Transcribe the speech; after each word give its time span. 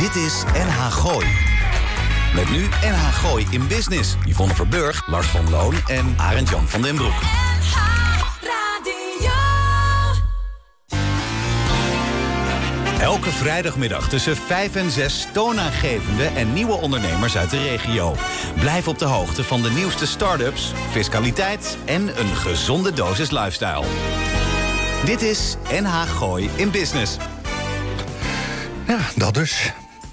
Dit 0.00 0.16
is 0.16 0.42
NH 0.52 0.92
Gooi. 0.92 1.26
Met 2.34 2.50
nu 2.50 2.68
NH 2.82 3.14
Gooi 3.14 3.46
in 3.50 3.66
Business. 3.66 4.14
Yvonne 4.26 4.54
Verburg, 4.54 5.06
Lars 5.06 5.26
van 5.26 5.50
Loon 5.50 5.74
en 5.86 6.14
Arend 6.16 6.48
Jan 6.48 6.68
van 6.68 6.82
den 6.82 6.94
Broek. 6.94 7.20
Elke 13.00 13.30
vrijdagmiddag 13.30 14.08
tussen 14.08 14.36
5 14.36 14.74
en 14.74 14.90
6 14.90 15.26
toonaangevende 15.32 16.24
en 16.24 16.52
nieuwe 16.52 16.74
ondernemers 16.74 17.36
uit 17.36 17.50
de 17.50 17.58
regio. 17.58 18.16
Blijf 18.58 18.88
op 18.88 18.98
de 18.98 19.04
hoogte 19.04 19.44
van 19.44 19.62
de 19.62 19.70
nieuwste 19.70 20.06
start-ups, 20.06 20.72
fiscaliteit 20.90 21.78
en 21.84 22.20
een 22.20 22.36
gezonde 22.36 22.92
dosis 22.92 23.30
lifestyle. 23.30 23.84
Dit 25.04 25.22
is 25.22 25.56
NH 25.80 26.02
Gooi 26.02 26.50
in 26.56 26.70
Business. 26.70 27.16
Ja, 28.86 28.98
dat 29.16 29.34
dus. 29.34 29.72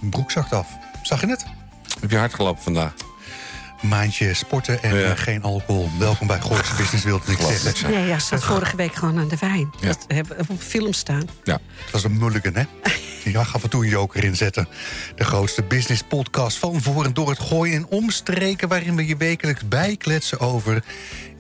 Broek 0.09 0.31
zakt 0.31 0.53
af. 0.53 0.67
Zag 1.01 1.21
je 1.21 1.27
het? 1.27 1.45
Heb 1.99 2.11
je 2.11 2.17
hard 2.17 2.33
gelopen 2.33 2.63
vandaag? 2.63 2.93
Maandje 3.81 4.33
sporten 4.33 4.83
en 4.83 4.95
Ja. 4.95 5.03
eh, 5.11 5.17
geen 5.17 5.43
alcohol. 5.43 5.89
Welkom 5.99 6.27
bij 6.27 6.39
Gooise 6.41 6.75
Business, 6.77 7.03
wilde 7.03 7.31
ik 7.31 7.37
zeggen. 7.39 8.05
ja, 8.07 8.19
staat 8.19 8.43
vorige 8.43 8.75
week 8.75 8.95
gewoon 8.95 9.17
aan 9.19 9.27
de 9.27 9.37
wijn. 9.39 9.69
Ja. 9.81 9.87
Dat 9.87 10.05
hebben 10.07 10.37
we 10.37 10.43
op 10.47 10.61
film 10.61 10.93
staan. 10.93 11.27
Ja. 11.43 11.59
Het 11.83 11.91
was 11.91 12.03
een 12.03 12.17
mulligan, 12.17 12.53
hè? 12.55 12.63
Ja, 13.23 13.43
ga 13.43 13.53
af 13.53 13.63
en 13.63 13.69
toe 13.69 13.83
een 13.83 13.89
joker 13.89 14.23
inzetten. 14.23 14.67
De 15.15 15.23
grootste 15.23 15.63
business 15.63 16.01
podcast 16.09 16.57
van 16.57 16.81
voor 16.81 17.05
en 17.05 17.13
door 17.13 17.29
het 17.29 17.39
gooien 17.39 17.75
en 17.75 17.87
omstreken... 17.87 18.67
waarin 18.67 18.95
we 18.95 19.05
je 19.07 19.17
wekelijks 19.17 19.67
bijkletsen 19.67 20.39
over 20.39 20.83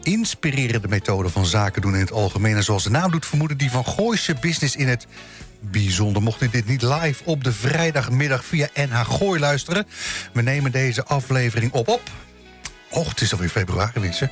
inspirerende 0.01 0.87
methoden 0.87 1.31
van 1.31 1.45
zaken 1.45 1.81
doen 1.81 1.93
in 1.93 1.99
het 1.99 2.11
algemeen. 2.11 2.55
En 2.55 2.63
zoals 2.63 2.83
de 2.83 2.89
naam 2.89 3.11
doet 3.11 3.25
vermoeden, 3.25 3.57
die 3.57 3.71
van 3.71 3.85
Gooise 3.85 4.35
Business 4.41 4.75
in 4.75 4.87
het 4.87 5.07
bijzonder. 5.59 6.21
Mocht 6.21 6.41
u 6.41 6.49
dit 6.49 6.67
niet 6.67 6.81
live 6.81 7.23
op 7.23 7.43
de 7.43 7.53
vrijdagmiddag 7.53 8.45
via 8.45 8.69
NH 8.73 8.99
Gooi 8.99 9.39
luisteren... 9.39 9.85
we 10.33 10.41
nemen 10.41 10.71
deze 10.71 11.03
aflevering 11.03 11.71
op 11.71 11.87
op... 11.87 12.01
Och, 12.89 13.09
het 13.09 13.21
is 13.21 13.31
alweer 13.31 13.49
februari, 13.49 13.99
mensen. 13.99 14.31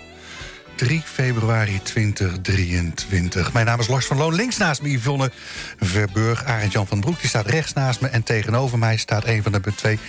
3 0.76 1.02
februari 1.06 1.80
2023. 1.84 3.54
Mijn 3.54 3.66
naam 3.66 3.80
is 3.80 3.88
Lars 3.88 4.06
van 4.06 4.18
Loon. 4.18 4.34
Links 4.34 4.58
naast 4.58 4.82
me 4.82 4.92
Yvonne 4.92 5.32
Verburg. 5.80 6.44
Arend 6.44 6.72
Jan 6.72 6.88
van 6.88 7.00
Broek 7.00 7.20
die 7.20 7.30
staat 7.30 7.50
rechts 7.50 7.74
naast 7.74 8.02
me. 8.02 8.08
En 8.08 8.24
tegenover 8.24 8.78
mij 8.78 8.98
staat 8.98 9.26
een 9.26 9.44
van 9.44 9.52
de 9.52 9.62
twee 9.76 10.00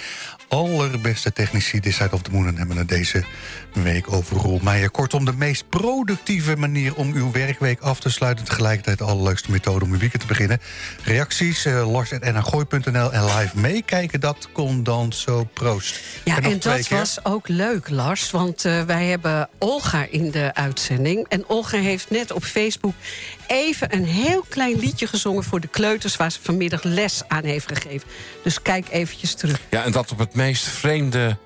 allerbeste 0.48 1.32
technici... 1.32 1.80
This 1.80 1.96
Side 1.96 2.12
of 2.12 2.22
the 2.22 2.30
Moon 2.30 2.46
en 2.46 2.56
hebben 2.56 2.76
we 2.76 2.84
deze 2.84 3.24
week 3.72 4.12
over 4.12 4.36
Roel 4.36 4.60
Meijer. 4.62 4.90
Kortom, 4.90 5.24
de 5.24 5.32
meest 5.32 5.68
productieve 5.68 6.56
manier 6.56 6.94
om 6.94 7.12
uw 7.12 7.32
werkweek 7.32 7.80
af 7.80 8.00
te 8.00 8.10
sluiten... 8.10 8.44
tegelijkertijd 8.44 8.98
de 8.98 9.04
allerleukste 9.04 9.50
methode 9.50 9.84
om 9.84 9.92
uw 9.92 9.98
weekend 9.98 10.20
te 10.22 10.28
beginnen. 10.28 10.60
Reacties, 11.04 11.64
eh 11.64 11.90
lars.nrgooi.nl 11.90 13.12
en 13.12 13.24
live 13.24 13.58
meekijken, 13.58 14.20
dat 14.20 14.48
kon 14.52 14.82
dan 14.82 15.12
zo 15.12 15.44
proost. 15.44 16.00
Ja, 16.24 16.40
en 16.40 16.58
dat 16.58 16.86
keer. 16.86 16.98
was 16.98 17.24
ook 17.24 17.48
leuk, 17.48 17.88
Lars. 17.88 18.30
Want 18.30 18.64
eh, 18.64 18.82
wij 18.82 19.06
hebben 19.06 19.48
Olga 19.58 20.06
in 20.10 20.30
de 20.30 20.54
uitzending. 20.54 21.26
En 21.28 21.44
Olga 21.48 21.78
heeft 21.78 22.10
net 22.10 22.32
op 22.32 22.44
Facebook 22.44 22.94
even 23.46 23.94
een 23.94 24.04
heel 24.04 24.44
klein 24.48 24.78
liedje 24.78 25.06
gezongen... 25.06 25.44
voor 25.44 25.60
de 25.60 25.68
kleuters 25.68 26.16
waar 26.16 26.32
ze 26.32 26.38
vanmiddag 26.42 26.82
les 26.82 27.22
aan 27.28 27.44
heeft 27.44 27.68
gegeven. 27.68 28.08
Dus 28.42 28.62
kijk 28.62 28.86
eventjes 28.90 29.34
terug. 29.34 29.60
ja, 29.70 29.84
en 29.84 29.92
dat 29.92 30.12
op 30.12 30.18
het 30.18 30.34
meest 30.34 30.64
vreemde 30.64 31.36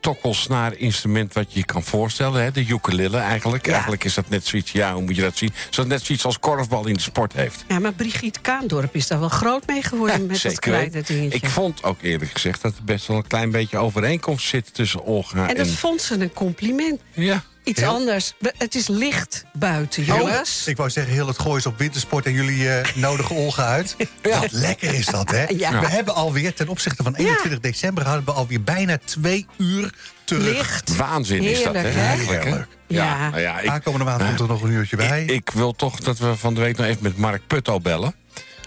tokkelsnaar 0.00 0.76
instrument 0.76 1.32
wat 1.32 1.52
je 1.52 1.58
je 1.58 1.64
kan 1.64 1.82
voorstellen. 1.82 2.42
Hè? 2.42 2.50
De 2.50 2.66
ukulele 2.66 3.18
eigenlijk. 3.18 3.66
Ja. 3.66 3.72
Eigenlijk 3.72 4.04
is 4.04 4.14
dat 4.14 4.28
net 4.28 4.46
zoiets, 4.46 4.72
ja, 4.72 4.92
hoe 4.92 5.02
moet 5.02 5.16
je 5.16 5.22
dat 5.22 5.36
zien? 5.36 5.52
Zo 5.70 5.84
net 5.84 6.04
zoiets 6.04 6.24
als 6.24 6.38
korfbal 6.38 6.86
in 6.86 6.94
de 6.94 7.00
sport 7.00 7.32
heeft. 7.32 7.64
Ja, 7.68 7.78
maar 7.78 7.92
Brigitte 7.92 8.40
Kaandorp 8.40 8.94
is 8.94 9.06
daar 9.06 9.20
wel 9.20 9.28
groot 9.28 9.66
mee 9.66 9.82
geworden... 9.82 10.26
met 10.26 10.42
dat 10.42 10.58
kleine 10.58 11.02
dingetje. 11.02 11.38
Ik 11.38 11.46
vond 11.46 11.82
ook 11.82 12.02
eerlijk 12.02 12.30
gezegd 12.30 12.62
dat 12.62 12.76
er 12.76 12.84
best 12.84 13.06
wel 13.06 13.16
een 13.16 13.26
klein 13.26 13.50
beetje 13.50 13.78
overeenkomst 13.78 14.48
zit 14.48 14.74
tussen 14.74 15.04
Olga 15.04 15.42
En 15.42 15.48
en... 15.48 15.56
dat 15.56 15.68
vond 15.68 16.02
ze 16.02 16.14
een 16.14 16.32
compliment. 16.32 17.00
Ja, 17.12 17.44
Iets 17.70 17.80
Heel- 17.80 17.90
anders. 17.90 18.34
Het 18.58 18.74
is 18.74 18.86
licht 18.88 19.44
buiten, 19.52 20.04
jongens. 20.04 20.66
Ik 20.66 20.76
wou 20.76 20.90
zeggen, 20.90 21.12
heel 21.12 21.26
het 21.26 21.38
goois 21.38 21.66
op 21.66 21.78
wintersport 21.78 22.26
en 22.26 22.32
jullie 22.32 22.70
eh, 22.70 22.94
nodigen 22.94 23.36
Olga 23.36 23.64
uit. 23.76 23.96
Wat 24.22 24.52
lekker 24.52 24.94
is 24.94 25.06
dat, 25.06 25.30
hè? 25.30 25.44
Ja. 25.48 25.80
We 25.80 25.86
hebben 25.88 26.14
alweer, 26.14 26.54
ten 26.54 26.68
opzichte 26.68 27.02
van 27.02 27.14
21 27.14 27.60
december... 27.60 28.04
hadden 28.06 28.24
we 28.24 28.32
alweer 28.32 28.62
bijna 28.62 28.98
twee 29.04 29.46
uur 29.56 29.94
terug. 30.24 30.44
Licht. 30.56 30.96
waanzin 30.96 31.42
is 31.42 31.62
dat, 31.62 31.74
hè? 31.74 31.80
Heerlijk, 31.80 31.94
hè? 31.96 32.06
Eigenlijk, 32.06 32.42
hè? 32.44 32.48
Heerlijk. 32.48 32.68
Ja. 32.86 33.28
nou 33.30 33.40
ja, 33.42 33.60
ik, 33.60 33.68
Aankomende 33.70 34.04
maand 34.04 34.24
komt 34.24 34.40
er 34.40 34.46
nog 34.46 34.62
een 34.62 34.70
uurtje 34.70 34.96
bij. 34.96 35.22
Ik, 35.22 35.30
ik 35.30 35.50
wil 35.50 35.72
toch 35.72 35.98
dat 36.00 36.18
we 36.18 36.36
van 36.36 36.54
de 36.54 36.60
week 36.60 36.76
nog 36.76 36.86
even 36.86 37.02
met 37.02 37.16
Mark 37.16 37.46
Putto 37.46 37.80
bellen. 37.80 38.14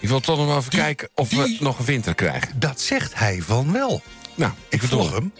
Ik 0.00 0.08
wil 0.08 0.20
toch 0.20 0.38
nog 0.38 0.56
even 0.58 0.70
Die- 0.70 0.80
kijken 0.80 1.08
of 1.14 1.28
die- 1.28 1.38
we 1.38 1.56
nog 1.60 1.78
een 1.78 1.84
winter 1.84 2.14
krijgen. 2.14 2.52
Dat 2.58 2.80
zegt 2.80 3.14
hij 3.14 3.42
van 3.42 3.72
wel. 3.72 4.02
Nou, 4.34 4.52
Ik 4.68 4.80
bedoel- 4.80 5.00
volg 5.00 5.12
hem. 5.14 5.32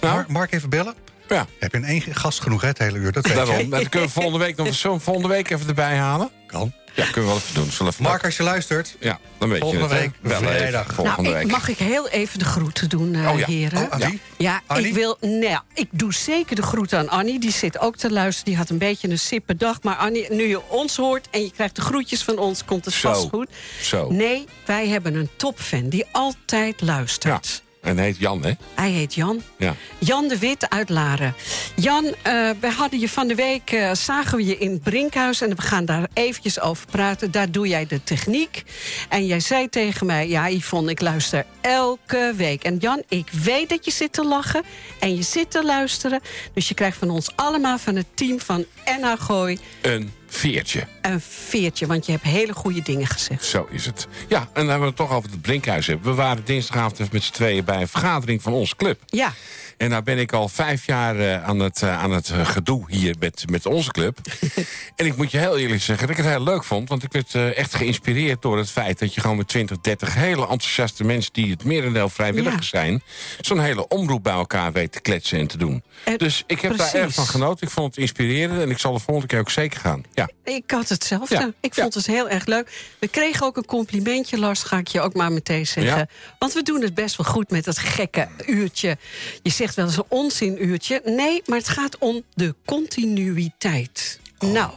Nou? 0.00 0.14
Mark, 0.14 0.28
Mark, 0.28 0.52
even 0.52 0.68
bellen. 0.70 0.94
Ja, 1.28 1.46
Heb 1.58 1.72
je 1.72 1.78
in 1.78 1.84
één 1.84 2.02
gast 2.10 2.40
genoeg, 2.40 2.60
hè, 2.60 2.68
het 2.68 2.78
hele 2.78 2.98
uur? 2.98 3.12
Dat 3.12 3.26
weet 3.26 3.36
daarom. 3.36 3.58
je. 3.58 3.68
Dat 3.68 3.88
kunnen 3.88 4.08
we 4.08 4.14
volgende 4.14 4.38
week 4.38 4.56
nog 4.56 4.74
zo 4.74 4.98
volgende 4.98 5.28
week 5.28 5.50
even 5.50 5.68
erbij 5.68 5.96
halen. 5.96 6.30
Kan. 6.46 6.72
Ja, 6.94 7.04
kunnen 7.04 7.22
we 7.22 7.26
wel 7.26 7.36
even 7.36 7.54
doen. 7.54 7.64
Zullen 7.70 7.86
we 7.86 7.92
even- 7.92 8.02
Mark, 8.04 8.24
als 8.24 8.36
je 8.36 8.42
luistert... 8.42 8.96
Ja, 9.00 9.18
dan 9.38 9.48
weet 9.48 9.60
Volgende 9.60 9.84
je 9.86 9.90
het. 9.94 10.00
week, 10.02 10.12
Wel 10.20 10.38
vrijdag. 10.40 10.94
Volgende 10.94 11.22
nou, 11.22 11.34
ik, 11.34 11.42
week. 11.42 11.52
mag 11.52 11.68
ik 11.68 11.78
heel 11.78 12.08
even 12.08 12.38
de 12.38 12.44
groeten 12.44 12.88
doen, 12.88 13.26
Oh 13.28 13.38
ja. 13.38 13.46
heren? 13.46 13.88
Oh? 13.92 14.08
Ja, 14.36 14.60
Annie? 14.66 14.86
ik 14.86 14.94
wil. 14.94 15.16
Nou, 15.20 15.60
ik 15.74 15.88
doe 15.90 16.14
zeker 16.14 16.56
de 16.56 16.62
groeten 16.62 16.98
aan 16.98 17.08
Annie. 17.08 17.40
Die 17.40 17.52
zit 17.52 17.78
ook 17.78 17.96
te 17.96 18.10
luisteren. 18.10 18.44
Die 18.50 18.56
had 18.56 18.70
een 18.70 18.78
beetje 18.78 19.08
een 19.08 19.18
sippe 19.18 19.56
dag. 19.56 19.82
Maar 19.82 19.96
Annie, 19.96 20.32
nu 20.32 20.46
je 20.48 20.68
ons 20.68 20.96
hoort 20.96 21.28
en 21.30 21.40
je 21.42 21.50
krijgt 21.50 21.76
de 21.76 21.82
groetjes 21.82 22.22
van 22.22 22.38
ons, 22.38 22.64
komt 22.64 22.84
het 22.84 22.94
Zo. 22.94 23.12
vast 23.12 23.28
goed. 23.28 23.48
Zo. 23.82 24.10
Nee, 24.10 24.44
wij 24.66 24.88
hebben 24.88 25.14
een 25.14 25.30
topfan 25.36 25.88
die 25.88 26.04
altijd 26.12 26.80
Ja, 26.80 26.86
luistert. 26.86 27.62
En 27.84 27.96
hij 27.96 28.06
heet 28.06 28.18
Jan, 28.18 28.44
hè? 28.44 28.52
Hij 28.74 28.90
heet 28.90 29.14
Jan. 29.14 29.42
Ja. 29.58 29.74
Jan 29.98 30.28
de 30.28 30.38
Wit 30.38 30.70
uit 30.70 30.88
Laren. 30.88 31.34
Jan, 31.76 32.04
eh, 32.04 32.50
we 32.60 32.70
hadden 32.70 33.00
je 33.00 33.08
van 33.08 33.28
de 33.28 33.34
week, 33.34 33.70
eh, 33.70 33.92
zagen 33.92 34.36
we 34.36 34.44
je 34.44 34.58
in 34.58 34.70
het 34.70 34.82
Brinkhuis... 34.82 35.40
en 35.40 35.56
we 35.56 35.62
gaan 35.62 35.84
daar 35.84 36.08
eventjes 36.12 36.60
over 36.60 36.86
praten. 36.86 37.30
Daar 37.30 37.50
doe 37.50 37.68
jij 37.68 37.86
de 37.86 38.02
techniek. 38.04 38.62
En 39.08 39.26
jij 39.26 39.40
zei 39.40 39.68
tegen 39.68 40.06
mij, 40.06 40.28
ja 40.28 40.48
Yvonne, 40.48 40.90
ik 40.90 41.00
luister 41.00 41.46
elke 41.60 42.32
week. 42.36 42.64
En 42.64 42.76
Jan, 42.76 43.02
ik 43.08 43.28
weet 43.42 43.68
dat 43.68 43.84
je 43.84 43.90
zit 43.90 44.12
te 44.12 44.24
lachen 44.24 44.62
en 44.98 45.16
je 45.16 45.22
zit 45.22 45.50
te 45.50 45.64
luisteren. 45.64 46.20
Dus 46.54 46.68
je 46.68 46.74
krijgt 46.74 46.98
van 46.98 47.10
ons 47.10 47.30
allemaal, 47.34 47.78
van 47.78 47.96
het 47.96 48.06
team 48.14 48.40
van 48.40 48.64
NH 48.84 49.12
Gooi... 49.18 49.58
Een 49.80 50.12
veertje. 50.34 50.86
een 51.02 51.20
veertje, 51.20 51.86
want 51.86 52.06
je 52.06 52.12
hebt 52.12 52.24
hele 52.24 52.52
goede 52.52 52.82
dingen 52.82 53.06
gezegd. 53.06 53.44
Zo 53.44 53.66
is 53.70 53.86
het. 53.86 54.06
Ja, 54.28 54.38
en 54.38 54.48
dan 54.52 54.68
hebben 54.68 54.80
we 54.80 54.86
het 54.86 54.96
toch 54.96 55.12
over 55.12 55.30
het 55.30 55.40
Brinkhuis 55.42 55.86
hebben. 55.86 56.06
We 56.06 56.14
waren 56.14 56.44
dinsdagavond 56.44 56.98
even 57.00 57.12
met 57.12 57.22
z'n 57.22 57.32
tweeën 57.32 57.64
bij 57.64 57.80
een 57.80 57.88
vergadering 57.88 58.42
van 58.42 58.52
onze 58.52 58.76
club. 58.76 59.00
Ja, 59.06 59.32
En 59.76 59.90
nou 59.90 60.02
ben 60.02 60.18
ik 60.18 60.32
al 60.32 60.48
vijf 60.48 60.86
jaar 60.86 61.18
eh, 61.18 61.44
aan 61.44 61.58
het, 61.58 61.82
eh, 61.82 62.02
aan 62.02 62.10
het 62.10 62.30
eh, 62.30 62.46
gedoe 62.46 62.84
hier 62.88 63.14
met, 63.18 63.44
met 63.50 63.66
onze 63.66 63.90
club. 63.90 64.18
en 64.96 65.06
ik 65.06 65.16
moet 65.16 65.30
je 65.30 65.38
heel 65.38 65.58
eerlijk 65.58 65.82
zeggen 65.82 66.06
dat 66.06 66.16
ik 66.16 66.24
het 66.24 66.32
heel 66.32 66.44
leuk 66.44 66.64
vond. 66.64 66.88
Want 66.88 67.02
ik 67.02 67.12
werd 67.12 67.34
echt 67.54 67.74
geïnspireerd 67.74 68.42
door 68.42 68.58
het 68.58 68.70
feit 68.70 68.98
dat 68.98 69.14
je 69.14 69.20
gewoon 69.20 69.36
met 69.36 69.48
20, 69.48 69.80
30 69.80 70.14
hele 70.14 70.40
enthousiaste 70.40 71.04
mensen... 71.04 71.32
die 71.32 71.50
het 71.50 71.64
merendeel 71.64 72.08
vrijwilligers 72.08 72.70
Ja. 72.70 72.78
zijn... 72.80 73.02
zo'n 73.40 73.60
hele 73.60 73.88
omroep 73.88 74.22
bij 74.22 74.32
elkaar 74.32 74.72
weet 74.72 74.92
te 74.92 75.00
kletsen 75.00 75.38
en 75.38 75.46
te 75.46 75.58
doen. 75.58 75.82
Dus 76.16 76.44
ik 76.46 76.60
heb 76.60 76.76
daar 76.76 76.94
erg 76.94 77.14
van 77.14 77.26
genoten. 77.26 77.66
Ik 77.66 77.72
vond 77.72 77.86
het 77.86 77.96
inspirerend 77.96 78.60
en 78.60 78.70
ik 78.70 78.78
zal 78.78 78.92
de 78.92 78.98
volgende 78.98 79.28
keer 79.28 79.38
ook 79.38 79.50
zeker 79.50 79.80
gaan. 79.80 80.04
Ja. 80.14 80.28
Ik 80.44 80.70
had 80.70 80.88
hetzelfde. 80.88 81.34
Ja, 81.34 81.52
Ik 81.60 81.74
ja. 81.74 81.82
vond 81.82 81.94
het 81.94 82.06
heel 82.06 82.28
erg 82.28 82.46
leuk. 82.46 82.94
We 82.98 83.08
kregen 83.08 83.46
ook 83.46 83.56
een 83.56 83.64
complimentje, 83.64 84.38
Lars, 84.38 84.62
ga 84.62 84.78
ik 84.78 84.88
je 84.88 85.00
ook 85.00 85.14
maar 85.14 85.32
meteen 85.32 85.66
zeggen. 85.66 86.08
Want 86.38 86.52
we 86.52 86.62
doen 86.62 86.82
het 86.82 86.94
best 86.94 87.16
wel 87.16 87.26
goed 87.26 87.50
met 87.50 87.64
dat 87.64 87.78
gekke 87.78 88.28
uurtje. 88.46 88.96
Je 89.42 89.50
zegt 89.64 89.76
wel 89.76 89.86
eens 89.86 89.96
een 89.96 90.18
onzinuurtje. 90.18 91.00
Nee, 91.04 91.42
maar 91.46 91.58
het 91.58 91.68
gaat 91.68 91.98
om 91.98 92.22
de 92.34 92.54
continuïteit. 92.64 94.20
Nou, 94.38 94.70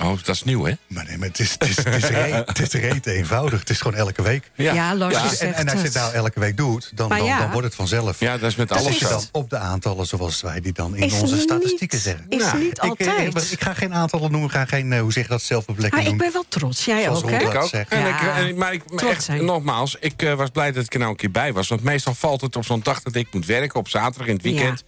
Oh, 0.00 0.08
dat 0.24 0.34
is 0.34 0.42
nieuw, 0.44 0.64
hè? 0.64 0.72
Maar 0.86 1.04
nee, 1.04 1.18
maar 1.18 1.28
het 1.28 1.38
is, 1.38 1.52
het 1.52 1.68
is, 1.68 1.76
het 1.76 1.94
is, 1.94 2.08
re- 2.08 2.42
het 2.46 2.58
is 2.74 2.80
reet 2.80 3.06
eenvoudig. 3.06 3.60
Het 3.60 3.70
is 3.70 3.80
gewoon 3.80 3.98
elke 3.98 4.22
week. 4.22 4.50
Ja, 4.54 4.94
Lars, 4.96 5.14
ja. 5.14 5.46
En, 5.46 5.68
als 5.68 5.78
je 5.80 5.84
het. 5.84 5.94
nou 5.94 6.14
elke 6.14 6.40
week 6.40 6.56
doet, 6.56 6.90
dan, 6.94 7.08
dan, 7.08 7.24
ja. 7.24 7.38
dan 7.38 7.50
wordt 7.50 7.66
het 7.66 7.74
vanzelf. 7.76 8.20
Ja, 8.20 8.38
dat 8.38 8.50
is 8.50 8.56
met 8.56 8.68
Dus 8.68 8.78
alles 8.78 8.98
zo. 8.98 9.08
dan 9.08 9.24
op 9.32 9.50
de 9.50 9.56
aantallen 9.58 10.06
zoals 10.06 10.40
wij 10.40 10.60
die 10.60 10.72
dan 10.72 10.96
in 10.96 11.02
Is 11.02 11.12
onze 11.20 11.34
niet- 11.34 11.42
statistieken 11.42 11.98
zeggen. 11.98 12.26
is 12.28 12.42
Nou, 12.42 12.58
niet 12.58 12.70
ik, 12.70 12.82
eh, 12.82 12.88
altijd. 12.88 13.36
Ik, 13.44 13.50
ik 13.50 13.60
ga 13.62 13.74
geen 13.74 13.94
aantallen 13.94 14.30
noemen, 14.30 14.48
ik 14.48 14.54
ga 14.56 14.64
geen, 14.64 14.92
eh, 14.92 15.00
hoe 15.00 15.12
zeg 15.12 15.22
je 15.22 15.28
dat, 15.30 15.42
zelfbevlekking 15.42 16.02
Maar 16.02 16.12
ik 16.12 16.18
ben 16.18 16.32
wel 16.32 16.44
trots. 16.48 16.84
Jij 16.84 17.02
Zoals 17.02 17.22
ook, 17.22 17.30
hè? 17.30 17.36
Ik 17.38 17.54
ook. 17.54 17.70
En 17.72 18.00
Ja, 18.00 18.20
ik, 18.20 18.36
en, 18.48 18.56
maar 18.56 18.72
ik, 18.72 18.90
maar 18.90 19.06
echt, 19.06 19.28
nogmaals, 19.28 19.96
ik 20.00 20.22
eh, 20.22 20.34
was 20.34 20.50
blij 20.50 20.72
dat 20.72 20.84
ik 20.84 20.92
er 20.92 20.98
nou 20.98 21.10
een 21.10 21.16
keer 21.16 21.30
bij 21.30 21.52
was. 21.52 21.68
Want 21.68 21.82
meestal 21.82 22.14
valt 22.14 22.40
het 22.40 22.56
op 22.56 22.64
zo'n 22.64 22.80
dag 22.82 23.02
dat 23.02 23.14
ik 23.14 23.28
moet 23.32 23.46
werken, 23.46 23.78
op 23.80 23.88
zaterdag 23.88 24.26
in 24.28 24.34
het 24.34 24.42
weekend. 24.42 24.84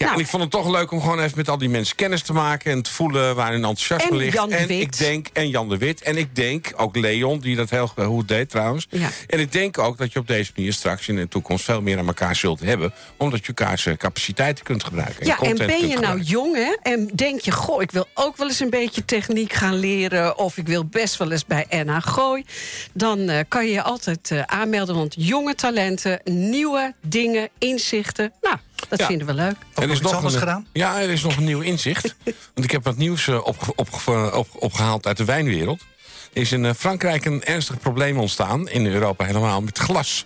Ja, 0.00 0.06
Nou. 0.06 0.18
en 0.18 0.24
ik 0.24 0.30
vond 0.30 0.42
het 0.42 0.52
toch 0.52 0.70
leuk 0.70 0.90
om 0.90 1.00
gewoon 1.00 1.20
even 1.20 1.36
met 1.36 1.48
al 1.48 1.58
die 1.58 1.68
mensen 1.68 1.96
kennis 1.96 2.22
te 2.22 2.32
maken... 2.32 2.72
en 2.72 2.82
te 2.82 2.90
voelen 2.90 3.34
waar 3.34 3.52
hun 3.52 3.64
enthousiasme 3.64 4.10
En 4.10 4.16
ligt. 4.16 4.34
Jan 4.34 4.48
de 4.48 4.56
en 4.56 4.66
Wit. 4.66 4.80
ik 4.80 4.98
denk, 4.98 5.26
en 5.32 5.48
Jan 5.48 5.68
de 5.68 5.76
Wit. 5.78 6.02
En 6.02 6.16
ik 6.16 6.34
denk, 6.36 6.72
ook 6.76 6.96
Leon, 6.96 7.38
die 7.38 7.56
dat 7.56 7.70
heel 7.70 7.86
goed 7.86 8.28
deed 8.28 8.50
trouwens. 8.50 8.86
Ja. 8.90 9.08
En 9.26 9.40
ik 9.40 9.52
denk 9.52 9.78
ook 9.78 9.98
dat 9.98 10.12
je 10.12 10.18
op 10.18 10.26
deze 10.26 10.52
manier 10.56 10.72
straks 10.72 11.08
in 11.08 11.16
de 11.16 11.28
toekomst... 11.28 11.64
veel 11.64 11.82
meer 11.82 11.98
aan 11.98 12.06
elkaar 12.06 12.36
zult 12.36 12.60
hebben. 12.60 12.92
Omdat 13.16 13.40
je 13.40 13.52
elkaars 13.54 13.86
eh, 13.86 13.96
capaciteiten 13.96 14.64
kunt 14.64 14.84
gebruiken. 14.84 15.26
Ja, 15.26 15.38
en 15.38 15.56
ben 15.56 15.68
je 15.68 15.74
nou 15.76 15.90
gebruiken. 15.94 16.24
jong, 16.24 16.54
hè? 16.54 16.76
En 16.82 17.10
denk 17.14 17.40
je, 17.40 17.50
goh, 17.50 17.82
ik 17.82 17.90
wil 17.90 18.06
ook 18.14 18.36
wel 18.36 18.46
eens 18.46 18.60
een 18.60 18.70
beetje 18.70 19.04
techniek 19.04 19.52
gaan 19.52 19.78
leren... 19.78 20.38
of 20.38 20.56
ik 20.56 20.66
wil 20.66 20.84
best 20.84 21.16
wel 21.16 21.30
eens 21.30 21.46
bij 21.46 21.66
NH 21.70 21.96
Gooi... 22.00 22.44
dan 22.92 23.28
eh, 23.28 23.40
kan 23.48 23.66
je 23.66 23.72
je 23.72 23.82
altijd 23.82 24.30
eh, 24.30 24.42
aanmelden, 24.42 24.94
want 24.94 25.14
jonge 25.18 25.54
talenten... 25.54 26.20
nieuwe 26.24 26.94
dingen, 27.00 27.48
inzichten, 27.58 28.32
nou, 28.40 28.56
dat 28.88 28.98
Ja. 28.98 29.06
vinden 29.06 29.26
we 29.26 29.34
leuk. 29.34 29.54
Ook 29.74 29.86
nog 29.86 29.96
iets 30.00 30.12
anders 30.12 30.34
een, 30.34 30.40
gedaan? 30.40 30.66
Ja, 30.72 31.00
er 31.00 31.10
is 31.10 31.22
nog 31.22 31.36
een 31.36 31.44
nieuw 31.44 31.60
inzicht. 31.60 32.14
want 32.54 32.64
ik 32.64 32.70
heb 32.70 32.84
wat 32.84 32.96
nieuws 32.96 33.28
eh, 33.28 33.46
op, 33.46 33.72
op, 33.76 33.88
op, 34.34 34.48
opgehaald 34.54 35.06
uit 35.06 35.16
de 35.16 35.24
wijnwereld. 35.24 35.80
Er 36.32 36.40
is 36.40 36.52
in 36.52 36.64
eh, 36.64 36.74
Frankrijk 36.78 37.24
een 37.24 37.44
ernstig 37.44 37.78
probleem 37.78 38.18
ontstaan, 38.18 38.68
in 38.68 38.86
Europa 38.86 39.24
helemaal, 39.24 39.60
met 39.60 39.78
glas. 39.78 40.24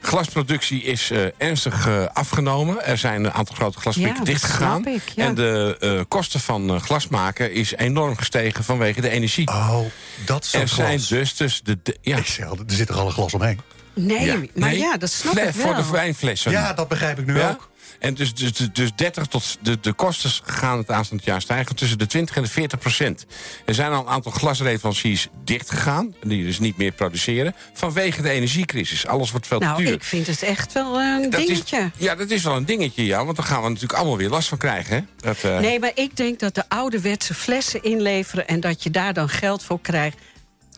Glasproductie 0.00 0.82
is 0.82 1.10
eh, 1.10 1.24
ernstig 1.38 1.86
eh, 1.86 2.04
afgenomen. 2.12 2.84
Er 2.84 2.98
zijn 2.98 3.24
een 3.24 3.32
aantal 3.32 3.54
grote 3.54 3.74
Ja, 3.76 3.80
glasfabrieken 3.80 4.24
dichtgegaan. 4.24 4.82
snap 4.82 4.94
ik, 4.94 5.02
ja. 5.14 5.24
En 5.24 5.34
de 5.34 5.76
eh, 5.80 6.00
kosten 6.08 6.40
van 6.40 6.70
eh, 6.74 6.80
glas 6.80 7.08
maken 7.08 7.52
is 7.52 7.72
enorm 7.76 8.16
gestegen 8.16 8.64
vanwege 8.64 9.00
de 9.00 9.08
energie. 9.08 9.48
Oh, 9.48 9.78
dat 10.24 10.44
soort 10.44 10.62
er 10.62 10.68
zijn 10.68 10.88
glas. 10.98 11.08
dus 11.08 11.32
tussen 11.32 11.64
de... 11.64 11.78
de- 11.82 11.96
ja, 12.00 12.16
Ik 12.16 12.26
zeg 12.26 12.46
al, 12.46 12.56
er 12.56 12.64
zit 12.74 12.88
er 12.88 12.94
al 12.94 13.06
een 13.06 13.12
glas 13.12 13.34
omheen. 13.34 13.60
Nee, 13.94 14.24
ja. 14.26 14.36
maar 14.36 14.68
Nee, 14.68 14.78
ja, 14.78 14.96
dat 14.96 15.10
snap 15.10 15.32
fle- 15.32 15.42
ik 15.42 15.54
wel. 15.54 15.66
Voor 15.66 15.74
de 15.84 15.90
wijnflessen. 15.90 16.50
Ja, 16.50 16.72
dat 16.72 16.88
begrijp 16.88 17.18
ik 17.18 17.26
nu 17.26 17.38
Ja? 17.38 17.50
ook. 17.50 17.70
En 17.98 18.14
dus, 18.14 18.34
dus, 18.34 18.52
dus, 18.52 18.68
dus 18.72 18.90
30 18.94 19.26
tot 19.26 19.58
de, 19.60 19.80
de 19.80 19.92
kosten 19.92 20.30
gaan 20.44 20.78
het 20.78 20.90
aanstaande 20.90 21.22
jaar 21.26 21.40
stijgen 21.40 21.76
tussen 21.76 21.98
de 21.98 22.06
20 22.06 22.36
en 22.36 22.42
de 22.42 22.48
40 22.48 22.78
procent. 22.78 23.26
Er 23.66 23.74
zijn 23.74 23.92
al 23.92 24.00
een 24.00 24.08
aantal 24.08 24.32
glasleveranciers 24.32 25.28
dichtgegaan, 25.44 26.14
die 26.22 26.44
dus 26.44 26.58
niet 26.58 26.76
meer 26.76 26.92
produceren, 26.92 27.54
vanwege 27.72 28.22
de 28.22 28.30
energiecrisis. 28.30 29.06
Alles 29.06 29.30
wordt 29.30 29.46
veel 29.46 29.58
te 29.58 29.64
Nou, 29.64 29.84
duur. 29.84 29.92
ik 29.92 30.04
vind 30.04 30.26
het 30.26 30.42
echt 30.42 30.72
wel 30.72 31.00
een 31.00 31.30
Dat 31.30 31.40
is- 31.40 31.46
dingetje. 31.46 31.90
ja, 31.96 32.14
dat 32.14 32.30
is 32.30 32.42
wel 32.42 32.56
een 32.56 32.64
dingetje, 32.64 33.04
ja. 33.06 33.24
Want 33.24 33.36
daar 33.36 33.46
gaan 33.46 33.62
we 33.62 33.68
natuurlijk 33.68 33.98
allemaal 33.98 34.16
weer 34.16 34.28
last 34.28 34.48
van 34.48 34.58
krijgen. 34.58 34.94
Hè? 34.96 35.02
Dat, 35.16 35.36
eh, 35.44 35.58
Nee, 35.58 35.78
maar 35.78 35.92
ik 35.94 36.16
denk 36.16 36.38
dat 36.38 36.54
de 36.54 36.64
ouderwetse 36.68 37.34
flessen 37.34 37.82
inleveren... 37.82 38.48
en 38.48 38.60
dat 38.60 38.82
je 38.82 38.90
daar 38.90 39.12
dan 39.14 39.28
geld 39.28 39.64
voor 39.64 39.80
krijgt. 39.80 40.16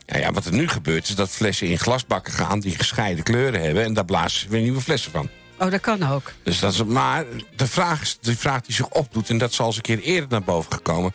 Ja, 0.06 0.18
ja, 0.18 0.32
wat 0.32 0.46
er 0.46 0.52
nu 0.52 0.68
gebeurt 0.68 1.08
is 1.08 1.14
dat 1.14 1.30
flessen 1.30 1.66
in 1.66 1.78
glasbakken 1.78 2.32
gaan... 2.32 2.60
die 2.60 2.76
gescheiden 2.76 3.24
kleuren 3.24 3.60
hebben 3.60 3.84
en 3.84 3.94
daar 3.94 4.04
blazen 4.04 4.40
ze 4.40 4.48
weer 4.48 4.60
nieuwe 4.60 4.80
flessen 4.80 5.10
van. 5.10 5.28
Oh, 5.58 5.70
dat 5.70 5.80
kan 5.80 6.02
ook. 6.02 6.32
Dus 6.42 6.58
dat 6.58 6.72
is, 6.72 6.84
maar 6.84 7.24
de 7.56 7.66
vraag, 7.66 8.00
is, 8.00 8.18
de 8.20 8.36
vraag 8.36 8.60
die 8.60 8.74
zich 8.74 8.88
opdoet, 8.88 9.30
en 9.30 9.38
dat 9.38 9.52
zal 9.52 9.66
eens 9.66 9.76
een 9.76 9.82
keer 9.82 10.00
eerder 10.00 10.28
naar 10.30 10.42
boven 10.42 10.72
gekomen... 10.72 11.12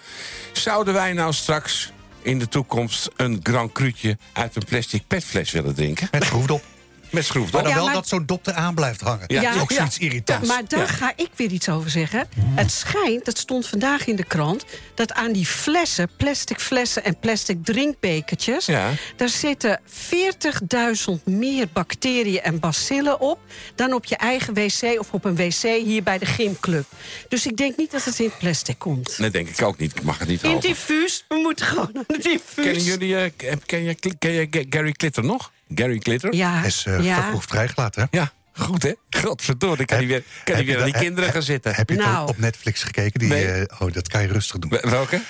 zouden 0.53 0.93
wij 0.93 1.13
nou 1.13 1.33
straks 1.33 1.91
in 2.21 2.39
de 2.39 2.47
toekomst 2.47 3.09
een 3.15 3.39
Grand 3.43 3.71
Cru'tje 3.71 4.17
uit 4.33 4.55
een 4.55 4.65
plastic 4.65 5.03
petfles 5.07 5.51
willen 5.51 5.75
drinken? 5.75 6.07
Met 6.11 6.23
schroefdop. 6.23 6.63
Met 7.09 7.25
schroefdop? 7.25 7.53
Maar 7.53 7.61
dan 7.63 7.71
Ja, 7.71 7.77
wel 7.77 7.85
maar- 7.85 7.93
dat 7.93 8.07
zo'n 8.07 8.25
dop 8.25 8.47
eraan 8.47 8.75
blijft 8.75 9.01
hangen. 9.01 9.23
Ja. 9.27 9.41
Dat 9.41 9.55
is 9.55 9.61
ook 9.61 9.69
Ja. 9.71 9.75
zoiets 9.77 9.97
irritants. 9.97 10.47
Maar 10.47 10.61
daar 10.67 10.87
ga 10.87 11.13
ik 11.15 11.29
weer 11.35 11.51
iets 11.51 11.69
over 11.69 11.89
zeggen. 11.89 12.27
Het 12.55 12.71
schijnt, 12.71 13.25
dat 13.25 13.37
stond 13.37 13.67
vandaag 13.67 14.07
in 14.07 14.15
de 14.15 14.23
krant... 14.23 14.65
dat 14.95 15.13
aan 15.13 15.31
die 15.31 15.45
flessen, 15.45 16.09
plastic 16.17 16.59
flessen 16.59 17.03
en 17.03 17.19
plastic 17.19 17.57
drinkbekertjes... 17.65 18.65
Ja. 18.65 18.89
daar 19.15 19.29
zitten 19.29 19.79
40.000 19.85 21.23
meer 21.25 21.67
bacteriën 21.73 22.41
en 22.41 22.59
bacillen 22.59 23.19
op... 23.19 23.39
dan 23.75 23.93
op 23.93 24.05
je 24.05 24.15
eigen 24.15 24.53
wc 24.53 24.99
of 24.99 25.11
op 25.11 25.25
een 25.25 25.35
wc 25.35 25.61
hier 25.61 26.03
bij 26.03 26.17
de 26.17 26.25
gymclub. 26.25 26.85
Dus 27.29 27.45
ik 27.45 27.57
denk 27.57 27.77
niet 27.77 27.91
dat 27.91 28.03
het 28.03 28.19
in 28.19 28.31
plastic 28.39 28.79
komt. 28.79 29.17
Nee, 29.17 29.29
denk 29.29 29.49
ik 29.49 29.61
ook 29.61 29.77
niet. 29.77 29.95
Ik 29.95 30.03
mag 30.03 30.17
het 30.19 30.27
niet 30.27 30.43
In 30.43 30.49
hopen. 30.49 30.69
diffuus, 30.69 31.25
we 31.27 31.35
moeten 31.35 31.65
gewoon 31.65 31.89
aan 31.93 32.03
het 32.07 32.23
diffuus. 32.23 32.65
Kennen 32.65 32.83
jullie, 32.83 33.15
eh, 33.17 33.31
ken, 33.35 33.65
ken, 33.65 33.83
je, 33.83 33.95
ken 34.19 34.31
je 34.31 34.65
Gary 34.69 34.93
Glitter 34.97 35.23
nog? 35.23 35.51
Gary 35.75 35.97
Glitter? 35.99 36.33
Ja, 36.33 36.57
Hij 36.57 36.67
is 36.67 36.85
eh, 36.85 37.03
ja. 37.03 37.15
vervroegd 37.21 37.49
vrijgelaten, 37.49 38.07
hè? 38.11 38.17
Ja, 38.17 38.31
goed 38.53 38.83
hè? 38.83 38.93
Godverdomme, 39.09 39.77
dan 39.77 39.85
kan 39.85 39.97
hij 39.97 40.07
weer, 40.07 40.23
kan 40.43 40.55
weer 40.65 40.77
aan 40.77 40.83
die 40.83 40.93
dat- 40.93 41.01
kinderen 41.01 41.31
gaan 41.31 41.41
zitten. 41.43 41.75
Heb 41.75 41.89
je 41.89 41.95
het 41.95 42.05
Nou. 42.05 42.27
op 42.27 42.37
Netflix 42.37 42.83
gekeken? 42.83 43.19
Die, 43.19 43.29
Nee. 43.29 43.45
eh, 43.45 43.81
oh, 43.81 43.93
dat 43.93 44.07
kan 44.07 44.21
je 44.21 44.27
rustig 44.27 44.59
doen. 44.59 44.69
Wel- 44.69 44.91
Welke? 44.91 45.21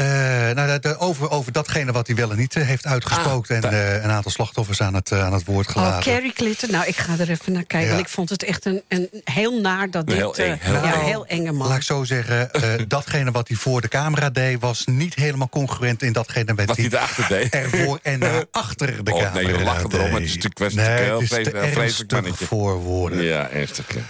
Eh, 0.00 0.06
nou, 0.54 0.80
over, 0.98 1.30
over 1.30 1.52
datgene 1.52 1.92
wat 1.92 2.06
hij 2.06 2.16
wel 2.16 2.30
en 2.30 2.36
niet 2.36 2.56
eh, 2.56 2.66
heeft 2.66 2.86
uitgespookt... 2.86 3.50
Ah, 3.50 3.56
en 3.56 3.64
eh, 3.64 4.02
een 4.02 4.10
aantal 4.10 4.30
slachtoffers 4.30 4.80
aan 4.82 4.94
het, 4.94 5.12
aan 5.12 5.32
het 5.32 5.44
woord 5.44 5.66
Oh, 5.66 5.72
gelaten. 5.72 6.12
Carrie 6.12 6.32
Glitter. 6.36 6.70
Nou, 6.70 6.86
ik 6.86 6.96
ga 6.96 7.18
er 7.18 7.30
even 7.30 7.52
naar 7.52 7.64
kijken. 7.64 7.88
Ja. 7.88 7.94
Want 7.94 8.06
ik 8.06 8.12
vond 8.12 8.28
het 8.30 8.42
echt 8.42 8.64
een, 8.64 8.82
een 8.88 9.08
heel 9.24 9.60
naar 9.60 9.90
dat 9.90 10.06
dit... 10.06 10.16
Heel 10.16 10.36
eng, 10.36 10.50
eh, 10.52 10.56
heel 10.60 10.74
ja, 10.84 10.98
heel 10.98 11.26
enge 11.26 11.52
man. 11.52 11.68
Laat 11.68 11.76
ik 11.76 11.82
zo 11.82 12.04
zeggen, 12.04 12.52
eh, 12.52 12.72
datgene 12.88 13.30
wat 13.30 13.48
hij 13.48 13.56
voor 13.56 13.80
de 13.80 13.88
camera 13.88 14.30
deed... 14.30 14.60
was 14.60 14.86
niet 14.86 15.14
helemaal 15.14 15.48
congruent 15.48 16.02
in 16.02 16.12
datgene 16.12 16.54
wat, 16.54 16.66
Wat 16.66 16.76
hij 16.76 16.86
erachter 16.86 17.24
deed. 17.28 17.54
ervoor 17.54 17.98
en 18.02 18.20
achter 18.50 19.04
de 19.04 19.12
Oh, 19.12 19.18
camera 19.22 19.42
nee, 19.46 19.58
je 19.58 19.64
lacht 19.64 19.92
erom, 19.92 20.04
deed. 20.04 20.12
het 20.12 20.22
is 20.22 20.34
natuurlijk- 20.34 20.58
was 20.58 20.74
nee, 20.74 20.84
natuurlijk 20.86 21.06
heel 21.08 21.14
het 21.20 21.22
is 21.22 21.28
vreselijk- 21.28 21.56
te 21.60 21.64
heel 21.70 21.74
vreselijk 21.80 22.12
ernstig 22.12 22.20
mannetje. 22.20 22.46
voor 22.46 22.74
woorden. 22.80 23.22
Ja, 23.22 23.48
ernstig. 23.50 23.86
ja. 23.94 24.00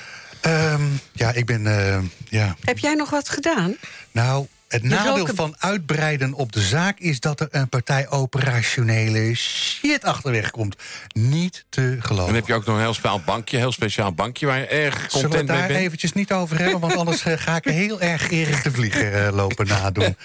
Ehm, 0.40 0.82
ja, 1.12 1.32
ik 1.32 1.46
ben... 1.46 1.66
eh, 1.66 1.98
ja. 2.28 2.56
Heb 2.64 2.78
jij 2.78 2.94
nog 2.94 3.10
wat 3.10 3.28
gedaan? 3.28 3.76
Nou, 4.10 4.46
het 4.70 4.82
nadeel 4.82 5.26
van 5.34 5.54
uitbreiden 5.58 6.32
op 6.34 6.52
de 6.52 6.60
zaak... 6.60 6.98
is 6.98 7.20
dat 7.20 7.40
er 7.40 7.48
een 7.50 7.68
partij 7.68 8.08
operationele 8.08 9.34
shit 9.34 10.04
achterweg 10.04 10.50
komt. 10.50 10.76
Niet 11.12 11.64
te 11.68 11.96
geloven. 12.00 12.26
Dan 12.26 12.34
heb 12.34 12.46
je 12.46 12.54
ook 12.54 12.64
nog 12.66 12.74
een 12.74 12.80
heel 12.80 12.94
speciaal 12.94 13.20
bankje, 13.24 13.56
heel 13.56 13.72
speciaal 13.72 14.12
bankje 14.12 14.46
waar 14.46 14.58
je 14.58 14.66
erg 14.66 14.94
Zullen 14.94 15.08
we 15.08 15.10
content 15.10 15.32
het 15.34 15.48
mee 15.48 15.58
daar 15.58 15.66
bent. 15.68 15.80
eventjes 15.80 16.12
niet 16.12 16.32
over 16.32 16.58
hebben? 16.58 16.80
Want 16.80 16.96
anders 16.96 17.22
eh, 17.24 17.38
ga 17.38 17.56
ik 17.56 17.64
heel 17.64 18.00
erg 18.00 18.30
Erik 18.30 18.62
de 18.62 18.70
Vlieger 18.70 19.26
eh, 19.26 19.32
lopen 19.32 19.66
nadoen. 19.66 20.16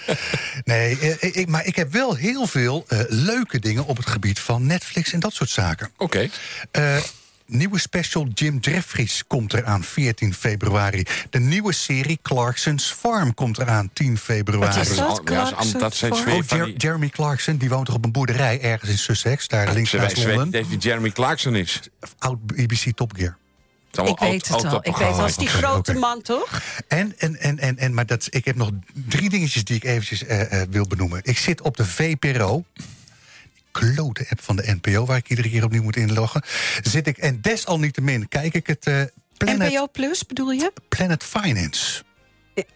Nee, 0.64 0.98
eh, 0.98 1.36
ik, 1.36 1.48
maar 1.48 1.66
ik 1.66 1.76
heb 1.76 1.92
wel 1.92 2.14
heel 2.14 2.46
veel 2.46 2.84
eh, 2.88 2.98
leuke 3.08 3.58
dingen 3.58 3.86
op 3.86 3.96
het 3.96 4.06
gebied 4.06 4.38
van 4.38 4.66
Netflix 4.66 5.12
en 5.12 5.20
dat 5.20 5.32
soort 5.34 5.50
zaken. 5.50 5.90
Oké. 5.96 6.28
Eh, 6.70 6.96
nieuwe 7.46 7.78
special 7.78 8.26
Jim 8.34 8.58
Jeffries 8.58 9.24
komt 9.26 9.54
eraan 9.54 9.82
14 9.84 10.34
februari. 10.34 11.04
De 11.30 11.38
nieuwe 11.40 11.72
serie 11.72 12.18
Clarkson's 12.22 12.92
Farm 12.98 13.34
komt 13.34 13.58
eraan 13.58 13.90
10 13.92 14.18
februari. 14.18 14.76
Wat 14.78 14.88
is 14.90 14.96
dat? 14.96 15.06
al- 15.08 15.14
ja, 15.16 15.22
Clarkson 15.24 15.80
dat 15.80 15.94
zijn 15.94 16.12
Farm? 16.12 16.24
twee 16.24 16.38
Oh, 16.38 16.42
van 16.46 16.56
Jer- 16.58 16.66
die... 16.66 16.76
Jeremy 16.76 17.08
Clarkson, 17.08 17.56
die 17.56 17.68
woont 17.68 17.86
toch 17.86 17.94
op 17.94 18.04
een 18.04 18.12
boerderij 18.12 18.60
ergens 18.60 18.90
in 18.90 18.98
Sussex, 18.98 19.48
daar 19.48 19.72
links 19.72 19.92
naast 19.92 20.16
ze 20.16 20.24
weten 20.26 20.38
Londen. 20.40 20.68
wie 20.68 20.78
Jeremy 20.78 21.10
Clarkson 21.10 21.54
is. 21.56 21.80
Oud 22.18 22.46
BBC 22.46 22.90
Top 22.94 23.12
Gear. 23.16 23.36
Ik 24.04 24.18
weet 24.18 24.48
het 24.48 24.64
al. 24.64 24.78
Ik 24.82 24.96
weet 24.96 25.08
het 25.08 25.18
als 25.18 25.36
die 25.36 25.48
Oké, 25.48 25.56
grote 25.56 25.92
man, 25.92 26.22
toch? 26.22 26.60
En, 26.88 27.14
en, 27.18 27.36
en, 27.40 27.58
en, 27.58 27.78
en 27.78 27.94
maar 27.94 28.06
dat, 28.06 28.26
ik 28.30 28.44
heb 28.44 28.56
nog 28.56 28.70
drie 28.92 29.28
dingetjes 29.30 29.64
die 29.64 29.76
ik 29.76 29.84
eventjes 29.84 30.24
eh, 30.24 30.60
eh, 30.62 30.68
wil 30.70 30.86
benoemen. 30.86 31.20
Ik 31.22 31.38
zit 31.38 31.60
op 31.60 31.76
de 31.76 31.84
VPRO. 31.86 32.64
Klote 33.78 34.26
app 34.30 34.42
van 34.42 34.56
de 34.56 34.76
NPO, 34.82 35.04
waar 35.06 35.16
ik 35.16 35.28
iedere 35.28 35.50
keer 35.50 35.64
opnieuw 35.64 35.82
moet 35.82 35.96
inloggen. 35.96 36.42
Zit 36.82 37.06
ik, 37.06 37.16
en 37.18 37.40
desalniettemin 37.40 38.28
kijk 38.28 38.54
ik 38.54 38.66
het 38.66 38.86
eh, 38.86 39.02
Planet, 39.36 39.72
NPO 39.72 39.86
Plus, 39.92 40.26
bedoel 40.26 40.50
je? 40.50 40.72
Planet 40.88 41.24
Finance. 41.24 42.04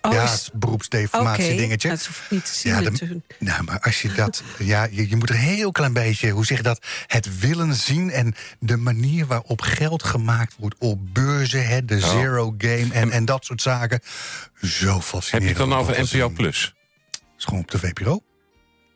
Oh, 0.00 0.12
ja, 0.12 0.36
beroepsdeformatie 0.52 1.44
Oké, 1.44 1.56
dingetje. 1.56 1.88
dat 1.88 2.06
hoef 2.06 2.24
ik 2.24 2.30
niet 2.30 2.44
te 2.44 2.54
zien 2.54 2.72
Ja, 2.72 2.90
de- 2.90 3.20
nou, 3.38 3.62
maar 3.64 3.80
als 3.80 4.02
je 4.02 4.12
dat. 4.12 4.42
ja, 4.58 4.88
je, 4.90 5.08
je 5.08 5.16
moet 5.16 5.30
een 5.30 5.36
heel 5.36 5.72
klein 5.72 5.92
beetje, 5.92 6.30
hoe 6.30 6.46
zeg 6.46 6.56
je 6.56 6.62
dat? 6.62 6.86
Het 7.06 7.38
willen 7.38 7.74
zien 7.74 8.10
en 8.10 8.34
de 8.58 8.76
manier 8.76 9.26
waarop 9.26 9.60
geld 9.60 10.02
gemaakt 10.02 10.54
wordt 10.58 10.74
op 10.78 10.98
beurzen, 11.14 11.66
hè, 11.66 11.84
de 11.84 12.00
zero 12.00 12.54
game 12.58 12.88
en, 12.92 13.10
en 13.10 13.24
dat 13.24 13.44
soort 13.44 13.62
zaken. 13.62 14.00
Zo 14.62 15.00
fascinerend. 15.00 15.30
Heb 15.30 15.42
je 15.42 15.48
het 15.48 15.56
dan 15.56 15.72
over 15.72 15.96
dat 15.96 16.12
NPO. 16.12 16.28
Plus? 16.28 16.74
is 17.38 17.44
gewoon 17.44 17.60
op 17.60 17.70
de 17.70 17.78
VPRO. 17.78 18.22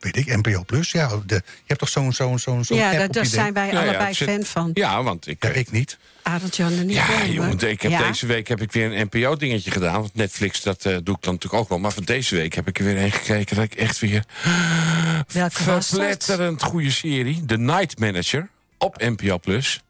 Weet 0.04 0.16
ik, 0.16 0.36
NPO 0.36 0.62
Plus. 0.64 0.90
Ja, 0.90 1.08
de, 1.26 1.34
je 1.34 1.42
hebt 1.66 1.80
toch 1.80 1.88
zo'n 1.88 2.12
zo'n 2.12 2.38
zo'n 2.38 2.64
zo'n 2.64 2.76
Ja, 2.76 3.02
app 3.02 3.12
daar, 3.12 3.26
zijn 3.26 3.52
wij 3.52 3.66
Ja, 3.66 3.72
ja, 3.72 3.80
allebei 3.88 4.14
zit- 4.14 4.28
fan 4.28 4.42
van. 4.44 4.70
Ja, 4.74 5.02
want 5.02 5.26
ik... 5.26 5.42
Ja, 5.44 5.48
ik 5.50 5.70
niet. 5.70 5.98
Arend 6.22 6.56
Jan 6.56 6.72
en 6.72 6.86
niet 6.86 6.96
Ja, 6.96 7.24
jongen, 7.26 7.68
ik 7.70 7.82
heb 7.82 7.90
Ja. 7.90 8.06
deze 8.08 8.26
week 8.26 8.48
heb 8.48 8.60
ik 8.60 8.72
weer 8.72 8.92
een 8.92 9.08
NPO-dingetje 9.12 9.70
gedaan. 9.70 10.00
Want 10.00 10.14
Netflix, 10.14 10.62
dat 10.62 10.84
eh, 10.84 10.96
doe 11.02 11.14
ik 11.16 11.22
dan 11.22 11.32
natuurlijk 11.32 11.62
ook 11.62 11.68
wel. 11.68 11.78
Maar 11.78 11.92
van 11.92 12.02
deze 12.04 12.34
week 12.34 12.54
heb 12.54 12.68
ik 12.68 12.78
er 12.78 12.84
weer 12.84 12.96
een 13.02 13.12
gekeken 13.12 13.56
dat 13.56 13.64
ik 13.64 13.74
echt 13.74 13.98
weer... 13.98 14.24
Welke? 15.32 15.62
Verpletterend 15.62 16.62
goede 16.62 16.90
serie. 16.90 17.44
The 17.44 17.56
Night 17.56 17.98
Manager 17.98 18.48
op 18.78 18.96
NPO+. 19.00 19.38
Plus. 19.38 19.80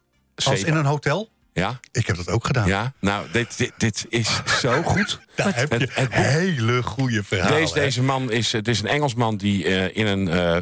Als 0.43 0.63
in 0.63 0.75
een 0.75 0.85
hotel? 0.85 1.29
Ja, 1.61 1.79
Ik 1.91 2.07
heb 2.07 2.15
dat 2.15 2.29
ook 2.29 2.45
gedaan. 2.45 2.67
ja. 2.67 2.93
Nou, 2.99 3.27
dit, 3.31 3.57
dit, 3.57 3.71
dit 3.77 4.05
is 4.09 4.41
zo 4.59 4.81
goed. 4.83 5.19
Daar 5.35 5.55
heb 5.55 5.71
je 5.71 5.77
Het- 5.77 5.95
het- 5.95 6.13
hele 6.13 6.83
goede 6.83 7.23
verhalen. 7.23 7.57
Deze, 7.59 7.73
deze 7.73 8.01
man 8.03 8.31
is, 8.31 8.51
het 8.51 8.67
is 8.67 8.79
een 8.81 8.87
Engelsman 8.87 9.37
die 9.37 9.65
eh, 9.65 9.97
in 9.97 10.05
een 10.07 10.27
eh, 10.27 10.57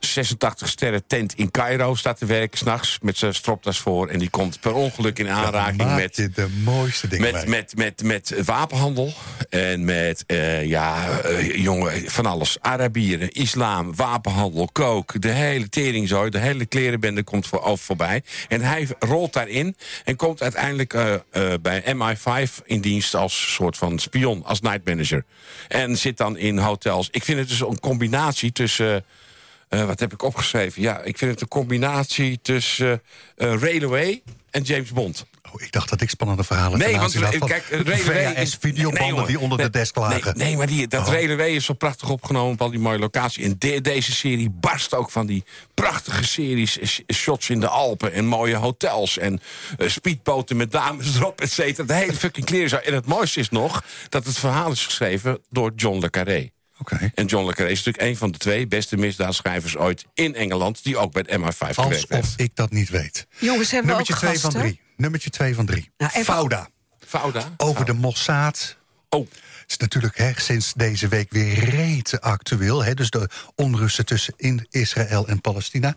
86 0.00 0.68
sterren 0.68 1.06
tent 1.06 1.34
in 1.34 1.50
Cairo 1.50 1.94
staat 1.94 2.18
te 2.18 2.26
werken 2.26 2.58
s'nachts 2.58 2.98
met 3.02 3.18
zijn 3.18 3.34
stropdas 3.34 3.78
voor. 3.78 4.08
En 4.08 4.18
die 4.18 4.30
komt 4.30 4.60
per 4.60 4.72
ongeluk 4.74 5.18
in 5.18 5.28
aanraking 5.28 5.94
met, 5.94 6.28
de 6.34 6.48
mooiste 6.64 7.08
dingen 7.08 7.32
met, 7.32 7.46
met, 7.48 7.76
met, 7.76 8.02
met 8.02 8.44
wapenhandel. 8.44 9.12
En 9.48 9.84
met, 9.84 10.24
eh, 10.26 10.64
ja, 10.64 11.20
eh, 11.20 11.56
jongen, 11.56 12.10
van 12.10 12.26
alles. 12.26 12.56
Arabieren, 12.60 13.30
islam, 13.30 13.94
wapenhandel, 13.96 14.68
kook. 14.72 15.20
De 15.20 15.30
hele 15.30 15.68
teringzooi, 15.68 16.30
de 16.30 16.38
hele 16.38 16.66
klerenbende 16.66 17.22
komt 17.22 17.46
voor, 17.46 17.62
over 17.62 17.84
voorbij. 17.84 18.22
En 18.48 18.60
hij 18.60 18.88
rolt 18.98 19.32
daarin 19.32 19.76
en 20.04 20.16
komt 20.16 20.42
uiteindelijk 20.42 20.94
eh, 20.94 21.14
bij 21.62 21.82
MI5 21.94 22.64
in 22.64 22.80
dienst 22.80 23.14
als 23.14 23.52
soort 23.52 23.76
van 23.76 23.98
spion, 23.98 24.44
als 24.44 24.60
night 24.60 24.84
manager. 24.84 25.24
En 25.68 25.96
zit 25.96 26.16
dan 26.16 26.36
in 26.36 26.58
hotels. 26.58 27.08
Ik 27.10 27.24
vind 27.24 27.38
het 27.38 27.48
dus 27.48 27.60
een 27.60 27.80
combinatie 27.80 28.52
tussen... 28.52 29.04
eh, 29.72 29.84
wat 29.84 30.00
heb 30.00 30.12
ik 30.12 30.22
opgeschreven? 30.22 30.82
Ja, 30.82 31.00
ik 31.00 31.18
vind 31.18 31.30
het 31.30 31.40
een 31.40 31.48
combinatie 31.48 32.38
tussen 32.42 33.02
eh, 33.36 33.52
eh, 33.52 33.60
Railway 33.60 34.22
en 34.50 34.62
James 34.62 34.90
Bond. 34.92 35.26
Oh, 35.54 35.62
ik 35.62 35.72
dacht 35.72 35.88
dat 35.88 36.00
ik 36.00 36.10
spannende 36.10 36.44
verhalen 36.44 36.78
Nee, 36.78 36.96
want 36.96 37.12
van 37.12 37.48
kijk, 37.48 37.64
Railway 37.70 38.32
is... 38.42 38.58
Nee, 38.60 38.72
jongen. 38.72 39.26
die 39.26 39.38
onder 39.38 39.58
de 39.58 39.70
desk 39.70 39.96
lagen. 39.96 40.36
Nee, 40.36 40.46
nee 40.46 40.56
maar 40.56 40.66
die, 40.66 40.86
dat 40.88 41.06
Oh. 41.06 41.12
Railway 41.12 41.50
is 41.50 41.64
zo 41.64 41.72
prachtig 41.74 42.10
opgenomen 42.10 42.52
op 42.52 42.60
al 42.62 42.70
die 42.70 42.78
mooie 42.78 42.98
locaties. 42.98 43.44
En 43.44 43.54
de- 43.58 43.80
deze 43.80 44.12
serie 44.12 44.50
barst 44.50 44.94
ook 44.94 45.10
van 45.10 45.26
die 45.26 45.44
prachtige 45.74 46.24
series. 46.24 46.78
sh- 46.82 47.00
Shots 47.14 47.50
in 47.50 47.60
de 47.60 47.68
Alpen 47.68 48.12
en 48.12 48.26
mooie 48.26 48.56
hotels. 48.56 49.18
En 49.18 49.40
eh, 49.78 49.88
speedboten 49.88 50.56
met 50.56 50.70
dames 50.70 51.14
erop, 51.16 51.40
et 51.40 51.52
cetera. 51.52 51.86
De 51.86 51.94
hele 51.94 52.14
fucking 52.14 52.46
kleren. 52.46 52.84
En 52.84 52.94
het 52.94 53.06
mooiste 53.06 53.40
is 53.40 53.48
nog 53.50 53.84
dat 54.08 54.24
het 54.26 54.38
verhaal 54.38 54.70
is 54.70 54.84
geschreven 54.84 55.38
door 55.50 55.72
John 55.76 55.98
le 55.98 56.10
Carré. 56.10 56.50
Oké. 56.82 57.10
En 57.14 57.26
John 57.26 57.46
le 57.46 57.54
Carré 57.54 57.70
is 57.70 57.76
natuurlijk 57.76 58.04
een 58.04 58.16
van 58.16 58.30
de 58.30 58.38
twee 58.38 58.66
beste 58.66 58.96
misdaadschrijvers 58.96 59.76
ooit 59.76 60.04
in 60.14 60.34
Engeland... 60.34 60.84
die 60.84 60.96
ook 60.96 61.12
bij 61.12 61.24
het 61.26 61.40
MI5 61.40 61.56
gewerkt 61.56 61.78
Alsof 61.78 62.08
heeft. 62.08 62.34
ik 62.36 62.50
dat 62.54 62.70
niet 62.70 62.88
weet. 62.88 63.26
Jongens, 63.38 63.70
hebben 63.70 63.96
we 63.96 64.00
ook 64.00 64.18
twee 64.18 64.38
van 64.38 64.50
drie. 64.50 64.80
Nummertje 64.96 65.30
twee 65.30 65.54
van 65.54 65.66
drie. 65.66 65.90
Nou, 65.96 66.10
even- 66.12 66.24
Fauda. 66.24 66.68
Fauda? 67.06 67.54
Over 67.56 67.84
de 67.84 67.92
Mossad. 67.92 68.76
Oh, 69.08 69.28
is 69.66 69.76
natuurlijk 69.76 70.16
hè, 70.16 70.32
sinds 70.36 70.72
deze 70.72 71.08
week 71.08 71.30
weer 71.30 71.64
rete 71.64 72.20
actueel. 72.20 72.84
Hè, 72.84 72.94
dus 72.94 73.10
de 73.10 73.28
onrusten 73.54 74.04
tussen 74.04 74.34
in 74.36 74.66
Israël 74.70 75.28
en 75.28 75.40
Palestina. 75.40 75.96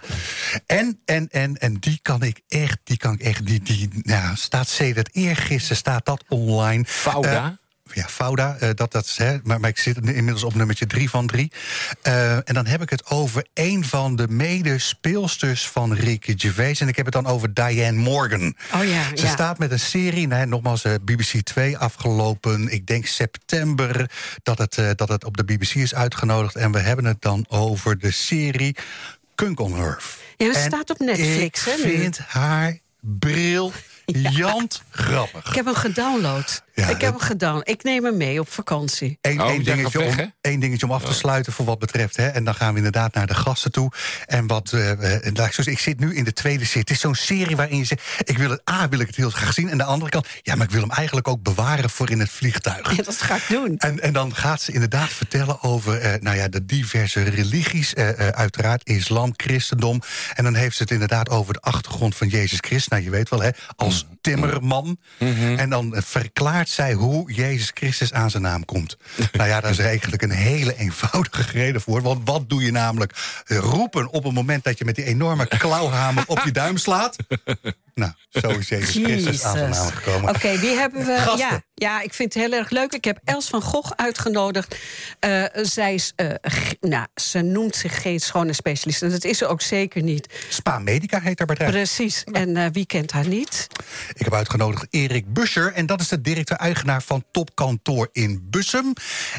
En, 0.66 1.02
en, 1.06 1.28
en, 1.32 1.58
en 1.58 1.74
die 1.74 2.00
kan 2.02 2.24
ik 2.24 2.42
echt, 2.48 2.78
die 2.84 2.98
kan 2.98 3.14
ik 3.14 3.22
echt, 3.22 3.46
die, 3.46 3.62
die 3.64 3.90
nou, 3.94 4.36
staat 4.36 4.68
sedert 4.68 5.10
eergisteren 5.12 5.78
staat 5.78 6.06
dat 6.06 6.24
online. 6.30 6.86
Fauda? 6.86 7.46
Eh, 7.46 7.65
ja, 7.96 8.08
Fauda, 8.08 8.56
eh, 8.60 8.70
dat, 8.74 8.92
dat 8.92 9.14
hè, 9.16 9.38
maar, 9.44 9.60
maar 9.60 9.70
ik 9.70 9.78
zit 9.78 9.98
inmiddels 9.98 10.44
op 10.44 10.56
nummertje 10.56 10.88
drie 10.88 11.10
van 11.10 11.28
drie. 11.28 11.52
Eh, 12.02 12.34
en 12.34 12.54
dan 12.54 12.66
heb 12.66 12.82
ik 12.82 12.90
het 12.90 13.06
over 13.10 13.46
een 13.54 13.86
van 13.86 14.16
de 14.16 14.28
medespeelsters 14.28 15.68
van 15.68 15.94
Ricky 15.94 16.34
Gervais. 16.38 16.80
En 16.80 16.88
ik 16.88 16.96
heb 16.96 17.06
het 17.06 17.14
dan 17.14 17.26
over 17.26 17.54
Diane 17.54 17.98
Morgan. 17.98 18.56
Oh 18.74 18.84
ja, 18.84 19.04
Ze 19.16 19.26
ja. 19.26 19.32
staat 19.32 19.58
met 19.58 19.72
een 19.72 19.80
serie, 19.80 20.28
nee, 20.28 20.46
nogmaals, 20.46 20.84
eh, 20.84 20.94
BBC 21.02 21.42
2 21.42 21.78
afgelopen, 21.78 22.72
ik 22.72 22.88
denk 22.88 23.06
september, 23.06 24.12
dat 24.44 24.58
het, 24.58 24.80
dat 24.96 25.10
het 25.10 25.26
op 25.26 25.38
de 25.38 25.44
BBC 25.44 25.74
is 25.76 25.96
uitgenodigd. 25.96 26.56
En 26.56 26.72
we 26.72 26.80
hebben 26.80 27.06
het 27.06 27.22
dan 27.22 27.46
over 27.48 28.00
de 28.00 28.12
serie 28.12 28.76
Kunk 29.36 29.60
on 29.60 29.78
Earth. 29.78 30.04
Ja, 30.38 30.54
En 30.54 30.62
staat 30.62 30.90
op 30.90 31.00
Netflix, 31.00 31.68
ik 31.68 31.74
hè, 31.74 31.78
vind 31.78 32.20
haar 32.28 32.78
briljant 33.20 34.82
grappig. 34.90 35.50
Ik 35.50 35.56
heb 35.56 35.66
hem 35.66 35.76
gedownload. 35.76 36.64
Ja, 36.76 36.88
ik 36.88 37.02
heb 37.02 37.12
hem 37.12 37.20
gedaan. 37.20 37.62
Ik 37.64 37.84
neem 37.84 38.04
hem 38.04 38.18
mee 38.18 38.40
op 38.40 38.52
vakantie. 38.52 39.18
Eén 39.22 39.42
Oh, 39.42 39.48
dingetje, 39.48 39.98
weg, 40.00 40.20
om, 40.20 40.34
één 40.42 40.60
dingetje 40.60 40.86
om 40.86 40.92
af 40.92 41.04
te 41.04 41.14
sluiten 41.14 41.54
voor 41.54 41.66
wat 41.66 41.80
betreft. 41.80 42.16
Hè. 42.16 42.28
En 42.28 42.44
dan 42.44 42.56
gaan 42.56 42.72
we 42.72 42.78
inderdaad 42.78 43.14
naar 43.14 43.28
de 43.28 43.34
gasten 43.34 43.72
toe. 43.72 43.92
En 44.26 44.48
wat, 44.48 44.72
eh, 44.74 44.92
eh, 44.92 45.34
laat 45.34 45.48
ik 45.48 45.54
zo 45.54 45.62
zeggen, 45.64 45.72
ik 45.72 45.80
zit 45.80 46.00
nu 46.00 46.16
in 46.16 46.24
de 46.24 46.34
tweede 46.34 46.66
zit. 46.66 46.74
Het 46.82 46.90
is 46.90 47.00
zo'n 47.00 47.16
serie 47.16 47.56
waarin 47.56 47.78
je 47.78 47.84
zegt... 47.84 48.02
ik 48.24 48.38
wil 48.38 48.50
het 48.50 48.70
A, 48.70 48.90
wil 48.90 49.00
ik 49.00 49.08
het 49.08 49.16
heel 49.16 49.30
graag 49.30 49.54
zien. 49.54 49.70
En 49.70 49.78
de 49.78 49.84
andere 49.84 50.12
kant, 50.12 50.28
ja, 50.42 50.56
maar 50.56 50.66
ik 50.66 50.72
wil 50.72 50.82
hem 50.82 50.92
eigenlijk 50.92 51.28
ook 51.28 51.44
bewaren 51.44 51.90
voor 51.90 52.10
in 52.10 52.20
het 52.20 52.30
vliegtuig. 52.30 52.96
Ja, 52.96 53.04
dat 53.04 53.22
ga 53.22 53.36
ik 53.36 53.46
doen. 53.50 53.78
En, 53.78 54.00
en 54.00 54.14
dan 54.14 54.36
gaat 54.36 54.62
ze 54.62 54.72
inderdaad 54.72 55.10
vertellen 55.10 55.62
over 55.62 55.98
eh, 56.00 56.22
nou 56.22 56.38
ja, 56.38 56.48
de 56.48 56.66
diverse 56.66 57.24
religies. 57.24 57.94
eh, 57.94 58.10
eh, 58.10 58.28
uiteraard 58.28 58.88
islam, 58.88 59.34
christendom. 59.38 60.02
En 60.34 60.44
dan 60.44 60.54
heeft 60.56 60.76
ze 60.76 60.82
het 60.84 60.92
inderdaad 60.92 61.30
over 61.30 61.54
de 61.54 61.60
achtergrond 61.60 62.16
van 62.16 62.28
Jezus 62.28 62.58
Christus. 62.60 62.88
Nou, 62.88 63.04
je 63.04 63.10
weet 63.10 63.30
wel, 63.30 63.42
hè, 63.42 63.50
als 63.76 64.06
timmerman. 64.22 64.98
En 65.58 65.70
dan 65.70 65.96
eh, 65.96 66.02
zij 66.70 66.94
hoe 66.94 67.32
Jezus 67.32 67.72
Christus 67.74 68.14
aan 68.14 68.30
zijn 68.30 68.44
naam 68.44 68.66
komt. 68.66 68.98
nou 69.32 69.50
ja, 69.50 69.62
daar 69.62 69.72
is 69.72 69.78
eigenlijk 69.78 70.22
een 70.22 70.32
hele 70.32 70.78
eenvoudige 70.78 71.52
reden 71.52 71.82
voor. 71.82 72.02
Want 72.02 72.22
wat 72.26 72.50
doe 72.50 72.64
je 72.64 72.72
namelijk? 72.72 73.42
Roepen 73.46 74.10
op 74.10 74.24
het 74.24 74.34
moment 74.34 74.64
dat 74.64 74.78
je 74.78 74.86
met 74.86 74.96
die 74.96 75.06
enorme 75.06 75.46
klauwhamer 75.48 76.24
op 76.28 76.42
je 76.44 76.52
duim 76.52 76.78
slaat. 76.78 77.16
Nou, 77.96 78.12
zo 78.30 78.50
is 78.50 78.70
Jezus 78.70 78.90
Christus 78.90 79.44
aan 79.44 79.58
zijn 79.58 79.70
naam 79.70 79.88
gekomen. 79.88 80.30
Oké, 80.36 80.58
wie 80.60 80.76
hebben 80.76 81.06
we? 81.06 81.18
Gasten. 81.18 81.48
Ja, 81.50 81.62
ja, 81.74 82.02
ik 82.02 82.14
vind 82.14 82.34
het 82.34 82.44
heel 82.44 82.54
erg 82.54 82.70
leuk. 82.70 82.94
Ik 82.94 83.04
heb 83.04 83.20
Els 83.24 83.48
van 83.48 83.62
Gogh 83.62 83.92
uitgenodigd. 83.96 84.76
Eh, 85.20 85.44
zij 85.54 85.94
is, 85.94 86.14
eh, 86.16 86.30
nou, 86.82 87.06
ze 87.16 87.42
noemt 87.42 87.76
zich 87.76 88.02
geen 88.02 88.20
schone 88.20 88.54
specialist. 88.54 89.02
En 89.02 89.10
dat 89.10 89.24
is 89.24 89.38
ze 89.38 89.48
ook 89.48 89.62
zeker 89.62 90.02
niet. 90.04 90.34
Spa 90.50 90.80
Medica 90.80 91.20
heet 91.20 91.38
haar 91.38 91.48
bedrijf. 91.48 91.72
Precies. 91.72 92.24
En 92.24 92.58
eh, 92.58 92.66
wie 92.72 92.86
kent 92.86 93.12
haar 93.12 93.28
niet? 93.28 93.68
Ik 94.14 94.24
heb 94.24 94.34
uitgenodigd 94.34 94.88
Erik 94.90 95.34
Buscher. 95.34 95.74
En 95.74 95.86
dat 95.86 96.02
is 96.02 96.08
de 96.08 96.22
directeur-eigenaar 96.22 97.02
van 97.04 97.24
Topkantoor 97.32 98.10
in 98.12 98.48
Bussum. 98.50 98.94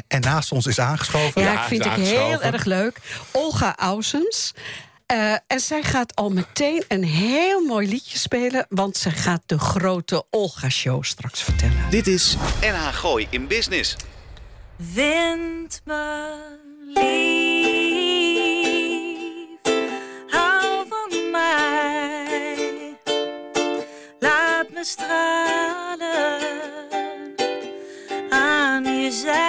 En 0.07 0.21
naast 0.21 0.51
ons 0.51 0.65
is 0.65 0.79
aangeschoven. 0.79 1.41
Ja, 1.41 1.51
Ja, 1.51 1.61
ik 1.61 1.67
vind 1.67 1.85
ik 1.85 1.91
heel 1.91 2.41
erg 2.41 2.63
leuk. 2.65 2.99
Olga 3.31 3.75
Ausens. 3.77 4.53
Eh, 5.07 5.33
en 5.47 5.59
zij 5.59 5.83
gaat 5.83 6.15
al 6.15 6.29
meteen 6.29 6.83
een 6.87 7.03
heel 7.03 7.61
mooi 7.61 7.87
liedje 7.87 8.17
spelen... 8.17 8.65
want 8.69 8.97
ze 8.97 9.11
gaat 9.11 9.41
de 9.45 9.59
grote 9.59 10.25
Olga-show 10.29 11.03
straks 11.03 11.43
vertellen. 11.43 11.89
Dit 11.89 12.07
is 12.07 12.35
NH 12.61 12.87
Gooi 12.93 13.27
in 13.29 13.47
Business. 13.47 13.95
Vind 14.93 15.81
me 15.83 16.35
lief, 16.93 17.19
hou 20.27 20.87
van 20.89 21.31
mij, 21.31 22.97
laat 24.19 24.69
me 24.69 24.85
stralen 24.85 26.39
aan 28.29 28.83
je 28.83 29.11
zij 29.11 29.46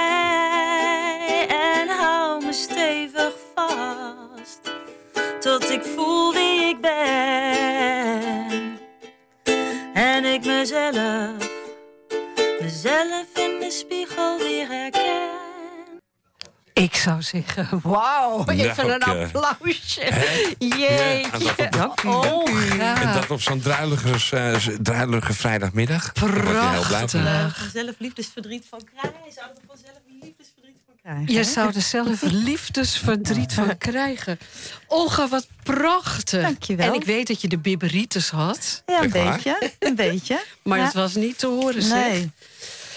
mezelf 10.58 11.50
mezelf 12.60 13.26
in 13.34 13.60
de 13.60 13.70
spiegel 13.70 14.38
weer 14.38 14.68
herken. 14.68 15.36
Ik 16.72 16.94
zou 16.94 17.22
zeggen, 17.22 17.80
wauw, 17.82 18.44
even 18.46 18.86
Nou, 18.86 18.92
een 18.92 19.02
applausje. 19.02 20.00
Ja, 20.58 20.86
en 20.86 21.20
Jeetje, 21.28 21.94
Olga. 22.06 23.02
En 23.02 23.12
dat 23.12 23.30
op 23.30 23.40
zo'n 23.40 23.60
druilige, 23.60 24.36
eh, 24.36 24.54
druilige 24.80 25.32
vrijdagmiddag. 25.32 26.12
Daar 26.12 26.30
word 26.30 26.46
je 26.46 26.68
heel 26.68 26.86
blij 26.86 27.08
van. 27.08 27.20
Prachtig. 27.20 27.70
zelf 27.72 27.94
liefdesverdriet 27.98 28.66
van 28.68 28.80
krijgen. 28.94 29.32
Zou 29.34 29.46
er 29.46 29.62
vanzelf 29.66 29.97
krijgen. 31.08 31.34
Je 31.34 31.44
zou 31.44 31.72
er 31.74 31.80
zelf 31.82 32.22
liefdesverdriet 32.48 33.52
van 33.52 33.78
krijgen. 33.78 34.38
Olga, 34.86 35.28
wat 35.28 35.46
prachtig. 35.62 36.42
Dankjewel. 36.42 36.86
En 36.86 36.94
ik 36.94 37.04
weet 37.04 37.26
dat 37.26 37.40
je 37.40 37.48
de 37.48 37.58
bibberitis 37.58 38.30
had. 38.30 38.82
Ja, 38.86 39.02
een 39.02 39.10
beetje. 39.10 39.72
Een 39.78 39.94
beetje. 39.94 40.42
Maar 40.62 40.78
Ja. 40.78 40.84
het 40.84 40.94
was 40.94 41.14
niet 41.14 41.38
te 41.38 41.46
horen, 41.46 41.82
zeg. 41.82 42.08
Nee. 42.08 42.30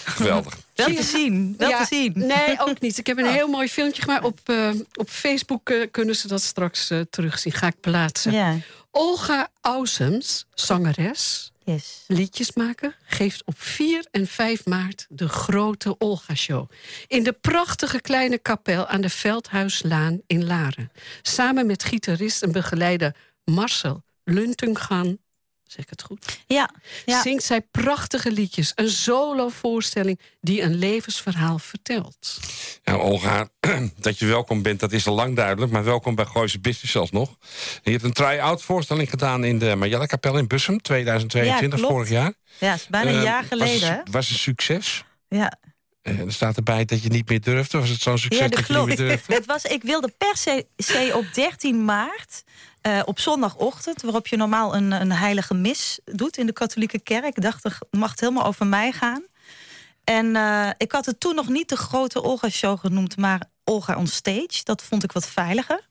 Geweldig. 0.03 0.58
Wel 0.75 0.88
te 0.96 1.03
zien. 1.03 1.56
Wel 1.58 1.70
Ja, 1.70 1.80
te 1.80 1.86
zien. 1.96 2.12
Nee, 2.15 2.60
ook 2.60 2.80
niet. 2.80 2.98
Ik 2.98 3.08
heb 3.08 3.18
een 3.18 3.25
heel 3.25 3.48
mooi 3.48 3.68
filmpje 3.70 4.01
gemaakt. 4.01 4.24
Op, 4.24 4.39
eh, 4.46 4.70
op 4.94 5.10
Facebook 5.10 5.70
eh, 5.70 5.88
kunnen 5.91 6.15
ze 6.15 6.27
dat 6.27 6.41
straks 6.41 6.89
eh, 6.89 7.00
terugzien. 7.10 7.51
Ga 7.51 7.68
ik 7.68 7.80
plaatsen. 7.82 8.32
Ja. 8.32 8.56
Olga 8.91 9.48
Ausems, 9.62 10.46
zangeres, 10.53 11.50
Yes. 11.63 12.03
liedjesmaker... 12.08 12.98
geeft 13.06 13.46
op 13.46 13.60
4 13.60 14.08
en 14.12 14.27
5 14.27 14.65
maart 14.65 15.06
de 15.10 15.30
grote 15.30 15.96
Olga-show. 15.98 16.70
In 17.08 17.24
de 17.24 17.34
prachtige 17.34 18.01
kleine 18.01 18.38
kapel 18.38 18.88
aan 18.88 19.01
de 19.01 19.10
Veldhuislaan 19.10 20.22
in 20.27 20.46
Laren. 20.46 20.91
Samen 21.22 21.65
met 21.65 21.84
gitarist 21.84 22.44
en 22.44 22.51
begeleider 22.51 23.15
Marcel 23.44 24.03
Luntungan... 24.24 25.20
Zeg 25.72 25.84
ik 25.84 25.90
het 25.90 26.01
goed? 26.04 26.40
Ja. 26.48 26.70
ja. 27.06 27.22
Zingt 27.22 27.44
zij 27.44 27.62
prachtige 27.62 28.32
liedjes. 28.32 28.72
Een 28.75 28.90
solo-voorstelling 28.90 30.20
die 30.42 30.62
een 30.62 30.75
levensverhaal 30.75 31.60
vertelt. 31.60 32.40
Nou, 32.84 33.00
Olga, 33.01 33.48
dat 34.00 34.20
je 34.20 34.25
welkom 34.25 34.62
bent, 34.62 34.80
dat 34.80 34.92
is 34.92 35.08
al 35.08 35.16
lang 35.16 35.36
duidelijk. 35.36 35.72
Maar 35.72 35.84
welkom 35.84 36.16
bij 36.16 36.25
Gooise 36.25 36.60
Business 36.60 36.96
alsnog. 36.96 37.30
En 37.30 37.38
je 37.84 37.92
hebt 37.92 38.04
een 38.04 38.13
try-out 38.13 38.62
voorstelling 38.62 39.10
gedaan 39.10 39.44
in 39.44 39.60
de 39.60 39.75
Marjella 39.75 40.06
Kapel 40.06 40.38
in 40.38 40.48
Bussum. 40.48 40.82
2022, 40.82 41.70
Ja, 41.80 41.86
klopt. 41.86 41.94
vorig 41.94 42.10
jaar. 42.10 42.34
Ja, 42.60 42.74
is 42.74 42.88
bijna 42.88 43.10
een 43.10 43.18
Eh, 43.18 43.24
jaar 43.24 43.40
Was 43.40 43.48
geleden. 43.48 43.92
een, 44.06 44.12
was 44.12 44.30
een 44.30 44.36
succes. 44.36 45.04
Ja. 45.28 45.54
Eh, 46.01 46.20
er 46.20 46.34
staat 46.34 46.55
erbij 46.55 46.86
dat 46.86 47.03
je 47.03 47.10
niet 47.10 47.29
meer 47.29 47.41
durft. 47.41 47.74
Of 47.74 47.79
was 47.79 47.89
het 47.89 48.01
zo'n 48.01 48.17
succes 48.17 48.39
Ja, 48.39 48.48
dat 48.48 48.58
dat 48.58 48.67
je 48.67 48.74
niet 48.74 48.86
meer 48.86 48.98
durfde? 48.98 49.34
Het 49.39 49.46
was, 49.46 49.63
ik 49.63 49.84
wilde 49.84 50.13
per 50.17 50.38
se, 50.38 50.65
se 50.77 51.12
op 51.15 51.25
13 51.34 51.86
maart, 51.86 52.43
eh, 52.81 53.01
op 53.05 53.20
zondagochtend... 53.20 54.01
waarop 54.01 54.27
je 54.27 54.38
normaal 54.38 54.75
een, 54.75 54.91
een 54.91 55.12
heilige 55.12 55.53
mis 55.53 56.00
doet 56.05 56.38
in 56.38 56.46
de 56.46 56.53
katholieke 56.53 57.00
kerk. 57.00 57.25
Ik 57.25 57.41
dacht, 57.41 57.63
het 57.63 57.77
mag 57.91 58.12
het 58.12 58.20
helemaal 58.20 58.46
over 58.46 58.67
mij 58.67 58.91
gaan. 58.91 59.24
En 60.03 60.36
eh, 60.36 60.70
ik 60.77 60.91
had 60.91 61.05
het 61.05 61.20
toen 61.20 61.36
nog 61.36 61.48
niet 61.48 61.70
de 61.70 61.77
grote 61.77 62.24
Olga-show 62.24 62.79
genoemd... 62.79 63.17
maar 63.17 63.41
Olga 63.63 63.98
on 63.98 64.08
Stage. 64.08 64.63
Dat 64.63 64.84
vond 64.84 65.03
ik 65.03 65.12
wat 65.12 65.27
veiliger. 65.27 65.89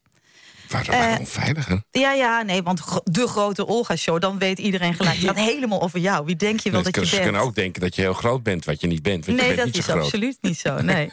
Waarom, 0.70 0.90
waarom 0.96 1.18
Eh, 1.20 1.26
veiliger? 1.26 1.82
Ja, 1.90 2.12
ja, 2.12 2.42
nee, 2.42 2.62
want 2.62 2.82
de 3.04 3.26
grote 3.28 3.66
Olga-show... 3.66 4.20
dan 4.20 4.38
weet 4.38 4.58
iedereen 4.58 4.94
gelijk, 4.94 5.16
het 5.16 5.26
gaat 5.26 5.36
helemaal 5.36 5.82
over 5.82 5.98
jou. 5.98 6.24
Wie 6.24 6.36
denk 6.36 6.60
je 6.60 6.70
wel 6.70 6.82
Nee, 6.82 6.92
dat 6.92 7.02
je 7.02 7.08
ze 7.08 7.14
bent? 7.14 7.22
kunnen 7.28 7.46
ook 7.46 7.54
denken 7.54 7.80
dat 7.80 7.94
je 7.94 8.00
heel 8.02 8.12
groot 8.12 8.42
bent, 8.42 8.64
wat 8.64 8.80
je 8.80 8.86
niet 8.86 9.02
bent. 9.02 9.26
Want 9.26 9.38
je 9.38 9.44
Nee, 9.44 9.54
bent 9.56 9.56
dat 9.56 9.66
niet 9.66 9.76
is 9.76 9.84
zo 9.84 9.92
groot. 9.92 10.04
absoluut 10.04 10.38
niet 10.40 10.58
zo. 10.58 10.80
Nee. 10.90 11.10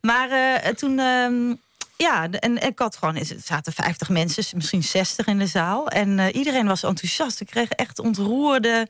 maar 0.00 0.30
eh, 0.30 0.70
toen, 0.72 0.98
ehm, 0.98 1.54
ja, 1.96 2.30
en 2.30 2.62
ik 2.66 2.78
had 2.78 2.96
gewoon, 2.96 3.16
er 3.16 3.26
zaten 3.44 3.72
50 3.72 4.08
mensen, 4.08 4.44
misschien 4.54 4.82
60 4.82 5.26
in 5.26 5.38
de 5.38 5.46
zaal. 5.46 5.88
En 5.88 6.18
eh, 6.18 6.34
iedereen 6.34 6.66
was 6.66 6.82
enthousiast. 6.82 7.40
Ik 7.40 7.46
kreeg 7.46 7.68
echt 7.68 7.98
ontroerde. 7.98 8.88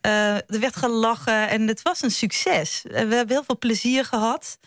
eh, 0.00 0.34
er 0.34 0.60
werd 0.60 0.76
gelachen 0.76 1.48
en 1.48 1.68
het 1.68 1.82
was 1.82 2.02
een 2.02 2.10
succes. 2.10 2.80
We 2.82 2.96
hebben 2.96 3.28
heel 3.28 3.44
veel 3.46 3.58
plezier 3.58 4.04
gehad. 4.04 4.58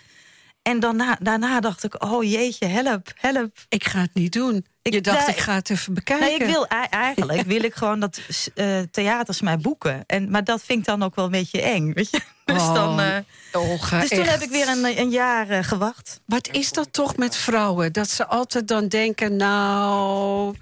En 0.62 0.80
daarna, 0.80 1.18
daarna 1.22 1.60
dacht 1.60 1.84
ik, 1.84 2.04
oh 2.04 2.24
jeetje, 2.24 2.66
help, 2.66 3.12
help. 3.16 3.58
Ik 3.70 3.84
ga 3.88 4.00
het 4.00 4.14
niet 4.14 4.32
doen. 4.34 4.66
Ik- 4.88 4.94
je 4.94 5.02
dacht, 5.02 5.28
ik 5.28 5.38
ga 5.38 5.54
het 5.54 5.70
even 5.70 5.94
bekijken. 5.94 6.26
Nee, 6.28 6.36
ik 6.38 6.46
wil 6.46 6.68
eigenlijk 6.90 7.42
wil 7.54 7.64
ik 7.64 7.76
gewoon 7.76 8.00
dat 8.00 8.20
eh, 8.56 8.80
theaters 8.92 9.42
mij 9.42 9.58
boeken. 9.58 10.04
En, 10.08 10.30
maar 10.30 10.44
dat 10.44 10.62
vind 10.66 10.80
ik 10.80 10.86
dan 10.86 11.04
ook 11.04 11.16
wel 11.16 11.26
een 11.26 11.32
beetje 11.32 11.62
eng, 11.62 11.94
weet 11.94 12.10
je. 12.12 12.20
Dus, 12.48 12.62
Oh, 12.62 12.74
dan, 12.74 13.00
eh, 13.00 13.16
Olga, 13.52 14.00
dus 14.00 14.10
toen 14.10 14.20
echt. 14.20 14.30
heb 14.32 14.42
ik 14.42 14.50
weer 14.50 14.68
een, 14.68 15.00
een 15.00 15.10
jaar 15.10 15.50
eh, 15.50 15.64
gewacht. 15.64 16.20
Wat 16.26 16.48
is 16.52 16.72
dat 16.72 16.88
toch 16.92 17.18
met 17.18 17.36
vrouwen? 17.36 17.94
Dat 17.94 18.10
ze 18.10 18.28
altijd 18.28 18.68
dan 18.68 18.88
denken, 18.88 19.36
nou... 19.36 20.56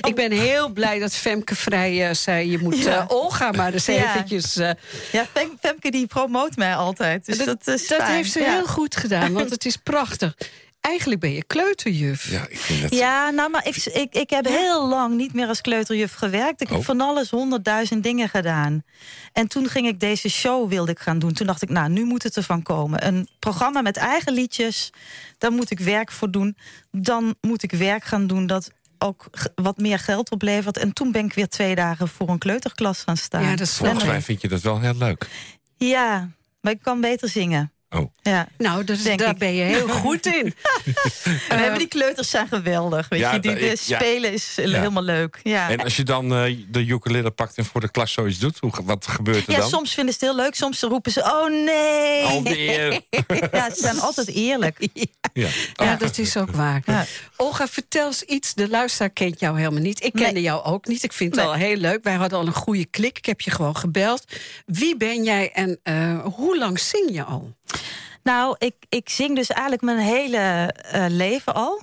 Ik 0.00 0.14
ben 0.14 0.30
heel 0.32 0.68
blij 0.68 0.98
dat 0.98 1.14
Femke 1.14 1.54
Vrij 1.54 2.08
eh, 2.08 2.14
zei... 2.14 2.50
je 2.50 2.58
moet 2.58 2.78
Ja. 2.78 2.98
eh, 2.98 3.04
Olga 3.08 3.50
maar 3.50 3.72
eens 3.72 3.86
Ja. 3.86 3.92
eventjes... 4.14 4.56
eh, 4.56 4.70
Ja, 5.12 5.26
Fem- 5.32 5.56
Femke 5.60 5.90
die 5.90 6.06
promoot 6.06 6.56
mij 6.56 6.74
altijd. 6.76 7.26
Dus 7.26 7.38
dat, 7.38 7.64
dat 7.64 8.02
heeft 8.02 8.32
ze 8.32 8.40
ja. 8.40 8.52
heel 8.52 8.66
goed 8.66 8.96
gedaan, 8.96 9.32
want 9.32 9.50
het 9.50 9.64
is 9.64 9.76
prachtig. 9.76 10.34
Eigenlijk 10.86 11.20
ben 11.20 11.32
je 11.32 11.44
kleuterjuf. 11.44 12.30
Ja, 12.30 12.46
ik 12.48 12.58
vind 12.58 12.82
het... 12.82 12.94
Ja, 12.94 13.30
nou, 13.30 13.50
maar 13.50 13.66
ik, 13.66 13.76
ik, 13.76 14.14
ik 14.14 14.30
heb 14.30 14.44
heel 14.46 14.88
lang 14.88 15.16
niet 15.16 15.32
meer 15.32 15.46
als 15.46 15.60
kleuterjuf 15.60 16.14
gewerkt. 16.14 16.60
Ik 16.60 16.68
Oh. 16.68 16.74
heb 16.74 16.84
van 16.84 17.00
alles 17.00 17.30
honderdduizend 17.30 18.02
dingen 18.02 18.28
gedaan. 18.28 18.82
En 19.32 19.48
toen 19.48 19.68
ging 19.68 19.86
ik 19.86 20.00
deze 20.00 20.28
show 20.28 20.68
wilde 20.68 20.90
ik 20.92 20.98
gaan 20.98 21.18
doen. 21.18 21.32
Toen 21.32 21.46
dacht 21.46 21.62
ik, 21.62 21.68
nou, 21.68 21.88
nu 21.88 22.04
moet 22.04 22.22
het 22.22 22.36
ervan 22.36 22.62
komen. 22.62 23.06
Een 23.06 23.28
programma 23.38 23.82
met 23.82 23.96
eigen 23.96 24.32
liedjes, 24.32 24.90
daar 25.38 25.52
moet 25.52 25.70
ik 25.70 25.80
werk 25.80 26.12
voor 26.12 26.30
doen. 26.30 26.56
Dan 26.90 27.34
moet 27.40 27.62
ik 27.62 27.72
werk 27.72 28.04
gaan 28.04 28.26
doen 28.26 28.46
dat 28.46 28.70
ook 28.98 29.26
wat 29.54 29.78
meer 29.78 29.98
geld 29.98 30.30
oplevert. 30.30 30.78
En 30.78 30.92
toen 30.92 31.12
ben 31.12 31.24
ik 31.24 31.32
weer 31.34 31.48
twee 31.48 31.74
dagen 31.74 32.08
voor 32.08 32.28
een 32.28 32.38
kleuterklas 32.38 33.02
gaan 33.02 33.16
staan. 33.16 33.42
Ja, 33.42 33.50
dat 33.50 33.60
is 33.60 33.76
Volgens 33.76 34.02
En- 34.02 34.08
mij 34.08 34.22
vind 34.22 34.40
je 34.40 34.48
dat 34.48 34.60
wel 34.60 34.80
heel 34.80 34.94
leuk. 34.96 35.28
Ja, 35.76 36.28
maar 36.60 36.72
ik 36.72 36.82
kan 36.82 37.00
beter 37.00 37.28
zingen. 37.28 37.70
Oh. 37.90 38.10
Ja. 38.22 38.48
Nou, 38.58 38.84
Denk 38.84 39.18
daar 39.18 39.30
ik. 39.30 39.38
ben 39.38 39.54
je 39.54 39.62
heel 39.62 39.88
goed 39.88 40.26
in. 40.26 40.54
En 41.48 41.58
hebben 41.58 41.78
die 41.78 41.88
kleuters 41.88 42.30
zijn 42.30 42.48
geweldig. 42.48 43.08
Weet 43.08 43.20
Ja, 43.20 43.32
je, 43.32 43.40
die, 43.40 43.64
ja. 43.64 43.74
spelen 43.76 44.32
is 44.32 44.56
helemaal 44.56 45.02
leuk. 45.02 45.40
Ja. 45.42 45.70
En 45.70 45.80
als 45.80 45.96
je 45.96 46.02
dan 46.02 46.34
eh, 46.34 46.56
de 46.68 46.86
ukulele 46.86 47.30
pakt 47.30 47.56
en 47.56 47.64
voor 47.64 47.80
de 47.80 47.90
klas 47.90 48.12
zoiets 48.12 48.38
doet, 48.38 48.58
hoe, 48.58 48.70
wat 48.84 49.06
gebeurt 49.06 49.46
er 49.46 49.52
Ja, 49.52 49.58
dan? 49.58 49.68
soms 49.68 49.94
vinden 49.94 50.14
ze 50.14 50.24
het 50.24 50.34
heel 50.34 50.44
leuk, 50.44 50.54
soms 50.54 50.80
roepen 50.80 51.12
ze: 51.12 51.20
Oh 51.22 51.64
nee! 51.64 52.24
Alweer. 52.24 53.00
Ja, 53.52 53.70
ze 53.70 53.80
zijn 53.80 54.00
altijd 54.00 54.28
eerlijk. 54.28 54.78
Ja. 55.32 55.48
Ja, 55.74 55.96
dat 55.96 56.18
is 56.18 56.36
ook 56.36 56.50
waar. 56.50 56.82
Ja. 56.86 57.04
Olga, 57.36 57.68
vertel 57.68 58.06
eens 58.06 58.22
iets. 58.22 58.54
De 58.54 58.68
luisteraar 58.68 59.10
kent 59.10 59.40
jou 59.40 59.58
helemaal 59.58 59.80
niet. 59.82 60.04
Ik 60.04 60.12
kende 60.12 60.32
Nee. 60.32 60.42
jou 60.42 60.64
ook 60.64 60.86
niet. 60.86 61.02
Ik 61.02 61.12
vind 61.12 61.34
het 61.34 61.44
Nee. 61.44 61.52
al 61.52 61.58
heel 61.58 61.76
leuk. 61.76 62.04
Wij 62.04 62.14
hadden 62.14 62.38
al 62.38 62.46
een 62.46 62.52
goede 62.54 62.86
klik. 62.86 63.18
Ik 63.18 63.26
heb 63.26 63.40
je 63.40 63.50
gewoon 63.50 63.76
gebeld. 63.76 64.24
Wie 64.66 64.96
ben 64.96 65.24
jij 65.24 65.50
en 65.52 65.80
eh, 65.82 66.18
hoe 66.24 66.58
lang 66.58 66.80
zing 66.80 67.08
je 67.12 67.22
al? 67.22 67.55
Nou, 68.22 68.54
ik, 68.58 68.74
ik 68.88 69.08
zing 69.08 69.36
dus 69.36 69.48
eigenlijk 69.50 69.82
mijn 69.82 69.98
hele 69.98 70.36
eh, 70.72 71.04
leven 71.08 71.54
al. 71.54 71.82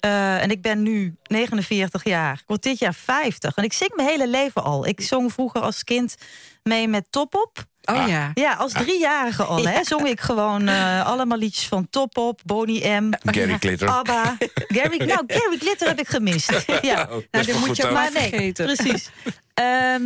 Eh, 0.00 0.42
en 0.42 0.50
ik 0.50 0.62
ben 0.62 0.82
nu 0.82 1.16
49 1.26 2.04
jaar. 2.04 2.32
Ik 2.34 2.44
word 2.46 2.62
dit 2.62 2.78
jaar 2.78 2.94
50. 2.94 3.54
En 3.56 3.64
ik 3.64 3.72
zing 3.72 3.90
mijn 3.94 4.08
hele 4.08 4.28
leven 4.28 4.62
al. 4.62 4.86
Ik 4.86 5.00
zong 5.00 5.32
vroeger 5.32 5.60
als 5.60 5.84
kind 5.84 6.14
mee 6.62 6.88
met 6.88 7.04
Top 7.10 7.34
Op. 7.34 7.64
Oh 7.84 7.94
Ah. 8.02 8.08
ja. 8.08 8.30
Ja, 8.34 8.52
als 8.54 8.72
driejarige 8.72 9.42
al. 9.44 9.66
Hè, 9.66 9.84
zong 9.84 10.06
ik 10.08 10.20
gewoon 10.20 10.68
eh, 10.68 11.06
allemaal 11.06 11.38
liedjes 11.38 11.66
van 11.68 11.86
Top 11.90 12.16
Op, 12.18 12.40
Boney 12.44 13.00
M. 13.00 13.10
Gary 13.22 13.56
Glitter. 13.60 13.88
ABBA. 13.88 14.36
Gary, 14.54 14.96
nou, 15.04 15.22
Gary 15.26 15.56
Glitter 15.58 15.88
heb 15.88 15.98
ik 15.98 16.08
gemist. 16.08 16.50
Ja. 16.82 17.02
Oh, 17.02 17.08
dat 17.30 17.40
is 17.40 17.46
dan 17.46 17.56
wel 17.58 17.66
moet 17.66 17.76
je 17.76 17.84
ook. 17.86 17.92
maar- 17.92 18.12
nee, 18.12 18.28
vergeten. 18.28 18.64
precies. 18.74 19.10
Ehm, 19.54 20.02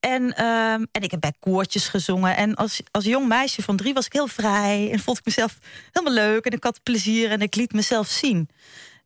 en, 0.00 0.36
ehm, 0.36 0.84
en 0.92 1.02
ik 1.02 1.10
heb 1.10 1.20
bij 1.20 1.32
koortjes 1.38 1.88
gezongen. 1.88 2.36
En 2.36 2.54
als, 2.54 2.80
als 2.90 3.04
jong 3.04 3.28
meisje 3.28 3.62
van 3.62 3.76
drie 3.76 3.94
was 3.94 4.06
ik 4.06 4.12
heel 4.12 4.28
vrij. 4.28 4.90
En 4.92 4.98
vond 4.98 5.18
ik 5.18 5.24
mezelf 5.24 5.58
helemaal 5.92 6.24
leuk. 6.24 6.44
En 6.44 6.52
ik 6.52 6.64
had 6.64 6.82
plezier 6.82 7.30
en 7.30 7.40
ik 7.40 7.54
liet 7.54 7.72
mezelf 7.72 8.08
zien. 8.08 8.48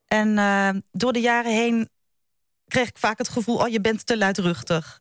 En 0.06 0.38
ehm, 0.38 0.80
door 0.92 1.12
de 1.12 1.20
jaren 1.20 1.52
heen 1.52 1.88
kreeg 2.68 2.88
ik 2.88 2.98
vaak 2.98 3.18
het 3.18 3.28
gevoel... 3.28 3.56
oh, 3.56 3.68
je 3.68 3.80
bent 3.80 4.06
te 4.06 4.18
luidruchtig. 4.18 4.98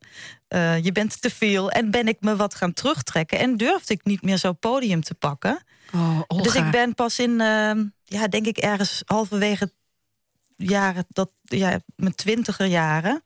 Eh, 0.48 0.84
je 0.84 0.92
bent 0.92 1.22
te 1.22 1.30
veel. 1.30 1.70
En 1.70 1.90
ben 1.90 2.08
ik 2.08 2.20
me 2.20 2.36
wat 2.36 2.54
gaan 2.54 2.72
terugtrekken. 2.72 3.38
En 3.38 3.56
durfde 3.56 3.94
ik 3.94 4.04
niet 4.04 4.22
meer 4.22 4.38
zo'n 4.38 4.58
podium 4.58 5.02
te 5.02 5.14
pakken. 5.14 5.62
Oh. 5.94 6.42
Dus 6.42 6.54
ik 6.54 6.70
ben 6.70 6.94
pas 6.94 7.18
in, 7.18 7.40
ehm, 7.40 7.84
ja, 8.04 8.28
denk 8.28 8.46
ik 8.46 8.56
ergens 8.56 9.02
halverwege 9.04 9.72
jaren, 10.56 11.04
dat, 11.08 11.30
ja, 11.42 11.80
mijn 11.96 12.14
twintiger 12.14 12.66
jaren, 12.66 13.22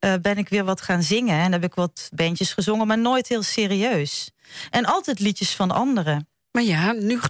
eh, 0.00 0.14
ben 0.22 0.38
ik 0.38 0.48
weer 0.48 0.64
wat 0.64 0.80
gaan 0.80 1.02
zingen. 1.02 1.38
En 1.38 1.52
heb 1.52 1.64
ik 1.64 1.74
wat 1.74 2.08
bandjes 2.14 2.52
gezongen, 2.52 2.86
maar 2.86 2.98
nooit 2.98 3.28
heel 3.28 3.42
serieus. 3.42 4.30
En 4.70 4.84
altijd 4.84 5.18
liedjes 5.18 5.54
van 5.54 5.70
anderen. 5.70 6.28
Maar 6.50 6.62
ja, 6.62 6.92
nu, 6.92 7.20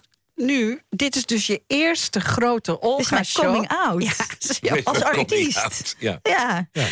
nu, 0.40 0.81
dit 0.90 1.16
is 1.16 1.26
dus 1.26 1.46
je 1.46 1.62
eerste 1.66 2.20
grote 2.20 2.70
Dit 2.70 2.81
is 2.81 3.11
mijn 3.11 3.22
Olga-show. 3.22 3.44
coming 3.44 3.68
out. 3.68 4.59
Ja, 4.61 4.74
als 4.85 5.03
artiest. 5.16 5.96
Ja. 5.98 6.18
Ja, 6.22 6.68
de 6.72 6.87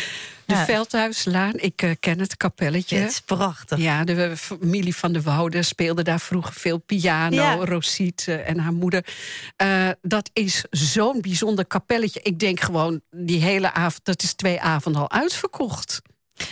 Ja. 0.45 0.65
Veldhuislaan. 0.65 1.53
Ik 1.55 1.81
eh, 1.81 1.91
ken 1.99 2.19
het 2.19 2.37
kapelletje. 2.37 2.97
het 2.97 3.11
is 3.11 3.19
prachtig. 3.19 3.77
Ja, 3.79 4.03
de 4.03 4.37
familie 4.37 4.95
van 4.95 5.11
de 5.11 5.21
Woude 5.21 5.63
speelde 5.63 6.03
daar 6.03 6.19
vroeger 6.19 6.53
veel 6.53 6.77
piano. 6.77 7.35
Ja. 7.35 7.53
Rosiet 7.53 8.25
eh, 8.27 8.49
en 8.49 8.59
haar 8.59 8.73
moeder. 8.73 9.05
Eh, 9.55 9.89
dat 10.01 10.29
is 10.33 10.63
zo'n 10.69 11.21
bijzonder 11.21 11.65
kapelletje. 11.65 12.19
Ik 12.23 12.39
denk 12.39 12.59
gewoon, 12.59 13.01
die 13.11 13.41
hele 13.41 13.73
avond, 13.73 14.05
dat 14.05 14.23
is 14.23 14.33
twee 14.33 14.61
avonden 14.61 15.01
al 15.01 15.11
uitverkocht. 15.11 16.01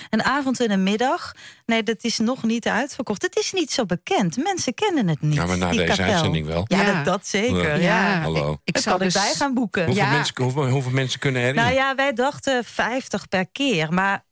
Een 0.09 0.23
avond 0.23 0.59
en 0.59 0.71
een 0.71 0.83
middag. 0.83 1.31
Nee, 1.65 1.83
dat 1.83 2.03
is 2.03 2.17
nog 2.17 2.43
niet 2.43 2.67
uitverkocht. 2.67 3.21
Het 3.21 3.37
is 3.37 3.51
niet 3.53 3.71
zo 3.71 3.85
bekend. 3.85 4.37
Mensen 4.43 4.73
kennen 4.73 5.07
het 5.07 5.21
niet. 5.21 5.33
Ja, 5.33 5.45
maar 5.45 5.57
na 5.57 5.69
die 5.69 5.79
deze 5.79 5.95
kapel. 5.95 6.13
uitzending 6.13 6.45
wel. 6.47 6.65
Ja, 6.67 6.81
Ja. 6.81 6.93
Dat, 6.95 7.05
dat 7.05 7.27
zeker. 7.27 7.79
Ja. 7.81 8.13
Ja. 8.13 8.21
Hallo. 8.21 8.59
Ik 8.63 8.73
kan 8.83 8.99
dus 8.99 9.15
ik 9.15 9.21
bij 9.21 9.33
gaan 9.33 9.53
boeken. 9.53 9.85
Hoeveel, 9.85 10.03
Ja. 10.03 10.11
mensen, 10.11 10.43
hoeveel, 10.43 10.69
hoeveel 10.69 10.91
mensen 10.91 11.19
kunnen 11.19 11.41
erin? 11.41 11.55
Nou 11.55 11.73
ja, 11.73 11.95
wij 11.95 12.13
dachten 12.13 12.63
50 12.63 13.27
per 13.27 13.47
keer. 13.51 13.93
Maar 13.93 14.23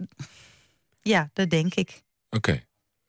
ja, 1.01 1.29
dat 1.33 1.49
denk 1.49 1.73
ik. 1.75 2.03
Oké. 2.29 2.63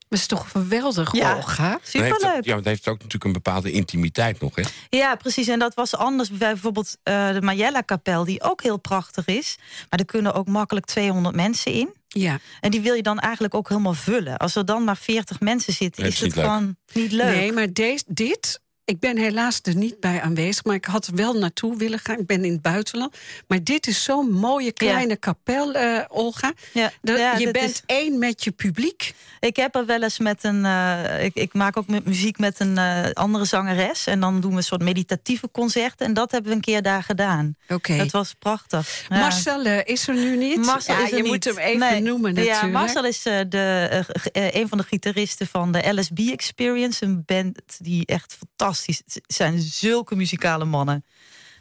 Dat 0.09 0.19
is 0.19 0.27
toch 0.27 0.51
geweldig, 0.51 1.13
Ja. 1.13 1.35
Olga? 1.37 1.63
Dan 1.63 1.71
heeft 1.73 1.95
het- 1.95 2.03
Superleuk. 2.21 2.45
Ja, 2.45 2.57
het 2.57 2.65
heeft 2.65 2.89
ook 2.89 2.97
natuurlijk 2.97 3.25
een 3.25 3.33
bepaalde 3.33 3.71
intimiteit 3.71 4.41
nog, 4.41 4.55
hè? 4.55 4.63
Ja, 4.91 5.15
precies. 5.15 5.49
En 5.49 5.59
dat 5.59 5.75
was 5.75 5.97
anders 5.97 6.31
bij 6.31 6.53
bijvoorbeeld 6.53 6.97
eh, 7.03 7.33
de 7.33 7.43
Majella-kapel, 7.43 8.25
die 8.25 8.43
ook 8.43 8.63
heel 8.63 8.77
prachtig 8.79 9.27
is. 9.27 9.57
Maar 9.91 9.99
er 9.99 10.05
kunnen 10.07 10.35
ook 10.35 10.47
makkelijk 10.47 10.87
200 10.87 11.35
mensen 11.35 11.73
in. 11.73 11.95
Ja. 12.09 12.39
En 12.61 12.71
die 12.71 12.81
wil 12.81 12.95
je 12.95 13.03
dan 13.03 13.19
eigenlijk 13.19 13.55
ook 13.55 13.69
helemaal 13.69 13.95
vullen. 13.95 14.37
Als 14.37 14.55
er 14.57 14.65
dan 14.65 14.85
maar 14.85 14.97
40 14.97 15.41
mensen 15.41 15.73
zitten, 15.73 16.03
Nee, 16.03 16.11
is 16.13 16.21
het 16.21 16.33
gewoon 16.33 16.77
niet 16.93 17.13
leuk. 17.13 17.35
Nee, 17.35 17.53
maar 17.53 17.73
deze, 17.73 18.05
dit... 18.07 18.61
Ik 18.87 19.01
ben 19.01 19.17
helaas 19.19 19.61
er 19.63 19.77
niet 19.77 20.01
bij 20.01 20.21
aanwezig, 20.23 20.65
maar 20.65 20.75
ik 20.75 20.85
had 20.85 21.07
er 21.07 21.15
wel 21.15 21.33
naartoe 21.35 21.77
willen 21.77 21.99
gaan. 21.99 22.19
Ik 22.19 22.27
ben 22.27 22.45
in 22.45 22.53
het 22.53 22.63
buitenland. 22.63 23.17
Maar 23.49 23.63
dit 23.65 23.87
is 23.87 24.03
zo'n 24.05 24.31
mooie 24.31 24.73
kleine 24.73 25.17
kapel, 25.17 25.73
eh, 25.73 26.05
Olga. 26.09 26.53
Ja, 26.73 26.93
De- 27.03 27.13
ja, 27.13 27.37
je 27.37 27.51
bent 27.51 27.71
is- 27.71 27.83
één 27.87 28.19
met 28.19 28.45
je 28.45 28.51
publiek. 28.51 29.15
ik 29.41 29.57
heb 29.57 29.75
er 29.75 29.87
wel 29.87 30.03
eens 30.03 30.19
met 30.19 30.45
een. 30.45 30.65
eh, 30.65 31.25
ik, 31.25 31.35
ik 31.35 31.55
maak 31.55 31.77
ook 31.77 31.87
muziek 32.05 32.39
met 32.39 32.61
een 32.61 32.79
eh, 32.79 33.11
andere 33.13 33.45
zangeres. 33.45 34.07
En 34.07 34.21
dan 34.21 34.41
doen 34.41 34.51
we 34.51 34.57
een 34.57 34.63
soort 34.63 34.83
meditatieve 34.83 35.51
concerten. 35.51 36.07
En 36.07 36.15
dat 36.15 36.31
hebben 36.31 36.51
we 36.51 36.57
een 36.57 36.63
keer 36.63 36.83
daar 36.83 37.03
gedaan. 37.03 37.57
Oké. 37.69 37.97
Dat 37.97 38.11
was 38.11 38.35
prachtig. 38.39 39.05
Ja. 39.09 39.19
Marcel 39.19 39.65
is 39.85 40.09
er 40.09 40.15
nu 40.15 40.37
niet. 40.37 40.65
Marcel 40.67 40.95
ja, 40.95 41.05
is 41.05 41.11
er 41.11 41.17
je 41.17 41.23
niet. 41.23 41.33
moet 41.33 41.45
hem 41.45 41.59
even 41.59 41.79
Nee. 41.79 42.01
noemen 42.01 42.35
natuurlijk. 42.35 42.63
Ja, 42.63 42.69
Marcel 42.69 43.05
is 43.05 43.23
de, 43.23 44.05
een 44.33 44.69
van 44.69 44.79
de 44.79 44.85
gitaristen 44.85 45.47
van 45.47 45.73
de 45.73 45.93
LSB 45.93 46.19
Experience. 46.19 47.05
Een 47.05 47.23
band 47.27 47.61
die 47.79 48.07
echt 48.07 48.33
fantastisch 48.39 48.75
het 48.87 49.21
zijn. 49.27 49.61
Zulke 49.61 50.17
muzikale 50.17 50.65
mannen. 50.65 51.05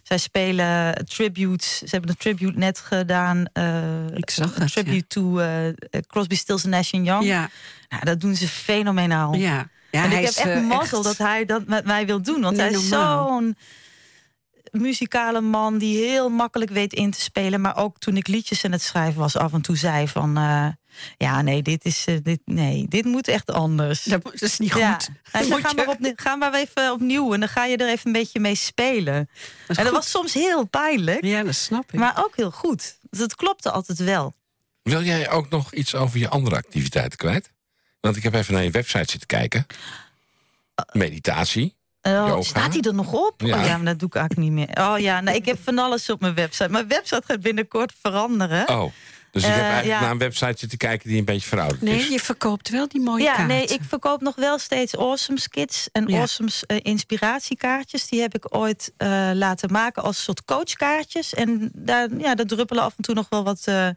Zij 0.04 0.18
spelen 0.18 1.06
tributes. 1.06 1.78
Ze 1.78 1.86
hebben 1.90 2.10
een 2.10 2.18
tribute 2.18 2.58
net 2.58 2.80
gedaan. 2.80 3.46
eh, 3.54 4.08
Ik 4.14 4.30
zag 4.30 4.60
een 4.60 4.68
tribute 4.68 5.08
to 5.08 5.40
eh, 5.40 5.74
Crosby, 6.08 6.36
Stills 6.36 6.64
Nash 6.64 6.92
Young. 6.92 7.24
Ja, 7.26 7.50
Nou, 7.90 8.06
dat 8.06 8.22
doen 8.22 8.36
ze 8.36 8.48
fenomenaal. 8.48 9.34
ja. 9.34 9.70
Ja, 9.92 10.04
en 10.04 10.10
hij 10.10 10.20
ik 10.24 10.26
heb 10.36 10.46
echt 10.46 10.58
eh, 10.58 10.68
mazzel 10.68 10.98
echt- 10.98 11.08
dat 11.08 11.18
hij 11.28 11.46
dat 11.46 11.68
met 11.68 11.86
mij 11.86 12.06
wil 12.06 12.22
doen. 12.22 12.42
Want 12.42 12.58
hij 12.58 12.70
is 12.72 12.88
zo'n 12.88 13.58
muzikale 14.72 15.42
man 15.42 15.78
die 15.78 15.98
heel 16.06 16.30
makkelijk 16.30 16.72
weet 16.72 16.94
in 16.94 17.12
te 17.12 17.22
spelen. 17.22 17.62
Maar 17.62 17.78
ook 17.78 17.98
toen 18.00 18.18
ik 18.18 18.28
liedjes 18.28 18.66
aan 18.66 18.72
het 18.72 18.82
schrijven 18.82 19.20
was, 19.20 19.38
af 19.38 19.54
en 19.54 19.62
toe 19.62 19.78
zei 19.78 20.08
van... 20.08 20.38
eh, 21.18 21.28
ja, 21.28 21.42
nee, 21.42 21.62
dit, 21.62 21.86
is, 21.86 22.06
eh, 22.06 22.16
dit, 22.24 22.40
nee, 22.46 22.86
dit 22.90 23.06
moet 23.06 23.28
echt 23.28 23.52
anders. 23.52 24.04
Dat, 24.04 24.24
dat 24.24 24.42
is 24.42 24.58
niet 24.60 24.72
goed. 24.72 24.82
Ja, 24.82 24.98
hij 25.32 25.44
zei, 25.44 25.50
Moet 25.54 25.62
ga, 25.62 25.70
je- 25.70 25.76
maar 25.76 25.88
op, 25.88 26.12
ga 26.16 26.36
maar 26.36 26.54
even 26.54 26.92
opnieuw 26.92 27.34
en 27.34 27.40
dan 27.40 27.50
ga 27.50 27.66
je 27.66 27.78
er 27.78 27.88
even 27.90 28.06
een 28.08 28.12
beetje 28.12 28.40
mee 28.40 28.56
spelen. 28.56 29.14
en 29.16 29.28
dat 29.68 29.78
goed. 29.80 29.90
was 29.92 30.10
soms 30.10 30.34
heel 30.34 30.66
pijnlijk, 30.66 31.24
Ja, 31.26 31.44
dat 31.44 31.56
snap 31.56 31.92
ik. 31.94 32.00
maar 32.00 32.24
ook 32.26 32.36
heel 32.36 32.52
goed. 32.52 32.98
Dus 33.10 33.20
het 33.20 33.36
klopte 33.36 33.72
altijd 33.72 33.98
wel. 34.00 34.34
Wil 34.82 35.04
jij 35.04 35.30
ook 35.30 35.50
nog 35.50 35.74
iets 35.74 35.96
over 35.96 36.20
je 36.20 36.30
andere 36.30 36.56
activiteiten 36.56 37.18
kwijt? 37.18 37.52
Want 38.00 38.16
ik 38.16 38.24
heb 38.24 38.34
even 38.34 38.54
naar 38.54 38.64
je 38.64 38.72
website 38.72 39.10
zitten 39.12 39.28
kijken. 39.28 39.66
Meditatie. 40.92 41.76
Eh, 42.02 42.12
Yoga? 42.28 42.42
staat 42.42 42.74
hij 42.74 42.82
er 42.82 42.94
nog 42.94 43.14
op? 43.14 43.42
Ja. 43.42 43.60
Oh 43.60 43.66
ja, 43.66 43.76
maar 43.78 43.86
dat 43.86 44.00
doe 44.00 44.08
ik 44.08 44.16
eigenlijk 44.16 44.50
niet 44.50 44.68
meer. 44.68 44.88
Oh 44.88 45.00
ja, 45.00 45.22
nee, 45.22 45.36
ik 45.36 45.46
heb 45.46 45.58
van 45.64 45.78
alles 45.80 46.10
op 46.10 46.22
mijn 46.22 46.34
website. 46.36 46.70
Mijn 46.70 46.88
website 46.88 47.22
gaat 47.26 47.42
binnenkort 47.42 47.94
veranderen. 48.02 48.70
Oh, 48.70 48.92
dus 49.36 49.44
ik 49.44 49.50
heb 49.50 49.60
Eh, 49.60 49.66
eigenlijk 49.70 49.94
ja. 49.96 50.02
naar 50.02 50.12
een 50.12 50.18
website 50.18 50.54
zitten 50.58 50.78
kijken 50.78 51.10
die 51.10 51.18
een 51.20 51.26
beetje 51.26 51.48
verouderd 51.48 51.82
is. 51.82 51.90
nee, 51.90 52.12
je 52.12 52.20
verkoopt 52.20 52.70
wel 52.70 52.88
die 52.88 53.02
mooie 53.02 53.24
ja, 53.24 53.28
kaarten. 53.36 53.56
nee, 53.56 53.66
ik 53.66 53.80
verkoop 53.88 54.22
nog 54.22 54.36
wel 54.36 54.58
steeds 54.60 54.98
Awesome's 54.98 55.48
Kids 55.48 55.90
en 55.92 56.08
Ja. 56.08 56.18
Awesome's 56.18 56.64
eh, 56.66 56.78
inspiratiekaartjes. 56.82 58.08
Die 58.08 58.22
heb 58.22 58.36
ik 58.36 58.56
ooit 58.56 58.92
eh, 58.98 59.30
laten 59.34 59.72
maken 59.72 60.04
als 60.04 60.24
soort 60.24 60.46
coachkaartjes. 60.46 61.34
En 61.34 61.72
daar, 61.74 62.08
ja, 62.18 62.36
daar 62.36 62.46
druppelen 62.46 62.84
af 62.84 62.94
en 62.98 63.04
toe 63.04 63.16
nog 63.16 63.26
wel 63.30 63.44
wat 63.44 63.62
eh, 63.66 63.88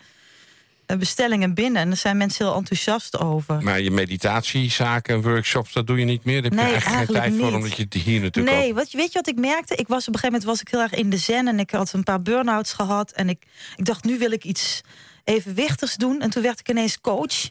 bestellingen 0.99 1.55
binnen. 1.55 1.83
En 1.83 1.89
daar 1.89 1.97
zijn 1.97 2.17
mensen 2.17 2.47
heel 2.47 2.55
enthousiast 2.57 3.19
over. 3.19 3.63
Maar 3.63 3.81
je 3.81 3.91
meditatiezaken, 3.91 5.23
workshops, 5.23 5.73
dat 5.73 5.87
doe 5.87 5.99
je 5.99 6.05
niet 6.05 6.25
meer. 6.25 6.43
Daar 6.43 6.51
heb 6.51 6.59
je 6.61 6.65
Nee, 6.65 6.73
eigenlijk 6.73 6.97
geen 7.07 7.15
tijd 7.21 7.33
voor, 7.35 7.45
niet. 7.45 7.55
omdat 7.55 7.77
je 7.77 7.83
het 7.83 7.95
hier 7.95 8.21
natuurlijk 8.21 8.57
Nee, 8.57 8.69
ook... 8.71 8.77
wat, 8.77 8.91
weet 8.91 9.13
je 9.13 9.19
wat 9.19 9.29
ik 9.29 9.37
merkte? 9.39 9.75
Ik 9.75 9.89
was 9.89 10.09
op 10.09 10.15
een 10.15 10.21
gegeven 10.21 10.41
moment 10.41 10.45
was 10.45 10.61
ik 10.61 10.69
heel 10.69 10.81
erg 10.81 10.95
in 10.95 11.11
de 11.11 11.17
zen 11.17 11.49
en 11.49 11.59
ik 11.59 11.71
had 11.71 11.93
een 11.93 12.03
paar 12.03 12.23
burn-outs 12.23 12.73
gehad. 12.73 13.13
En 13.13 13.29
ik, 13.29 13.43
ik 13.77 13.85
dacht, 13.85 14.05
nu 14.05 14.19
wil 14.19 14.31
ik 14.31 14.45
iets 14.45 14.81
evenwichtigs 15.29 15.95
doen. 15.97 16.21
En 16.21 16.31
toen 16.31 16.43
werd 16.43 16.61
ik 16.61 16.69
ineens 16.69 17.01
coach. 17.01 17.51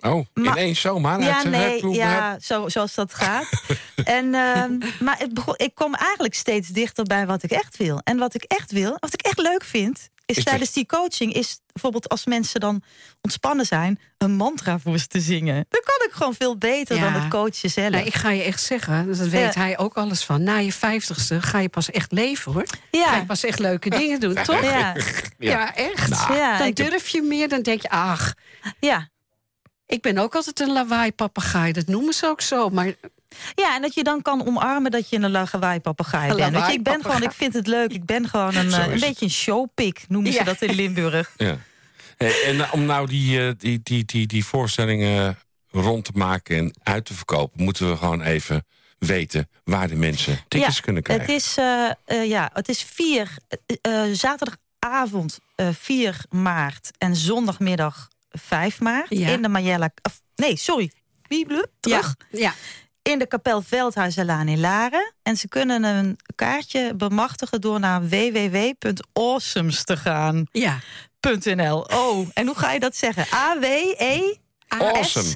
Oh, 0.00 0.26
Maar- 0.34 0.58
ineens 0.58 0.80
zomaar 0.80 1.20
Ja, 1.20 1.34
uit 1.34 1.42
de 1.42 1.48
nee, 1.48 1.88
ja, 1.88 2.38
zo, 2.40 2.68
zoals 2.68 2.94
dat 2.94 3.14
gaat. 3.14 3.48
en, 4.04 4.34
ehm, 4.34 4.78
maar 5.00 5.18
het 5.18 5.34
begon, 5.34 5.54
ik 5.56 5.74
kom 5.74 5.94
eigenlijk 5.94 6.34
steeds 6.34 6.68
dichter 6.68 7.04
bij 7.04 7.26
wat 7.26 7.42
ik 7.42 7.50
echt 7.50 7.76
wil. 7.76 8.00
En 8.04 8.18
wat 8.18 8.34
ik 8.34 8.42
echt 8.42 8.72
wil, 8.72 8.96
wat 8.98 9.12
ik 9.12 9.22
echt 9.22 9.38
leuk 9.38 9.64
vind, 9.64 10.08
is, 10.26 10.44
tijdens 10.44 10.72
die 10.72 10.86
coaching, 10.86 11.32
is 11.32 11.60
bijvoorbeeld 11.72 12.08
als 12.08 12.26
mensen 12.26 12.60
dan 12.60 12.82
ontspannen 13.20 13.66
zijn, 13.66 13.98
een 14.18 14.32
mantra 14.34 14.78
voor 14.78 14.98
ze 14.98 15.06
te 15.06 15.20
zingen. 15.20 15.54
Dan 15.68 15.80
kan 15.84 16.06
ik 16.08 16.12
gewoon 16.12 16.34
veel 16.34 16.56
beter 16.58 16.96
Ja. 16.96 17.02
dan 17.02 17.12
het 17.12 17.30
coachen 17.30 17.70
zelf. 17.70 17.90
Nee, 17.90 18.04
ik 18.04 18.14
ga 18.14 18.30
je 18.30 18.42
echt 18.42 18.62
zeggen, 18.62 19.06
dat 19.06 19.16
weet 19.16 19.54
Ja. 19.54 19.60
hij 19.60 19.78
ook 19.78 19.94
alles 19.94 20.24
van. 20.24 20.42
Na 20.42 20.56
je 20.56 20.72
vijftigste 20.72 21.42
ga 21.42 21.58
je 21.58 21.68
pas 21.68 21.90
echt 21.90 22.12
leven, 22.12 22.52
hoor. 22.52 22.66
Ja. 22.90 23.08
Ga 23.08 23.16
je 23.16 23.26
pas 23.26 23.44
echt 23.44 23.58
leuke 23.58 23.90
dingen 23.90 24.20
doen, 24.20 24.34
toch? 24.34 24.62
ja, 24.62 24.96
Ja, 25.38 25.74
echt. 25.74 26.08
Nou. 26.08 26.34
Ja, 26.34 26.58
dan 26.58 26.70
durf 26.72 27.08
je 27.08 27.22
meer, 27.22 27.48
dan 27.48 27.62
denk 27.62 27.82
je, 27.82 27.90
ach, 27.90 28.34
ja. 28.80 29.08
ik 29.86 30.02
ben 30.02 30.18
ook 30.18 30.34
altijd 30.34 30.60
een 30.60 30.72
lawaai-papegaai. 30.72 31.72
Dat 31.72 31.86
noemen 31.86 32.14
ze 32.14 32.26
ook 32.26 32.40
zo. 32.40 32.68
Maar 32.68 32.92
Ja, 33.54 33.74
en 33.74 33.82
dat 33.82 33.94
je 33.94 34.02
dan 34.02 34.22
kan 34.22 34.46
omarmen 34.46 34.90
dat 34.90 35.08
je 35.10 35.16
een 35.16 35.30
lawaai 35.30 35.80
papegaai 35.80 36.34
bent. 36.34 36.54
Weet 36.56 36.66
je, 36.66 36.72
ik 36.72 36.82
ben 36.82 37.02
gewoon, 37.02 37.22
ik 37.22 37.32
vind 37.32 37.54
het 37.54 37.66
leuk. 37.66 37.92
Ik 37.92 38.04
ben 38.04 38.28
gewoon 38.28 38.54
een, 38.54 38.72
eh, 38.72 38.84
een 38.84 38.90
het. 38.90 39.00
beetje 39.00 39.24
een 39.24 39.30
showpik, 39.30 40.04
noemen 40.08 40.32
ze 40.32 40.38
Ja. 40.38 40.44
dat 40.44 40.62
in 40.62 40.74
Limburg. 40.74 41.32
Ja. 41.36 41.56
Hey, 42.16 42.44
en 42.44 42.60
eh, 42.60 42.72
om 42.72 42.84
nou 42.84 43.06
die, 43.06 43.46
eh, 43.46 43.52
die, 43.58 43.80
die, 43.82 44.04
die, 44.04 44.26
die 44.26 44.44
voorstellingen 44.44 45.38
rond 45.70 46.04
te 46.04 46.10
maken 46.14 46.56
en 46.56 46.74
uit 46.82 47.04
te 47.04 47.14
verkopen... 47.14 47.64
moeten 47.64 47.90
we 47.90 47.96
gewoon 47.96 48.22
even 48.22 48.64
weten 48.98 49.48
waar 49.64 49.88
de 49.88 49.94
mensen 49.94 50.40
tickets 50.48 50.80
kunnen 50.80 51.02
krijgen. 51.02 51.26
Het 51.26 51.34
is, 51.34 51.56
eh, 51.56 51.90
eh, 52.04 52.28
ja, 52.28 52.50
het 52.52 52.68
is 52.68 52.82
4, 52.82 53.36
eh, 53.66 54.06
eh, 54.08 54.14
zaterdagavond 54.16 55.38
eh 55.54 55.68
4 55.78 56.24
maart 56.30 56.90
en 56.98 57.16
zondagmiddag 57.16 58.08
5 58.30 58.80
maart. 58.80 59.06
Ja. 59.08 59.28
In 59.28 59.42
de 59.42 59.48
Majella... 59.48 59.90
of, 60.02 60.20
nee, 60.36 60.56
sorry. 60.56 60.92
Wie 61.28 61.46
blub? 61.46 61.66
Terug. 61.80 62.14
ja, 62.30 62.38
ja. 62.38 62.54
In 63.02 63.18
de 63.18 63.26
kapel 63.26 63.62
Veldhuizenlaan 63.62 64.48
in 64.48 64.60
Laren. 64.60 65.12
En 65.22 65.36
ze 65.36 65.48
kunnen 65.48 65.82
een 65.84 66.18
kaartje 66.34 66.94
bemachtigen 66.94 67.60
door 67.60 67.80
naar 67.80 68.08
www.awesomes 68.08 69.84
te 69.84 69.96
gaan. 69.96 70.46
ja. 70.52 70.78
.nl. 71.44 71.78
Oh, 71.78 72.28
en 72.34 72.46
hoe 72.46 72.56
ga 72.58 72.72
je 72.72 72.80
dat 72.80 72.96
zeggen? 72.96 73.26
A-W-E... 73.34 74.34
Awesome. 74.68 75.26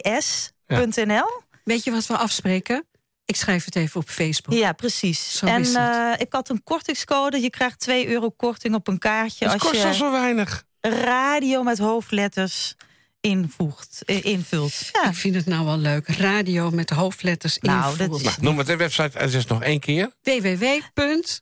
S-O-M-E-S.nl? 0.00 1.42
Weet 1.64 1.84
je 1.84 1.90
wat 1.90 2.06
we 2.06 2.16
afspreken? 2.16 2.84
Ik 3.24 3.36
schrijf 3.36 3.64
het 3.64 3.76
even 3.76 4.00
op 4.00 4.08
Facebook. 4.08 4.54
Ja, 4.58 4.72
precies. 4.72 5.36
Zo 5.38 5.46
en 5.46 5.60
is 5.60 5.68
het. 5.68 5.76
eh, 5.76 6.12
ik 6.18 6.32
had 6.32 6.48
een 6.48 6.62
kortingscode. 6.64 7.40
Je 7.40 7.50
krijgt 7.50 7.78
2 7.78 8.08
euro 8.08 8.30
korting 8.30 8.74
op 8.74 8.88
een 8.88 8.98
kaartje... 8.98 9.44
Het 9.44 9.52
als 9.54 9.62
kost 9.62 9.82
al 9.82 9.88
je 9.90 9.94
zo 9.96 10.10
weinig. 10.10 10.64
radio 10.80 11.62
met 11.62 11.78
hoofdletters 11.78 12.74
invoegt, 13.20 14.02
eh, 14.06 14.24
invult. 14.24 14.88
Ja. 14.92 15.08
Ik 15.08 15.14
vind 15.14 15.34
het 15.34 15.46
nou 15.46 15.64
wel 15.64 15.78
leuk. 15.78 16.08
Radio 16.08 16.70
met 16.70 16.90
hoofdletters 16.90 17.58
Nou, 17.60 17.96
dat 17.96 18.20
is- 18.20 18.36
Noem 18.40 18.58
het 18.58 18.66
de 18.66 18.76
website 18.76 19.18
het 19.18 19.34
is 19.34 19.46
nog 19.46 19.62
één 19.62 19.80
keer. 19.80 20.10
www. 20.22 20.64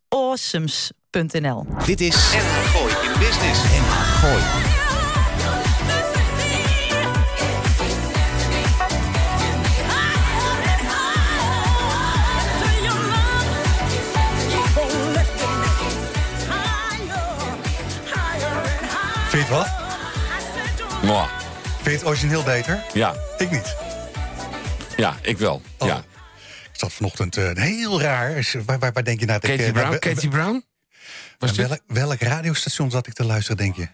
Awesomes.nl 0.09 1.67
Dit 1.87 2.01
is 2.01 2.15
NH 2.15 2.71
Gooi 2.73 2.93
in 3.13 3.19
Business. 3.19 3.63
NH 3.63 4.19
Gooi. 4.21 4.43
Vind 19.29 19.47
je 19.49 19.55
het 19.55 19.69
wat? 20.89 21.03
Mwah. 21.03 21.29
Vind 21.83 21.85
je 21.85 21.91
het 21.91 22.05
origineel 22.05 22.43
beter? 22.43 22.85
Ja, 22.93 23.15
Ik 23.39 23.51
niet. 23.51 23.77
ja, 24.97 25.17
ik 25.23 25.39
wel. 25.39 25.63
Oh. 25.79 25.89
Ja. 25.89 25.97
Ik 26.73 26.85
zat 26.85 26.93
vanochtend 26.93 27.37
eh, 27.37 27.51
heel 27.53 28.01
raar. 28.01 28.51
Waar, 28.67 28.79
waar, 28.79 28.93
waar 28.93 29.05
denk 29.05 29.21
je 29.21 29.27
naar? 29.27 29.37
ik, 29.37 29.43
Katie 29.43 29.65
eh, 29.65 29.73
Brown? 29.73 29.99
Katie 29.99 30.29
Brown? 30.29 30.65
Was 31.39 31.53
welk, 31.53 31.81
welk 31.87 32.21
radiostation 32.21 32.91
zat 32.91 33.07
ik 33.07 33.13
te 33.13 33.25
luisteren, 33.25 33.57
denk 33.57 33.77
je? 33.77 33.89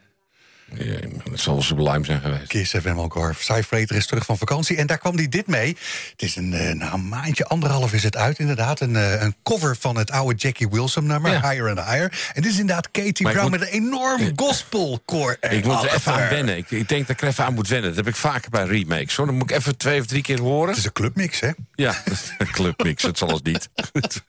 Dat 1.31 1.41
zal 1.41 1.63
sublime 1.63 2.05
zijn 2.05 2.21
geweest. 2.21 2.47
Kiss 2.47 2.71
FM 2.81 2.97
ook 2.99 3.13
hoor. 3.15 3.35
Cyfrater 3.39 3.97
is 3.97 4.07
terug 4.07 4.25
van 4.25 4.39
vakantie. 4.39 4.77
En 4.77 4.87
daar 4.87 4.99
kwam 4.99 5.17
hij 5.17 5.29
dit 5.29 5.47
mee. 5.47 5.77
Het 6.11 6.23
is 6.23 6.37
een, 6.37 6.55
eh, 6.55 6.75
nou, 6.75 6.93
een 6.95 7.09
maandje, 7.09 7.45
anderhalf 7.47 7.93
is 7.93 8.03
het 8.03 8.17
uit 8.17 8.39
inderdaad. 8.39 8.81
Een, 8.81 8.97
eh, 8.97 9.23
een 9.23 9.35
cover 9.43 9.77
van 9.81 9.97
het 9.97 10.11
oude 10.11 10.35
Jackie 10.39 10.69
Wilson 10.69 11.07
nummer. 11.07 11.31
Ja. 11.33 11.51
Higher 11.51 11.69
and 11.69 11.79
Higher. 11.79 12.31
En 12.35 12.43
dit 12.43 12.53
is 12.53 12.59
inderdaad 12.59 12.91
Katie 12.91 13.13
Brown 13.31 13.41
moet- 13.41 13.51
met 13.51 13.61
een 13.61 13.67
enorm 13.69 14.33
gospelkoor. 14.37 15.37
Ik 15.41 15.65
moet 15.65 15.83
er 15.83 15.95
even 15.95 16.13
aan 16.13 16.29
wennen. 16.29 16.57
Ik, 16.57 16.71
ik 16.71 16.89
denk 16.89 17.07
dat 17.07 17.17
ik 17.17 17.23
er 17.23 17.29
even 17.29 17.45
aan 17.45 17.55
moet 17.55 17.69
wennen. 17.69 17.89
Dat 17.95 18.05
heb 18.05 18.15
ik 18.15 18.17
vaker 18.21 18.51
bij 18.51 18.65
remakes. 18.65 19.17
Hoor. 19.17 19.27
Dan 19.27 19.35
moet 19.35 19.51
ik 19.51 19.57
even 19.57 19.77
twee 19.77 20.01
of 20.01 20.07
drie 20.07 20.23
keer 20.23 20.41
horen. 20.41 20.69
Het 20.69 20.79
is 20.79 20.85
een 20.85 20.93
clubmix, 20.93 21.41
hè? 21.41 21.51
Ja, 21.75 21.95
clubmix. 22.53 23.03
Het 23.03 23.19
zal 23.19 23.29
het 23.29 23.45
niet. 23.45 23.69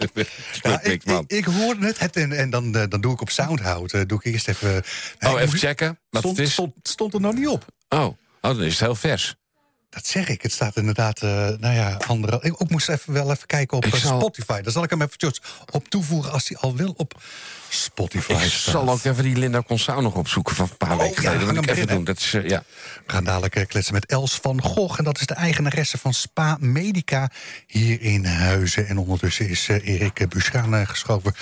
Ja, 0.62 0.82
ik, 0.94 1.06
man. 1.06 1.24
ik, 1.28 1.38
ik 1.38 1.46
hoorde 1.46 1.86
het, 1.86 2.00
het 2.00 2.16
en, 2.16 2.32
en 2.32 2.50
dan, 2.50 2.76
eh, 2.76 2.84
dan 2.90 3.02
doe 3.02 3.14
ik 3.14 3.22
op 3.22 3.30
Soundhout. 3.30 3.92
eh, 3.94 4.02
doe 4.08 4.20
ik 4.24 4.34
eerst 4.34 4.48
even... 4.48 4.84
Oh, 5.20 5.42
even 5.42 5.60
checken 5.60 6.00
Stond, 6.20 6.40
is. 6.40 6.52
stond, 6.52 6.74
stond 6.84 7.14
er 7.14 7.22
nog 7.22 7.34
niet 7.34 7.48
op. 7.48 7.66
Oh. 7.90 8.00
oh, 8.04 8.14
dan 8.42 8.62
is 8.64 8.72
het 8.72 8.80
heel 8.80 8.96
vers. 8.96 9.36
Dat 9.90 10.06
zeg 10.08 10.30
ik. 10.30 10.42
Het 10.42 10.52
staat 10.52 10.76
inderdaad, 10.76 11.22
eh, 11.22 11.30
nou 11.30 11.74
ja, 11.76 11.98
andere. 12.08 12.40
Ik 12.42 12.62
ook 12.62 12.70
moest 12.70 12.90
even 12.90 13.14
wel 13.14 13.32
even 13.32 13.48
kijken 13.48 13.78
op 13.78 13.86
eh, 13.86 13.94
zal- 13.94 14.20
Spotify. 14.20 14.62
Daar 14.62 14.72
zal 14.72 14.84
ik 14.84 14.90
hem 14.90 15.02
eventjes 15.02 15.42
op 15.72 15.88
toevoegen 15.90 16.32
als 16.32 16.48
hij 16.48 16.58
al 16.58 16.76
wil 16.76 16.94
op 16.98 17.22
Spotify 17.84 18.32
Ik 18.32 18.38
staat. 18.38 18.52
zal 18.52 18.90
ook 18.90 19.04
even 19.04 19.24
die 19.24 19.36
Linda 19.36 19.62
Consau 19.62 20.02
nog 20.02 20.16
opzoeken 20.16 20.56
van 20.56 20.68
een 20.72 20.78
paar 20.78 20.98
weken 20.98 21.24
ja, 21.24 21.30
geleden. 21.30 21.46
Dat 21.46 21.56
moet 21.56 21.64
ik 21.64 21.72
even 21.72 21.88
doen. 21.88 22.04
Dat 22.04 22.18
is, 22.18 22.34
eh, 22.34 22.50
ja. 22.50 22.64
We 23.06 23.12
gaan 23.12 23.24
dadelijk 23.24 23.56
eh, 23.56 23.66
kletsen 23.66 23.94
met 23.94 24.06
Els 24.06 24.40
van 24.42 24.62
Gogh. 24.62 24.98
En 24.98 25.04
dat 25.04 25.20
is 25.20 25.26
de 25.26 25.34
eigenaresse 25.34 25.98
van 25.98 26.14
Spa 26.14 26.58
Medica 26.60 27.30
hier 27.68 28.02
in 28.02 28.26
Huizen. 28.26 28.88
En 28.88 28.98
ondertussen 28.98 29.50
is 29.50 29.70
eh, 29.70 29.88
Erik 29.88 30.30
Buschaan 30.30 30.88
geschoven. 30.88 31.36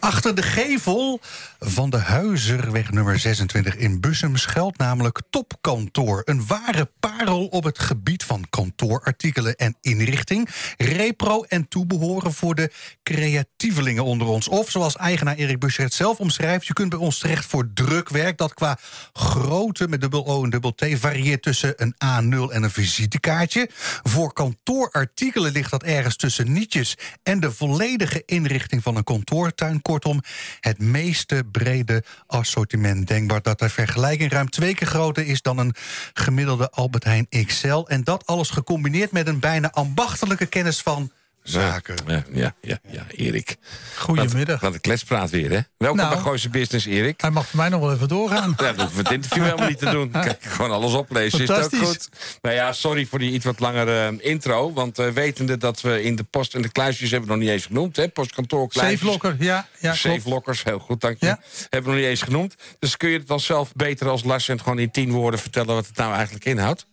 Achter 0.00 0.34
de 0.34 0.42
gevel 0.42 1.20
van 1.58 1.90
de 1.90 1.98
Huizerweg 1.98 2.90
nummer 2.90 3.18
26 3.18 3.76
in 3.76 4.00
Bussum 4.00 4.36
schuilt 4.36 4.78
namelijk 4.78 5.20
Topkantoor. 5.30 6.22
Een 6.24 6.46
ware 6.46 6.90
parel 7.00 7.46
op 7.46 7.64
het 7.64 7.78
gebied 7.78 8.24
van 8.24 8.46
kantoorartikelen 8.50 9.56
en 9.56 9.76
inrichting. 9.80 10.48
Repro 10.76 11.42
en 11.42 11.68
toebehoren 11.68 12.32
voor 12.32 12.54
de 12.54 12.70
creatievelingen 13.02 14.04
onder 14.04 14.26
ons. 14.26 14.48
Of 14.48 14.70
zoals 14.70 14.96
eigenaar 14.96 15.34
Erik 15.34 15.58
Buscher 15.58 15.71
het 15.76 15.94
zelf 15.94 16.18
omschrijft... 16.18 16.66
je 16.66 16.72
kunt 16.72 16.90
bij 16.90 16.98
ons 16.98 17.18
terecht 17.18 17.46
voor 17.46 17.70
drukwerk... 17.74 18.38
dat 18.38 18.54
qua 18.54 18.78
grootte 19.12 19.88
met 19.88 20.00
dubbel 20.00 20.26
O 20.26 20.44
en 20.44 20.50
dubbel 20.50 20.74
T 20.74 20.86
varieert 20.94 21.42
tussen 21.42 21.74
een 21.76 21.94
A0 21.94 22.52
en 22.52 22.62
een 22.62 22.70
visitekaartje. 22.70 23.70
Voor 24.02 24.32
kantoorartikelen 24.32 25.52
ligt 25.52 25.70
dat 25.70 25.82
ergens 25.82 26.16
tussen 26.16 26.52
nietjes... 26.52 26.96
en 27.22 27.40
de 27.40 27.52
volledige 27.52 28.22
inrichting 28.26 28.82
van 28.82 28.96
een 28.96 29.04
kantoortuin. 29.04 29.82
Kortom, 29.82 30.22
het 30.60 30.78
meeste 30.78 31.44
brede 31.52 32.04
assortiment 32.26 33.06
denkbaar... 33.08 33.42
dat 33.42 33.58
ter 33.58 33.70
vergelijking 33.70 34.32
ruim 34.32 34.50
twee 34.50 34.74
keer 34.74 34.88
groter 34.88 35.26
is 35.26 35.42
dan 35.42 35.58
een 35.58 35.74
gemiddelde 36.12 36.70
Albert 36.70 37.04
Heijn 37.04 37.28
XL. 37.46 37.84
En 37.86 38.04
dat 38.04 38.26
alles 38.26 38.50
gecombineerd 38.50 39.12
met 39.12 39.26
een 39.26 39.40
bijna 39.40 39.70
ambachtelijke 39.70 40.46
kennis 40.46 40.80
van 40.80 41.10
zaken. 41.42 41.94
Ja, 42.06 42.24
ja, 42.32 42.54
ja, 42.60 42.78
ja 42.90 43.06
Erik. 43.10 43.56
Goedemiddag. 43.96 44.60
Wat 44.60 44.74
een 44.74 44.80
kletspraat 44.80 45.30
weer, 45.30 45.50
hè? 45.50 45.58
Welkom 45.76 45.98
Nou. 45.98 46.14
bij 46.14 46.22
Gooise 46.22 46.48
Business, 46.48 46.86
Erik. 46.86 47.20
Hij 47.20 47.30
mag 47.30 47.46
voor 47.48 47.58
mij 47.58 47.68
nog 47.68 47.80
wel 47.80 47.92
even 47.92 48.08
doorgaan. 48.08 48.54
Ja, 48.56 48.72
dat 48.72 48.76
hoeven 48.76 48.96
we 48.96 49.02
het 49.02 49.12
interview 49.12 49.44
helemaal 49.44 49.68
niet 49.68 49.78
te 49.78 49.90
doen. 49.90 50.10
Kijk, 50.20 50.42
gewoon 50.42 50.70
alles 50.70 50.92
oplezen, 50.92 51.40
is 51.40 51.48
het 51.48 51.56
ook 51.58 51.70
Fantastisch. 51.70 51.88
goed. 51.88 52.38
Nou 52.42 52.54
ja, 52.54 52.72
sorry 52.72 53.06
voor 53.06 53.18
die 53.18 53.32
iets 53.32 53.44
wat 53.44 53.60
langere 53.60 54.06
eh, 54.20 54.30
intro. 54.30 54.72
Want 54.72 54.98
eh, 54.98 55.08
wetende 55.08 55.56
dat 55.58 55.80
we 55.80 56.02
in 56.02 56.16
de 56.16 56.24
post 56.24 56.54
en 56.54 56.62
de 56.62 56.72
kluisjes 56.72 57.10
hebben 57.10 57.28
we 57.28 57.34
nog 57.34 57.44
niet 57.44 57.52
eens 57.52 57.66
genoemd. 57.66 57.96
Hè? 57.96 58.08
Postkantoor, 58.08 58.68
kluisjes. 58.68 58.98
Safe-locker, 58.98 59.36
ja. 59.38 59.54
ja 59.54 59.66
klopt. 59.80 59.96
Safe 59.98 60.28
lockers, 60.28 60.64
heel 60.64 60.78
goed, 60.78 61.00
dank 61.00 61.16
je. 61.20 61.26
Ja. 61.26 61.40
Hebben 61.60 61.82
we 61.82 61.88
nog 61.88 61.96
niet 61.96 62.10
eens 62.10 62.22
genoemd. 62.22 62.54
Dus 62.78 62.96
kun 62.96 63.08
je 63.08 63.18
het 63.18 63.26
dan 63.28 63.40
zelf 63.40 63.72
beter 63.74 64.08
als 64.08 64.24
Lars 64.24 64.48
en 64.48 64.60
gewoon 64.60 64.78
in 64.78 64.90
tien 64.90 65.10
woorden 65.10 65.40
vertellen 65.40 65.74
wat 65.74 65.86
het 65.86 65.96
nou 65.96 66.14
eigenlijk 66.14 66.44
inhoudt? 66.44 66.86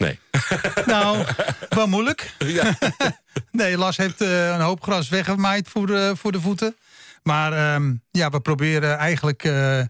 Nee. 0.00 0.18
Nou, 0.86 1.24
wel 1.68 1.86
moeilijk. 1.86 2.34
Ja. 2.38 2.78
Nee, 3.50 3.78
Lars 3.78 3.96
heeft 3.96 4.20
eh, 4.20 4.48
een 4.48 4.60
hoop 4.60 4.82
gras 4.82 5.08
weggemaaid 5.08 5.68
voor 5.68 5.86
de, 5.86 6.12
voor 6.16 6.32
de 6.32 6.40
voeten. 6.40 6.76
Maar 7.22 7.52
ehm, 7.52 7.94
ja, 8.10 8.30
we 8.30 8.40
proberen 8.40 8.98
eigenlijk 8.98 9.44
eh, 9.44 9.80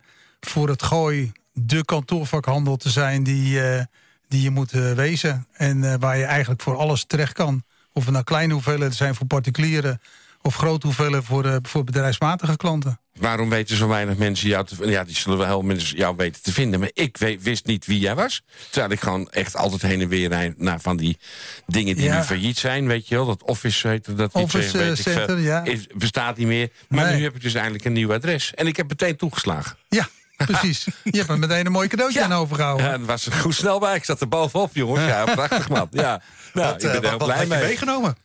voor 0.41 0.69
het 0.69 0.83
gooi 0.83 1.33
de 1.53 1.85
kantoorvakhandel 1.85 2.77
te 2.77 2.91
zijn 2.91 3.23
die, 3.23 3.63
eh, 3.63 3.85
die 4.29 4.43
je 4.43 4.51
moet 4.51 4.71
wezen. 4.71 5.47
En 5.53 6.01
waar 6.01 6.17
je 6.17 6.25
eigenlijk 6.25 6.63
voor 6.63 6.77
alles 6.77 7.05
terecht 7.05 7.33
kan. 7.33 7.65
Of 7.93 8.05
het 8.05 8.13
nou 8.13 8.25
kleine 8.25 8.53
hoeveelheden 8.53 8.95
zijn 8.95 9.15
voor 9.15 9.27
particulieren... 9.27 10.01
of 10.43 10.55
grote 10.55 10.87
hoeveelheden 10.87 11.25
voor, 11.25 11.45
eh, 11.45 11.57
voor 11.63 11.85
bedrijfsmatige 11.85 12.57
klanten. 12.57 13.01
Waarom 13.15 13.49
weten 13.49 13.77
zo 13.77 13.89
weinig 13.89 14.17
mensen 14.17 14.49
jou 14.49 14.67
te 14.67 14.89
Ja, 14.89 15.05
die 15.05 15.17
zullen 15.17 15.39
wel 15.39 15.47
heel 15.47 15.63
mensen 15.63 15.97
jou 15.97 16.17
weten 16.17 16.43
te 16.43 16.53
vinden. 16.53 16.81
Maar 16.81 16.91
ik 16.93 17.17
weet, 17.17 17.43
wist 17.43 17.67
niet 17.67 17.87
wie 17.87 17.99
jij 17.99 18.15
was. 18.15 18.43
Terwijl 18.71 18.93
ik 18.93 19.01
gewoon 19.01 19.29
echt 19.31 19.57
altijd 19.57 19.83
heen 19.83 20.01
en 20.01 20.09
weer 20.09 20.29
rijd 20.29 20.59
naar 20.59 20.81
van 20.81 20.97
die 20.97 21.19
dingen 21.67 21.97
die 21.97 22.05
Ja. 22.05 22.17
nu 22.19 22.23
failliet 22.25 22.59
zijn. 22.59 22.87
Weet 22.87 23.09
je 23.09 23.15
wel, 23.15 23.27
dat 23.27 23.43
Office 23.43 24.01
dat 24.17 24.33
Office, 24.33 24.79
weet 24.79 24.87
eh, 24.87 24.91
ik 24.91 24.97
veel. 25.03 25.13
Center, 25.13 25.39
ja. 25.39 25.65
Is- 25.65 25.87
bestaat 25.95 26.37
niet 26.37 26.47
meer. 26.47 26.71
Maar 26.89 27.05
Nee. 27.05 27.17
nu 27.17 27.23
heb 27.23 27.35
ik 27.35 27.43
dus 27.43 27.55
eindelijk 27.55 27.85
een 27.85 27.93
nieuw 27.93 28.13
adres. 28.13 28.55
En 28.55 28.67
ik 28.67 28.77
heb 28.77 28.89
meteen 28.89 29.17
toegeslagen. 29.17 29.77
Ja, 29.89 30.09
precies. 30.37 30.85
Je 31.05 31.17
hebt 31.19 31.29
er 31.31 31.39
meteen 31.39 31.67
een 31.67 31.73
mooi 31.73 31.89
cadeautje 31.89 32.19
Ja. 32.19 32.25
aan 32.25 32.33
overgehouden. 32.33 32.87
Ja, 32.87 32.99
dat 32.99 33.07
was 33.07 33.27
er 33.27 33.33
goed 33.33 33.55
snel 33.55 33.79
bij. 33.81 33.95
Ik 33.97 34.05
zat 34.05 34.21
er 34.21 34.29
bovenop, 34.29 34.75
jongens. 34.75 35.07
Ja, 35.07 35.25
prachtig 35.35 35.69
man. 35.69 35.89
Ja, 35.91 36.23
nou, 36.53 36.67
Wat, 36.73 36.83
ik 36.83 36.89
eh, 36.89 36.93
ben 36.93 37.03
er 37.03 37.09
heel 37.09 37.19
wat 37.19 37.27
blij 37.29 37.41
je 37.41 37.47
mee. 37.47 37.61
meegenomen? 37.63 38.17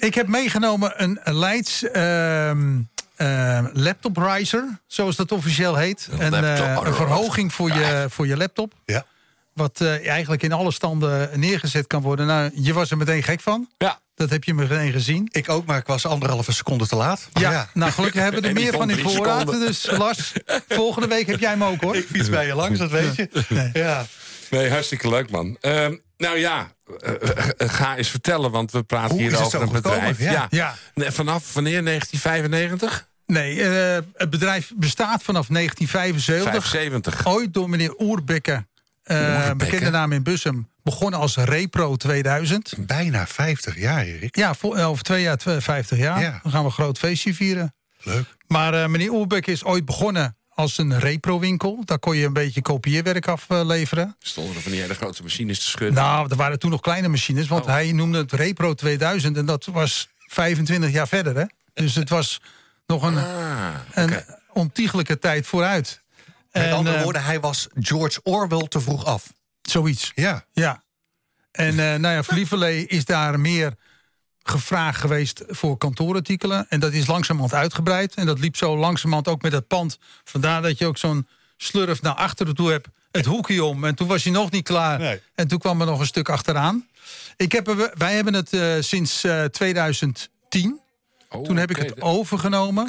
Ik 0.00 0.14
heb 0.14 0.26
meegenomen 0.28 0.92
een 1.02 1.20
Leids 1.24 1.82
ehm 1.82 2.80
ehm, 3.16 3.66
laptop 3.72 4.16
riser, 4.16 4.80
zoals 4.86 5.16
dat 5.16 5.32
officieel 5.32 5.76
heet. 5.76 6.08
Een 6.18 6.32
Een, 6.32 6.44
eh, 6.44 6.76
een 6.84 6.94
verhoging 6.94 7.52
voor 7.52 7.68
je, 7.72 8.06
voor 8.08 8.26
je 8.26 8.36
laptop. 8.36 8.72
Ja. 8.84 9.04
Wat 9.52 9.80
eh, 9.80 10.08
eigenlijk 10.08 10.42
in 10.42 10.52
alle 10.52 10.72
standen 10.72 11.40
neergezet 11.40 11.86
kan 11.86 12.02
worden. 12.02 12.26
Nou, 12.26 12.50
je 12.54 12.72
was 12.72 12.90
er 12.90 12.96
meteen 12.96 13.22
gek 13.22 13.40
van. 13.40 13.68
Ja, 13.78 14.00
Dat 14.14 14.30
heb 14.30 14.44
je 14.44 14.54
meteen 14.54 14.92
gezien. 14.92 15.28
Ik 15.30 15.48
ook, 15.48 15.66
maar 15.66 15.78
ik 15.78 15.86
was 15.86 16.06
anderhalve 16.06 16.52
seconde 16.52 16.86
te 16.86 16.96
laat. 16.96 17.28
Ja, 17.32 17.68
nou 17.74 17.92
gelukkig 17.92 18.20
hebben 18.22 18.42
we 18.42 18.48
er 18.48 18.54
meer 18.62 18.72
van 18.72 18.90
in 18.90 18.98
voorraad. 18.98 19.38
seconden. 19.40 19.66
Dus 19.66 19.90
Lars, 19.90 20.32
volgende 20.68 21.08
week 21.08 21.26
heb 21.26 21.40
jij 21.40 21.50
hem 21.50 21.64
ook 21.64 21.80
hoor. 21.80 21.96
Ik 21.96 22.06
fiets 22.06 22.28
bij 22.28 22.46
je 22.46 22.54
langs, 22.54 22.78
dat 22.78 22.90
weet 22.90 23.16
je. 23.16 23.28
Ja. 23.72 24.06
nee, 24.50 24.70
hartstikke 24.70 25.08
leuk 25.08 25.30
man. 25.30 25.56
Ehm, 25.60 25.96
nou 26.22 26.38
ja, 26.38 26.72
eh, 27.00 27.12
eh, 27.14 27.48
eh, 27.56 27.68
ga 27.68 27.96
eens 27.96 28.08
vertellen, 28.08 28.50
want 28.50 28.70
we 28.72 28.82
praten 28.82 29.10
Hoe 29.10 29.20
hier 29.20 29.30
is 29.30 29.36
het 29.36 29.46
over 29.46 29.58
zo 29.58 29.64
een 29.66 29.72
bedrijf. 29.72 30.16
gekomen? 30.16 30.32
Ja. 30.32 30.46
Ja. 30.50 30.74
Nee, 30.94 31.10
Vanaf 31.10 31.52
wanneer? 31.52 31.82
1995? 31.84 33.08
Nee, 33.26 33.60
het 34.14 34.30
bedrijf 34.30 34.72
bestaat 34.76 35.22
vanaf 35.22 35.46
1975. 35.48 36.68
75. 36.70 37.26
Ooit 37.26 37.54
door 37.54 37.68
meneer 37.70 37.94
Oerbekke, 38.00 38.66
Oerbekke. 39.10 39.54
bekende 39.56 39.90
naam 39.90 40.12
in 40.12 40.22
Bussum, 40.22 40.68
begonnen 40.82 41.20
als 41.20 41.36
Repro 41.36 41.96
2000. 41.96 42.74
Bijna 42.78 43.26
50 43.26 43.78
jaar, 43.78 44.04
Erik. 44.04 44.36
Ja, 44.36 44.54
voor, 44.54 44.78
over 44.78 45.02
twee 45.04 45.22
jaar, 45.22 45.36
tw- 45.36 45.58
50 45.58 45.98
jaar. 45.98 46.20
Ja. 46.20 46.40
Dan 46.42 46.52
gaan 46.52 46.60
we 46.60 46.66
een 46.66 46.72
groot 46.72 46.98
feestje 46.98 47.34
vieren. 47.34 47.74
Leuk. 48.02 48.24
Maar 48.46 48.90
meneer 48.90 49.10
Oerbekke 49.10 49.50
is 49.52 49.64
ooit 49.64 49.84
begonnen 49.84 50.36
als 50.54 50.78
een 50.78 50.98
repro-winkel. 50.98 51.82
Daar 51.84 51.98
kon 51.98 52.16
je 52.16 52.26
een 52.26 52.32
beetje 52.32 52.62
kopieerwerk 52.62 53.28
afleveren. 53.28 54.16
Stonden 54.18 54.54
er 54.56 54.62
van 54.62 54.72
die 54.72 54.80
hele 54.80 54.94
grote 54.94 55.22
machines 55.22 55.58
te 55.58 55.64
schudden. 55.64 55.94
Nou, 55.94 56.26
er 56.30 56.36
waren 56.36 56.58
toen 56.58 56.70
nog 56.70 56.80
kleine 56.80 57.08
machines, 57.08 57.48
want 57.48 57.64
Oh. 57.64 57.70
hij 57.70 57.92
noemde 57.92 58.18
het 58.18 58.32
Repro 58.32 58.74
2000 58.74 59.36
en 59.36 59.46
dat 59.46 59.64
was 59.64 60.08
25 60.18 60.90
jaar 60.90 61.08
verder. 61.08 61.36
Hè? 61.36 61.44
Dus 61.74 61.94
het 61.94 62.08
was 62.08 62.40
nog 62.86 63.02
een, 63.02 63.16
Ah, 63.18 63.74
een 63.94 64.24
ontiegelijke 64.52 65.18
tijd 65.18 65.46
vooruit. 65.46 66.00
Met 66.52 66.62
En, 66.62 66.72
andere 66.72 66.96
eh, 66.96 67.02
woorden, 67.02 67.24
hij 67.24 67.40
was 67.40 67.68
George 67.74 68.20
Orwell 68.22 68.66
te 68.68 68.80
vroeg 68.80 69.04
af. 69.04 69.32
Zoiets. 69.62 70.12
Ja. 70.14 70.44
Ja. 70.52 70.82
En 71.52 71.68
eh 71.78 71.98
nou 71.98 72.14
ja, 72.14 72.22
voor 72.22 72.34
Lieverlee 72.34 72.86
is 72.86 73.04
daar 73.04 73.40
meer 73.40 73.74
gevraagd 74.42 75.00
geweest 75.00 75.42
voor 75.48 75.76
kantoorartikelen. 75.78 76.66
En 76.68 76.80
dat 76.80 76.92
is 76.92 77.06
langzamerhand 77.06 77.54
uitgebreid. 77.54 78.14
En 78.14 78.26
dat 78.26 78.38
liep 78.38 78.56
zo 78.56 78.76
langzamerhand 78.76 79.28
ook 79.28 79.42
met 79.42 79.52
het 79.52 79.66
pand. 79.66 79.98
Vandaar 80.24 80.62
dat 80.62 80.78
je 80.78 80.86
ook 80.86 80.98
zo'n 80.98 81.26
slurf 81.56 82.02
naar 82.02 82.14
achteren 82.14 82.54
toe 82.54 82.70
hebt. 82.70 82.88
Het 83.10 83.24
hoekje 83.26 83.64
om. 83.64 83.84
En 83.84 83.94
toen 83.94 84.06
was 84.08 84.22
hij 84.24 84.32
nog 84.32 84.50
niet 84.50 84.64
klaar. 84.64 84.98
Nee. 84.98 85.20
En 85.34 85.48
toen 85.48 85.58
kwam 85.58 85.80
er 85.80 85.86
nog 85.86 86.00
een 86.00 86.06
stuk 86.06 86.28
achteraan. 86.28 86.86
Ik 87.36 87.52
heb, 87.52 87.68
er- 87.68 87.92
wij 87.98 88.14
hebben 88.14 88.34
het 88.34 88.52
eh, 88.52 88.74
sinds 88.80 89.24
eh, 89.24 89.44
2010. 89.44 90.80
Oh, 91.28 91.44
Toen 91.44 91.56
heb 91.56 91.70
ik 91.70 91.76
het 91.76 92.00
overgenomen. 92.00 92.88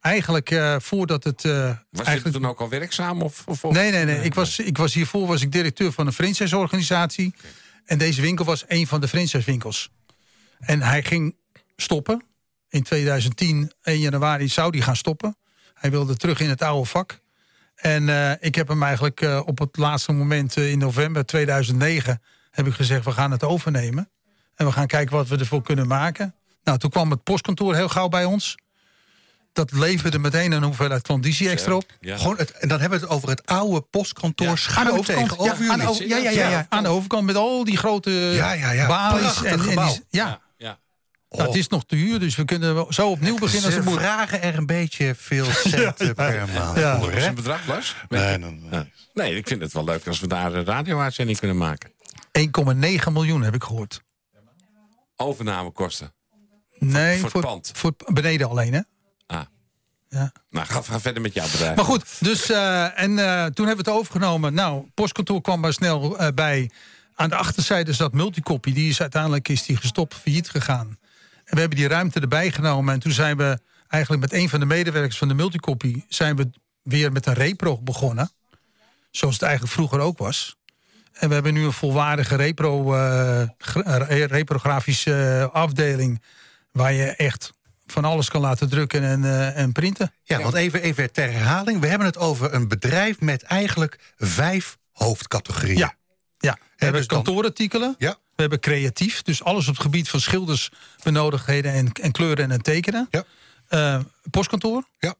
Eigenlijk 0.00 0.50
eh, 0.50 0.76
voordat 0.78 1.24
het... 1.24 1.44
eh, 1.44 1.52
Was 1.66 1.76
je 1.90 2.02
eigenlijk... 2.02 2.36
toen 2.36 2.46
ook 2.46 2.60
al 2.60 2.68
werkzaam? 2.68 3.22
Of, 3.22 3.42
of, 3.46 3.64
of- 3.64 3.72
Nee, 3.74 3.90
nee, 3.90 4.04
nee. 4.04 4.22
Ik 4.22 4.34
was, 4.34 4.58
ik 4.58 4.76
was 4.78 4.94
hiervoor 4.94 5.26
was 5.26 5.42
ik 5.42 5.52
directeur 5.52 5.92
van 5.92 6.06
een 6.06 6.12
franchise-organisatie. 6.12 7.34
En 7.84 7.98
deze 7.98 8.20
winkel 8.20 8.44
was 8.44 8.64
een 8.68 8.86
van 8.86 9.00
de 9.00 9.08
franchise-winkels. 9.08 9.90
En 10.66 10.82
hij 10.82 11.02
ging 11.02 11.36
stoppen. 11.76 12.22
In 12.68 12.82
2010, 12.82 13.72
1 13.82 13.98
januari, 13.98 14.48
zou 14.48 14.70
hij 14.70 14.80
gaan 14.80 14.96
stoppen. 14.96 15.36
Hij 15.74 15.90
wilde 15.90 16.16
terug 16.16 16.40
in 16.40 16.48
het 16.48 16.62
oude 16.62 16.88
vak. 16.88 17.20
En 17.74 18.08
eh, 18.08 18.30
ik 18.40 18.54
heb 18.54 18.68
hem 18.68 18.82
eigenlijk 18.82 19.20
eh, 19.20 19.40
op 19.46 19.58
het 19.58 19.76
laatste 19.76 20.12
moment 20.12 20.56
eh, 20.56 20.70
in 20.70 20.78
november 20.78 21.26
2009... 21.26 22.22
heb 22.50 22.66
ik 22.66 22.74
gezegd, 22.74 23.04
we 23.04 23.12
gaan 23.12 23.30
het 23.30 23.42
overnemen. 23.44 24.08
En 24.54 24.66
we 24.66 24.72
gaan 24.72 24.86
kijken 24.86 25.16
wat 25.16 25.28
we 25.28 25.36
ervoor 25.36 25.62
kunnen 25.62 25.86
maken. 25.86 26.34
Nou, 26.64 26.78
toen 26.78 26.90
kwam 26.90 27.10
het 27.10 27.22
postkantoor 27.22 27.74
heel 27.74 27.88
gauw 27.88 28.08
bij 28.08 28.24
ons. 28.24 28.54
Dat 29.52 29.72
leverde 29.72 30.18
meteen 30.18 30.52
een 30.52 30.62
hoeveelheid 30.62 31.02
klandizie 31.02 31.48
extra 31.48 31.74
op. 31.74 31.84
Ja. 32.00 32.16
Gewoon 32.16 32.36
het, 32.36 32.50
en 32.50 32.68
dan 32.68 32.80
hebben 32.80 32.98
we 33.00 33.04
het 33.04 33.14
over 33.14 33.28
het 33.28 33.46
oude 33.46 33.80
postkantoor 33.80 34.46
Ja, 34.46 34.56
schuin 34.56 34.86
Aan 34.86 34.92
de 34.92 34.98
overkant. 34.98 35.28
tegenover 35.28 35.64
ja, 35.64 35.72
aan 35.72 35.78
de 35.78 35.84
jullie. 35.84 36.08
ja, 36.08 36.16
ja, 36.16 36.30
ja, 36.30 36.48
ja. 36.50 36.66
Aan 36.68 36.82
de 36.82 36.88
overkant 36.88 37.26
met 37.26 37.36
al 37.36 37.64
die 37.64 37.76
grote 37.76 38.10
Ja, 38.10 38.52
ja, 38.52 38.70
ja. 38.70 38.86
balies. 38.86 39.42
En, 39.42 39.60
en 39.60 39.86
die- 39.86 40.02
ja, 40.10 40.40
Nou, 41.36 41.48
het 41.48 41.58
is 41.58 41.68
nog 41.68 41.84
te 41.84 41.96
huur, 41.96 42.18
dus 42.18 42.36
we 42.36 42.44
kunnen 42.44 42.86
zo 42.92 43.10
opnieuw 43.10 43.38
beginnen 43.38 43.64
als 43.64 43.74
Ze 43.74 43.80
het 43.80 43.88
moet. 43.88 43.98
vragen 43.98 44.42
er 44.42 44.56
een 44.56 44.66
beetje 44.66 45.14
veel 45.18 45.44
centen 45.64 46.14
per 46.14 46.48
maand 46.54 46.78
Ja. 46.78 46.98
voor, 46.98 47.12
is 47.12 47.24
een 47.24 47.34
bedrag, 47.34 47.66
Lars? 47.66 47.94
Nee, 48.08 48.38
nee, 48.38 48.50
nee. 48.50 48.70
Ja. 48.70 48.86
Nee, 49.14 49.36
ik 49.36 49.48
vind 49.48 49.60
het 49.60 49.72
wel 49.72 49.84
leuk 49.84 50.06
als 50.06 50.20
we 50.20 50.26
daar 50.26 50.54
een 50.54 50.64
radio-uitzending 50.64 51.38
kunnen 51.38 51.56
maken. 51.56 51.92
1,9 52.38 53.12
miljoen 53.12 53.42
heb 53.42 53.54
ik 53.54 53.62
gehoord. 53.62 54.02
Overnamekosten. 55.16 56.12
Nee, 56.78 57.18
voor 57.18 57.30
het 57.32 57.40
pand. 57.40 57.70
voor 57.74 57.92
beneden 58.12 58.48
alleen, 58.48 58.72
hè? 58.72 58.80
Ah. 59.26 59.40
Ja. 60.08 60.32
Nou, 60.50 60.66
ga, 60.66 60.82
ga 60.82 61.00
verder 61.00 61.22
met 61.22 61.34
jouw 61.34 61.50
bedrijf. 61.50 61.76
Maar 61.76 61.84
goed, 61.84 62.04
dus, 62.20 62.50
eh, 62.50 63.00
en 63.00 63.18
eh, 63.18 63.44
toen 63.44 63.66
hebben 63.66 63.84
we 63.84 63.90
het 63.90 63.98
overgenomen. 64.00 64.54
Nou, 64.54 64.86
postkantoor 64.94 65.40
kwam 65.40 65.60
maar 65.60 65.72
snel 65.72 66.18
eh, 66.18 66.28
bij. 66.34 66.70
Aan 67.14 67.28
de 67.28 67.36
achterzijde 67.36 67.92
zat 67.92 68.12
Multicopy. 68.12 68.72
Die 68.72 68.88
is 68.88 69.00
uiteindelijk 69.00 69.48
is 69.48 69.62
die 69.62 69.76
gestopt, 69.76 70.14
failliet 70.14 70.50
gegaan. 70.50 70.98
En 71.54 71.60
we 71.60 71.66
hebben 71.66 71.88
die 71.88 71.96
ruimte 71.96 72.20
erbij 72.20 72.50
genomen. 72.50 72.94
En 72.94 73.00
toen 73.00 73.12
zijn 73.12 73.36
we 73.36 73.58
eigenlijk 73.88 74.22
met 74.22 74.32
een 74.40 74.48
van 74.48 74.60
de 74.60 74.66
medewerkers 74.66 75.18
van 75.18 75.28
de 75.28 75.34
Multicopy... 75.34 76.02
zijn 76.08 76.36
we 76.36 76.50
weer 76.82 77.12
met 77.12 77.26
een 77.26 77.34
repro 77.34 77.80
begonnen. 77.82 78.30
Zoals 79.10 79.34
het 79.34 79.42
eigenlijk 79.42 79.72
vroeger 79.72 80.00
ook 80.00 80.18
was. 80.18 80.56
En 81.12 81.28
we 81.28 81.34
hebben 81.34 81.54
nu 81.54 81.64
een 81.64 81.72
volwaardige 81.72 82.36
repro, 82.36 82.94
eh, 82.94 83.42
eh, 83.42 84.24
reprografische 84.24 85.40
eh, 85.50 85.54
afdeling... 85.54 86.22
waar 86.72 86.92
je 86.92 87.04
echt 87.04 87.52
van 87.86 88.04
alles 88.04 88.28
kan 88.28 88.40
laten 88.40 88.68
drukken 88.68 89.02
en, 89.02 89.54
en 89.54 89.72
printen. 89.72 90.12
Ja, 90.22 90.42
want 90.42 90.54
even, 90.54 90.82
even 90.82 91.12
ter 91.12 91.32
herhaling. 91.32 91.80
We 91.80 91.86
hebben 91.86 92.06
het 92.06 92.18
over 92.18 92.54
een 92.54 92.68
bedrijf 92.68 93.20
met 93.20 93.42
eigenlijk 93.42 94.12
vijf 94.16 94.76
hoofdcategorieën. 94.92 95.78
Ja, 95.78 95.94
ja. 96.44 96.52
we 96.76 96.84
hebben 96.84 97.00
dus 97.00 97.08
kantoorartikelen. 97.10 97.94
Ja. 97.98 98.10
We 98.10 98.40
hebben 98.40 98.60
creatief, 98.60 99.22
dus 99.22 99.42
alles 99.42 99.68
op 99.68 99.74
het 99.74 99.82
gebied 99.82 100.08
van 100.08 100.20
schildersbenodigdheden 100.20 101.72
en, 101.72 101.92
en 101.92 102.12
kleuren 102.12 102.50
en 102.50 102.62
tekenen. 102.62 103.08
Ja. 103.10 103.24
Eh, 103.68 104.00
postkantoor, 104.30 104.84
Ja. 104.98 105.14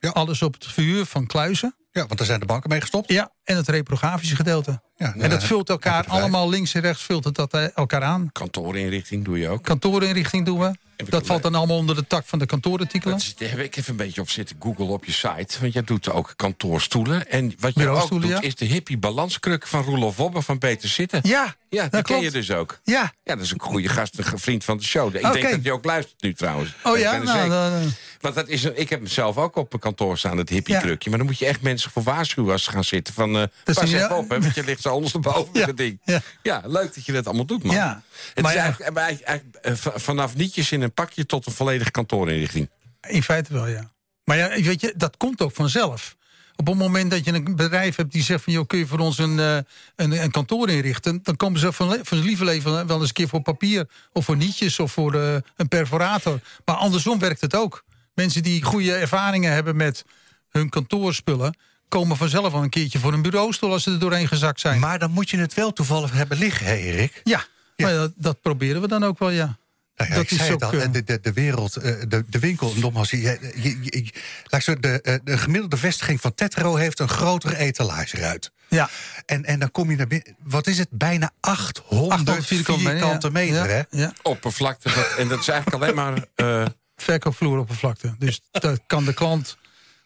Ja. 0.00 0.10
alles 0.10 0.42
op 0.42 0.54
het 0.54 0.66
verhuur 0.66 1.06
van 1.06 1.26
kluizen. 1.26 1.74
ja, 1.92 2.06
want 2.06 2.18
daar 2.18 2.26
zijn 2.26 2.40
de 2.40 2.46
banken 2.46 2.70
mee 2.70 2.80
gestopt. 2.80 3.12
Ja, 3.12 3.30
en 3.44 3.56
het 3.56 3.68
reprografische 3.68 4.36
gedeelte. 4.36 4.80
Ja, 4.98 5.14
en 5.18 5.30
dat 5.30 5.44
vult 5.44 5.68
elkaar 5.68 6.04
allemaal 6.06 6.48
links 6.48 6.74
en 6.74 6.80
rechts 6.80 7.02
vult 7.02 7.24
het 7.24 7.34
dat 7.34 7.52
eh, 7.54 7.64
elkaar 7.76 8.02
aan. 8.02 8.30
Kantoorinrichting 8.32 9.24
doe 9.24 9.38
je 9.38 9.48
ook. 9.48 9.62
Kantoorinrichting 9.62 10.44
doen 10.46 10.58
we. 10.58 10.72
Dat 11.08 11.26
valt 11.26 11.42
dan 11.42 11.54
allemaal 11.54 11.76
onder 11.76 11.94
de 11.94 12.06
tak 12.06 12.26
van 12.26 12.38
de 12.38 12.46
kantoorartikelen. 12.46 13.14
Dat 13.16 13.22
is- 13.26 13.34
Daar 13.36 13.48
heb 13.50 13.58
ik 13.58 13.76
even 13.76 13.90
een 13.90 13.96
beetje 13.96 14.20
op 14.20 14.30
zitten 14.30 14.56
googlen 14.60 14.86
op 14.86 15.04
je 15.04 15.12
site. 15.12 15.56
Want 15.60 15.72
jij 15.72 15.82
doet 15.84 16.10
ook 16.10 16.32
kantoorstoelen. 16.36 17.30
En 17.30 17.54
wat 17.58 17.74
je 17.74 17.88
ook 17.88 18.08
doet, 18.08 18.24
ja. 18.26 18.40
is 18.40 18.54
de 18.54 18.64
hippie 18.64 18.98
balanskruk 18.98 19.66
van 19.66 19.82
Roelof 19.82 20.16
Wobbe 20.16 20.42
van 20.42 20.58
Beter 20.58 20.88
Zitten. 20.88 21.20
Ja, 21.22 21.56
Ja, 21.68 21.82
die 21.82 21.90
dat 21.90 22.02
ken 22.02 22.20
je 22.20 22.30
dus 22.30 22.50
ook. 22.50 22.80
Ja, 22.84 23.12
Ja, 23.24 23.34
dat 23.34 23.44
is 23.44 23.50
een 23.50 23.60
goede 23.60 23.88
gast, 23.88 24.18
een 24.18 24.38
vriend 24.38 24.64
van 24.64 24.76
de 24.76 24.84
show. 24.84 25.14
Ik 25.14 25.32
denk 25.32 25.50
dat 25.50 25.60
hij 25.62 25.70
ook 25.72 25.84
luistert 25.84 26.22
nu 26.22 26.34
trouwens. 26.34 26.74
oh 26.84 26.98
ja, 26.98 27.16
nou, 27.16 27.50
eh, 27.50 27.86
Want 28.20 28.34
dat 28.34 28.48
is 28.48 28.64
een, 28.64 28.80
ik 28.80 28.88
heb 28.88 28.98
hem 28.98 29.08
zelf 29.08 29.36
ook 29.36 29.56
op 29.56 29.72
een 29.72 29.78
kantoor 29.78 30.18
staan, 30.18 30.36
het 30.38 30.48
hippie-krukje. 30.48 31.08
Maar 31.10 31.18
dan 31.18 31.28
moet 31.28 31.38
je 31.38 31.46
echt 31.46 31.62
mensen 31.62 31.90
voor 31.90 32.02
waarschuwen 32.02 32.52
als 32.52 32.64
ze 32.64 32.70
gaan 32.70 32.84
zitten. 32.84 33.14
Van, 33.14 33.36
eh 33.36 33.42
pas 33.64 33.76
even 33.76 33.98
ja. 33.98 34.16
op, 34.16 34.28
hè, 34.30 34.40
want 34.40 34.54
je 34.54 34.64
ligt 34.64 34.86
zo 34.88 34.94
ondersteboven 34.94 35.48
Ja, 35.52 35.66
dat 35.66 35.76
ding. 35.76 36.00
ja. 36.04 36.20
Ja. 36.42 36.62
leuk 36.66 36.94
dat 36.94 37.04
je 37.06 37.12
dat 37.12 37.26
allemaal 37.26 37.44
doet, 37.44 37.62
man. 37.62 37.74
Ja. 37.74 38.02
Het 38.34 38.42
Maar 38.44 38.52
is 38.52 38.58
ja. 38.58 38.62
eigenlijk, 38.64 38.94
maar 38.94 39.02
eigenlijk- 39.04 39.56
eigenlijk, 39.56 39.94
eh, 39.94 40.00
vanaf 40.00 40.36
nietjes 40.36 40.72
in 40.72 40.82
een 40.82 40.92
pakje 40.92 41.26
tot 41.26 41.46
een 41.46 41.52
volledige 41.52 41.90
kantoorinrichting. 41.90 42.70
in 43.08 43.22
feite 43.22 43.52
wel, 43.52 43.66
ja. 43.66 43.92
Maar 44.24 44.36
ja, 44.36 44.48
weet 44.62 44.80
je, 44.80 44.94
dat 44.96 45.16
komt 45.16 45.40
ook 45.40 45.54
vanzelf. 45.54 46.16
Op 46.56 46.66
het 46.66 46.76
moment 46.76 47.10
dat 47.10 47.24
je 47.24 47.32
een 47.32 47.56
bedrijf 47.56 47.96
hebt 47.96 48.12
die 48.12 48.22
zegt 48.22 48.44
van... 48.44 48.52
Joh, 48.52 48.66
kun 48.66 48.78
je 48.78 48.86
voor 48.86 48.98
ons 48.98 49.18
een, 49.18 49.38
eh, 49.38 49.56
een, 49.96 50.22
een 50.22 50.30
kantoor 50.30 50.68
inrichten... 50.70 51.20
dan 51.22 51.36
komen 51.36 51.60
ze 51.60 51.72
van, 51.72 51.98
van 52.02 52.18
lieve 52.18 52.44
leven 52.44 52.86
wel 52.86 52.98
eens 52.98 53.08
een 53.08 53.14
keer 53.14 53.28
voor 53.28 53.42
papier... 53.42 53.88
of 54.12 54.24
voor 54.24 54.36
nietjes 54.36 54.78
of 54.78 54.92
voor 54.92 55.14
eh, 55.14 55.36
een 55.56 55.68
perforator. 55.68 56.40
Maar 56.64 56.74
andersom 56.76 57.18
werkt 57.18 57.40
het 57.40 57.54
ook. 57.54 57.84
Mensen 58.14 58.42
die 58.42 58.62
goede 58.62 58.94
ervaringen 58.94 59.52
hebben 59.52 59.76
met 59.76 60.04
hun 60.48 60.68
kantoorspullen... 60.68 61.56
komen 61.88 62.16
vanzelf 62.16 62.52
al 62.52 62.62
een 62.62 62.68
keertje 62.70 62.98
voor 62.98 63.12
een 63.12 63.22
bureaustoel... 63.22 63.72
als 63.72 63.82
ze 63.82 63.90
er 63.90 63.98
doorheen 63.98 64.28
gezakt 64.28 64.60
zijn. 64.60 64.80
Maar 64.80 64.98
dan 64.98 65.10
moet 65.10 65.30
je 65.30 65.38
het 65.38 65.54
wel 65.54 65.72
toevallig 65.72 66.12
hebben 66.12 66.38
liggen, 66.38 66.66
hè, 66.66 66.74
Erik? 66.74 67.20
ja, 67.24 67.44
Maar 67.76 67.92
dat, 67.92 68.12
dat 68.16 68.40
proberen 68.40 68.80
we 68.80 68.88
dan 68.88 69.04
ook 69.04 69.18
wel, 69.18 69.30
ja. 69.30 69.56
Nou 69.96 70.10
ja, 70.10 70.16
Dat 70.16 70.24
ik 70.24 70.30
is 70.30 70.36
zei 70.36 70.50
het 70.50 70.64
ook, 70.64 70.72
al, 70.72 70.80
eh, 70.80 70.92
de, 70.92 71.04
de, 71.04 71.18
de 71.22 71.32
wereld, 71.32 71.76
eh, 71.76 71.94
de, 72.08 72.24
de 72.28 72.38
winkel, 72.38 72.72
nogmaals, 72.76 73.10
je, 73.10 73.20
je, 73.20 73.78
je- 73.82 74.76
de, 74.80 75.00
eh, 75.02 75.14
de 75.24 75.38
gemiddelde 75.38 75.76
vestiging 75.76 76.20
van 76.20 76.34
Tetro 76.34 76.74
heeft 76.76 76.98
een 77.00 77.08
grotere 77.08 77.56
etalageruit. 77.56 78.50
Ja, 78.68 78.88
En, 79.26 79.44
en 79.44 79.58
dan 79.58 79.70
kom 79.70 79.90
je 79.90 79.96
naar 79.96 80.06
binnen, 80.06 80.36
wat 80.42 80.66
is 80.66 80.78
het, 80.78 80.88
bijna 80.90 81.30
800, 81.40 82.12
800 82.12 82.46
vierkante, 82.46 83.30
meter, 83.30 83.54
ja, 83.54 83.66
hè? 83.66 83.82
Ja. 83.90 84.12
Oppervlakte, 84.22 84.92
dat- 84.94 85.14
en 85.18 85.28
dat 85.28 85.38
is 85.40 85.48
eigenlijk 85.48 85.82
alleen 85.82 85.94
maar... 85.94 86.24
eh, 86.34 86.66
verkoopvloeroppervlakte. 86.96 88.14
Dus 88.18 88.40
daar 88.50 88.78
kan 88.86 89.04
de 89.04 89.14
klant 89.14 89.56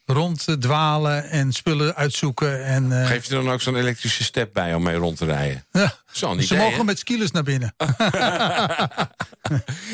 rond 0.04 0.48
eh, 0.48 0.54
dwalen 0.54 1.30
en 1.30 1.52
spullen 1.52 1.94
uitzoeken. 1.94 2.64
En, 2.64 3.00
eh, 3.00 3.06
Geef 3.06 3.24
je 3.24 3.34
dan 3.34 3.50
ook 3.50 3.60
zo'n 3.60 3.76
elektrische 3.76 4.24
step 4.24 4.52
bij 4.52 4.74
om 4.74 4.82
mee 4.82 4.96
rond 4.96 5.16
te 5.16 5.24
rijden? 5.24 5.64
ja. 5.72 5.94
Zo'n 6.12 6.42
Ze 6.42 6.54
idee, 6.54 6.70
mogen 6.70 6.84
met 6.84 6.98
skilers 6.98 7.30
naar 7.30 7.42
binnen. 7.42 7.74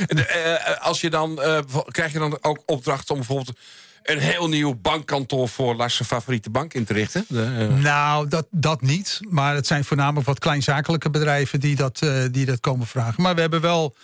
En, 0.06 0.28
eh, 0.28 0.80
als 0.80 1.00
je 1.00 1.10
dan, 1.10 1.42
eh, 1.42 1.58
krijg 1.86 2.12
je 2.12 2.18
dan 2.18 2.38
ook 2.40 2.62
opdracht 2.66 3.10
om 3.10 3.16
bijvoorbeeld 3.16 3.58
een 4.02 4.18
heel 4.18 4.48
nieuw 4.48 4.74
bankkantoor 4.74 5.48
voor 5.48 5.74
Lars' 5.74 6.00
favoriete 6.04 6.50
bank 6.50 6.74
in 6.74 6.84
te 6.84 6.92
richten? 6.92 7.24
De, 7.28 7.68
Nou, 7.82 8.28
dat, 8.28 8.46
dat 8.50 8.80
niet. 8.82 9.20
Maar 9.28 9.54
het 9.54 9.66
zijn 9.66 9.84
voornamelijk 9.84 10.26
wat 10.26 10.38
kleinzakelijke 10.38 11.10
bedrijven 11.10 11.60
die 11.60 11.76
dat, 11.76 11.98
die 12.30 12.46
dat 12.46 12.60
komen 12.60 12.86
vragen. 12.86 13.22
Maar 13.22 13.34
we 13.34 13.40
hebben 13.40 13.60
wel, 13.60 13.94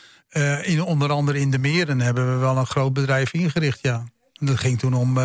in, 0.63 0.83
onder 0.83 1.11
andere 1.11 1.41
in 1.41 1.51
de 1.51 1.59
Meren, 1.59 2.01
hebben 2.01 2.33
we 2.33 2.39
wel 2.39 2.57
een 2.57 2.67
groot 2.67 2.93
bedrijf 2.93 3.33
ingericht, 3.33 3.79
ja. 3.83 4.05
En 4.33 4.47
dat 4.47 4.59
ging 4.59 4.79
toen 4.79 4.95
om, 4.95 5.19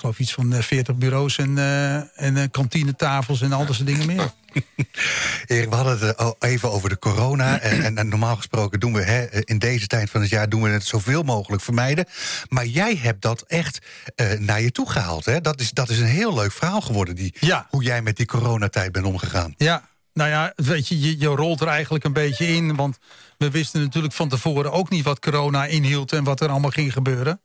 geloof 0.00 0.18
iets 0.18 0.32
van 0.32 0.52
eh, 0.52 0.62
40 0.62 0.96
bureaus 0.96 1.38
en, 1.38 1.58
eh, 1.58 2.24
en 2.26 2.36
eh, 2.36 2.44
kantinetafels 2.50 3.40
en 3.40 3.52
al 3.52 3.66
dat 3.66 3.74
soort 3.74 3.86
dingen 3.86 4.06
meer. 4.06 4.32
Erik, 5.46 5.68
we 5.68 5.74
hadden 5.74 5.98
het 5.98 6.16
eh, 6.16 6.26
al 6.26 6.36
even 6.38 6.70
over 6.70 6.88
de 6.88 6.98
corona. 6.98 7.58
En, 7.70 7.98
en, 7.98 8.08
normaal 8.08 8.36
gesproken 8.36 8.80
doen 8.80 8.92
we 8.92 9.02
hè, 9.02 9.44
in 9.44 9.58
deze 9.58 9.86
tijd 9.86 10.10
van 10.10 10.20
het 10.20 10.30
jaar 10.30 10.48
doen 10.48 10.62
we 10.62 10.68
het 10.68 10.84
zoveel 10.84 11.22
mogelijk 11.22 11.62
vermijden. 11.62 12.06
Maar 12.48 12.66
jij 12.66 12.96
hebt 12.96 13.22
dat 13.22 13.42
echt 13.42 13.78
eh, 14.14 14.38
naar 14.38 14.60
je 14.60 14.70
toe 14.70 14.90
gehaald. 14.90 15.24
Hè? 15.24 15.40
Dat, 15.40 15.60
is, 15.60 15.70
dat 15.70 15.88
is 15.88 15.98
een 15.98 16.06
heel 16.06 16.34
leuk 16.34 16.52
verhaal 16.52 16.80
geworden. 16.80 17.14
Die, 17.14 17.34
Ja. 17.40 17.66
Hoe 17.70 17.82
jij 17.82 18.02
met 18.02 18.16
die 18.16 18.26
coronatijd 18.26 18.92
bent 18.92 19.04
omgegaan. 19.04 19.54
Ja, 19.56 19.88
nou 20.12 20.30
ja, 20.30 20.52
weet 20.56 20.88
je, 20.88 21.00
je, 21.00 21.18
je 21.18 21.26
rolt 21.26 21.60
er 21.60 21.66
eigenlijk 21.66 22.04
een 22.04 22.12
beetje 22.12 22.46
in. 22.46 22.76
Want 22.76 22.98
we 23.38 23.50
wisten 23.50 23.80
natuurlijk 23.80 24.14
van 24.14 24.28
tevoren 24.28 24.72
ook 24.72 24.90
niet 24.90 25.04
wat 25.04 25.18
corona 25.18 25.66
inhield 25.66 26.12
en 26.12 26.24
wat 26.24 26.40
er 26.40 26.48
allemaal 26.48 26.70
ging 26.70 26.92
gebeuren. 26.92 27.40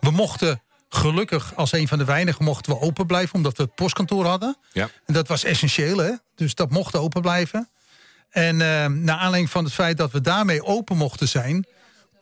We 0.00 0.10
mochten 0.10 0.62
gelukkig, 0.90 1.52
als 1.56 1.72
een 1.72 1.88
van 1.88 1.98
de 1.98 2.04
weinigen, 2.04 2.44
mochten 2.44 2.72
we 2.72 2.80
open 2.80 3.06
blijven, 3.06 3.34
omdat 3.34 3.56
we 3.56 3.62
het 3.62 3.74
postkantoor 3.74 4.26
hadden. 4.26 4.56
Ja. 4.72 4.88
En 5.06 5.14
dat 5.14 5.28
was 5.28 5.44
essentieel, 5.44 5.98
hè? 5.98 6.10
Dus 6.34 6.54
dat 6.54 6.70
mocht 6.70 6.96
open 6.96 7.22
blijven. 7.22 7.68
En 8.30 8.60
eh, 8.60 8.86
naar 8.86 9.16
aanleiding 9.16 9.50
van 9.50 9.64
het 9.64 9.72
feit 9.72 9.96
dat 9.96 10.10
we 10.12 10.20
daarmee 10.20 10.64
open 10.64 10.96
mochten 10.96 11.28
zijn, 11.28 11.66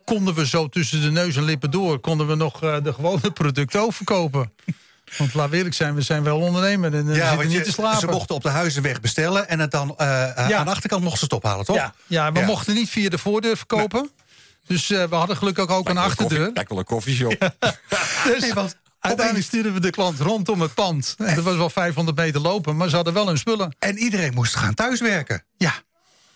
konden 0.05 0.33
we 0.33 0.47
zo 0.47 0.67
tussen 0.67 1.01
de 1.01 1.11
neus 1.11 1.35
en 1.35 1.43
lippen 1.43 1.71
door, 1.71 1.99
konden 1.99 2.27
we 2.27 2.35
nog 2.35 2.63
eh, 2.63 2.75
de 2.83 2.93
gewone 2.93 3.31
producten 3.31 3.81
overkopen. 3.81 4.51
Want 5.17 5.33
laat 5.33 5.51
eerlijk 5.51 5.75
zijn, 5.75 5.95
we 5.95 6.01
zijn 6.01 6.23
wel 6.23 6.39
ondernemer 6.39 6.93
en 6.93 7.09
eh, 7.09 7.29
we 7.29 7.35
want 7.35 7.43
niet 7.47 7.51
je- 7.57 7.61
te 7.61 7.71
slapen. 7.71 7.99
ze 7.99 8.05
mochten 8.07 8.35
op 8.35 8.41
de 8.41 8.49
huizenweg 8.49 8.99
bestellen 8.99 9.47
en 9.49 9.59
het 9.59 9.71
dan 9.71 9.97
eh, 9.97 10.07
Ja. 10.07 10.57
aan 10.57 10.65
de 10.65 10.71
achterkant 10.71 11.01
mochten 11.03 11.19
ze 11.19 11.25
het 11.25 11.33
ophalen, 11.43 11.65
toch? 11.65 11.75
Ja, 11.75 11.93
ja 12.07 12.31
we 12.31 12.39
Ja. 12.39 12.45
mochten 12.45 12.73
niet 12.73 12.89
via 12.89 13.09
de 13.09 13.17
voordeur 13.17 13.57
verkopen. 13.57 14.09
Dus 14.69 14.89
eh, 14.91 15.03
we 15.03 15.15
hadden 15.15 15.37
gelukkig 15.37 15.67
ook 15.67 15.89
een 15.89 15.97
achterdeur. 15.97 16.51
Lijkt 16.53 16.69
wel 16.69 16.79
een 16.79 16.83
koffieshop. 16.85 17.51
Dus 18.23 18.41
Nee, 18.41 18.53
want 18.61 18.75
uiteindelijk 18.99 19.45
stuurden 19.47 19.73
we 19.73 19.79
de 19.79 19.89
klant 19.89 20.19
rondom 20.19 20.61
het 20.61 20.73
pand. 20.73 21.15
En 21.17 21.35
dat 21.35 21.43
was 21.43 21.55
wel 21.55 21.69
500 21.69 22.17
meter 22.17 22.41
lopen, 22.41 22.75
maar 22.77 22.89
ze 22.89 22.95
hadden 22.95 23.13
wel 23.13 23.27
hun 23.27 23.37
spullen. 23.37 23.75
En 23.79 23.97
iedereen 23.97 24.33
moest 24.33 24.55
gaan 24.55 24.73
thuiswerken. 24.73 25.43
Ja. 25.57 25.73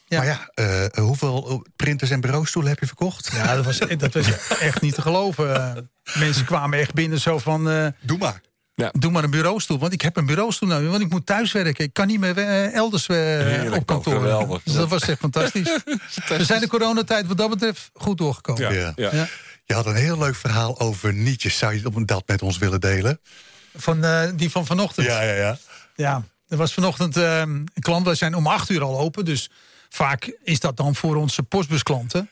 Ja. 0.08 0.18
Maar 0.18 0.28
ja, 0.28 0.50
eh, 0.54 1.04
hoeveel 1.04 1.66
printers 1.76 2.10
en 2.10 2.22
bureaustoelen 2.22 2.72
heb 2.72 2.80
je 2.80 2.86
verkocht? 2.88 3.30
Ja, 3.34 3.56
dat 3.56 3.66
was, 3.66 3.78
dat 3.98 4.14
was 4.14 4.28
echt 4.60 4.82
niet 4.82 4.94
te 4.96 5.02
geloven. 5.02 5.56
Eh, 5.56 5.82
mensen 6.20 6.46
kwamen 6.46 6.80
echt 6.80 6.94
binnen 6.94 7.20
zo 7.20 7.40
van... 7.40 7.70
eh, 7.70 7.88
Doe 8.02 8.18
maar. 8.18 8.42
Doe 8.76 9.12
maar 9.12 9.24
een 9.24 9.30
bureaustoel, 9.30 9.80
want 9.80 9.94
ik 9.94 10.02
heb 10.02 10.18
een 10.18 10.26
bureaustoel 10.26 10.70
nodig. 10.70 10.90
Want 10.90 11.02
ik 11.02 11.10
moet 11.10 11.26
thuiswerken. 11.26 11.86
Ik 11.86 11.94
kan 11.94 12.08
niet 12.08 12.20
meer 12.20 12.38
eh, 12.38 12.74
elders 12.74 13.08
eh, 13.08 13.16
Heerlijk, 13.18 13.76
op 13.76 13.86
kantoor. 13.86 14.14
geweldig. 14.14 14.64
Dus 14.64 14.74
dat 14.74 14.90
was 14.90 15.02
echt 15.02 15.20
fantastisch. 15.20 15.78
We 16.28 16.46
zijn 16.46 16.62
de 16.62 16.68
coronatijd 16.68 17.28
wat 17.28 17.38
dat 17.38 17.50
betreft 17.50 17.90
goed 17.94 18.18
doorgekomen. 18.18 18.74
Ja. 18.74 18.94
Ja. 18.96 19.10
Ja. 19.16 19.28
Je 19.66 19.74
had 19.74 19.86
een 19.86 19.96
heel 19.96 20.18
leuk 20.18 20.36
verhaal 20.36 20.80
over 20.80 21.14
nietjes. 21.14 21.58
Zou 21.58 21.74
je 21.74 22.06
dat 22.06 22.24
met 22.28 22.42
ons 22.42 22.58
willen 22.58 22.82
delen? 22.82 23.20
Van, 23.76 24.04
eh, 24.04 24.30
die 24.36 24.50
van 24.50 24.66
vanochtend. 24.66 25.08
ja, 25.08 25.22
ja. 25.22 25.58
Ja, 25.96 26.24
er 26.48 26.58
was 26.58 26.74
vanochtend 26.74 27.16
een 27.16 27.68
klant. 27.80 28.06
Wij 28.06 28.16
zijn 28.16 28.36
om 28.36 28.48
acht 28.48 28.70
uur 28.70 28.82
al 28.82 29.00
open. 29.00 29.26
Dus 29.26 29.50
vaak 29.90 30.38
is 30.44 30.60
dat 30.60 30.78
dan 30.78 30.96
voor 30.96 31.16
onze 31.16 31.44
postbusklanten. 31.44 32.30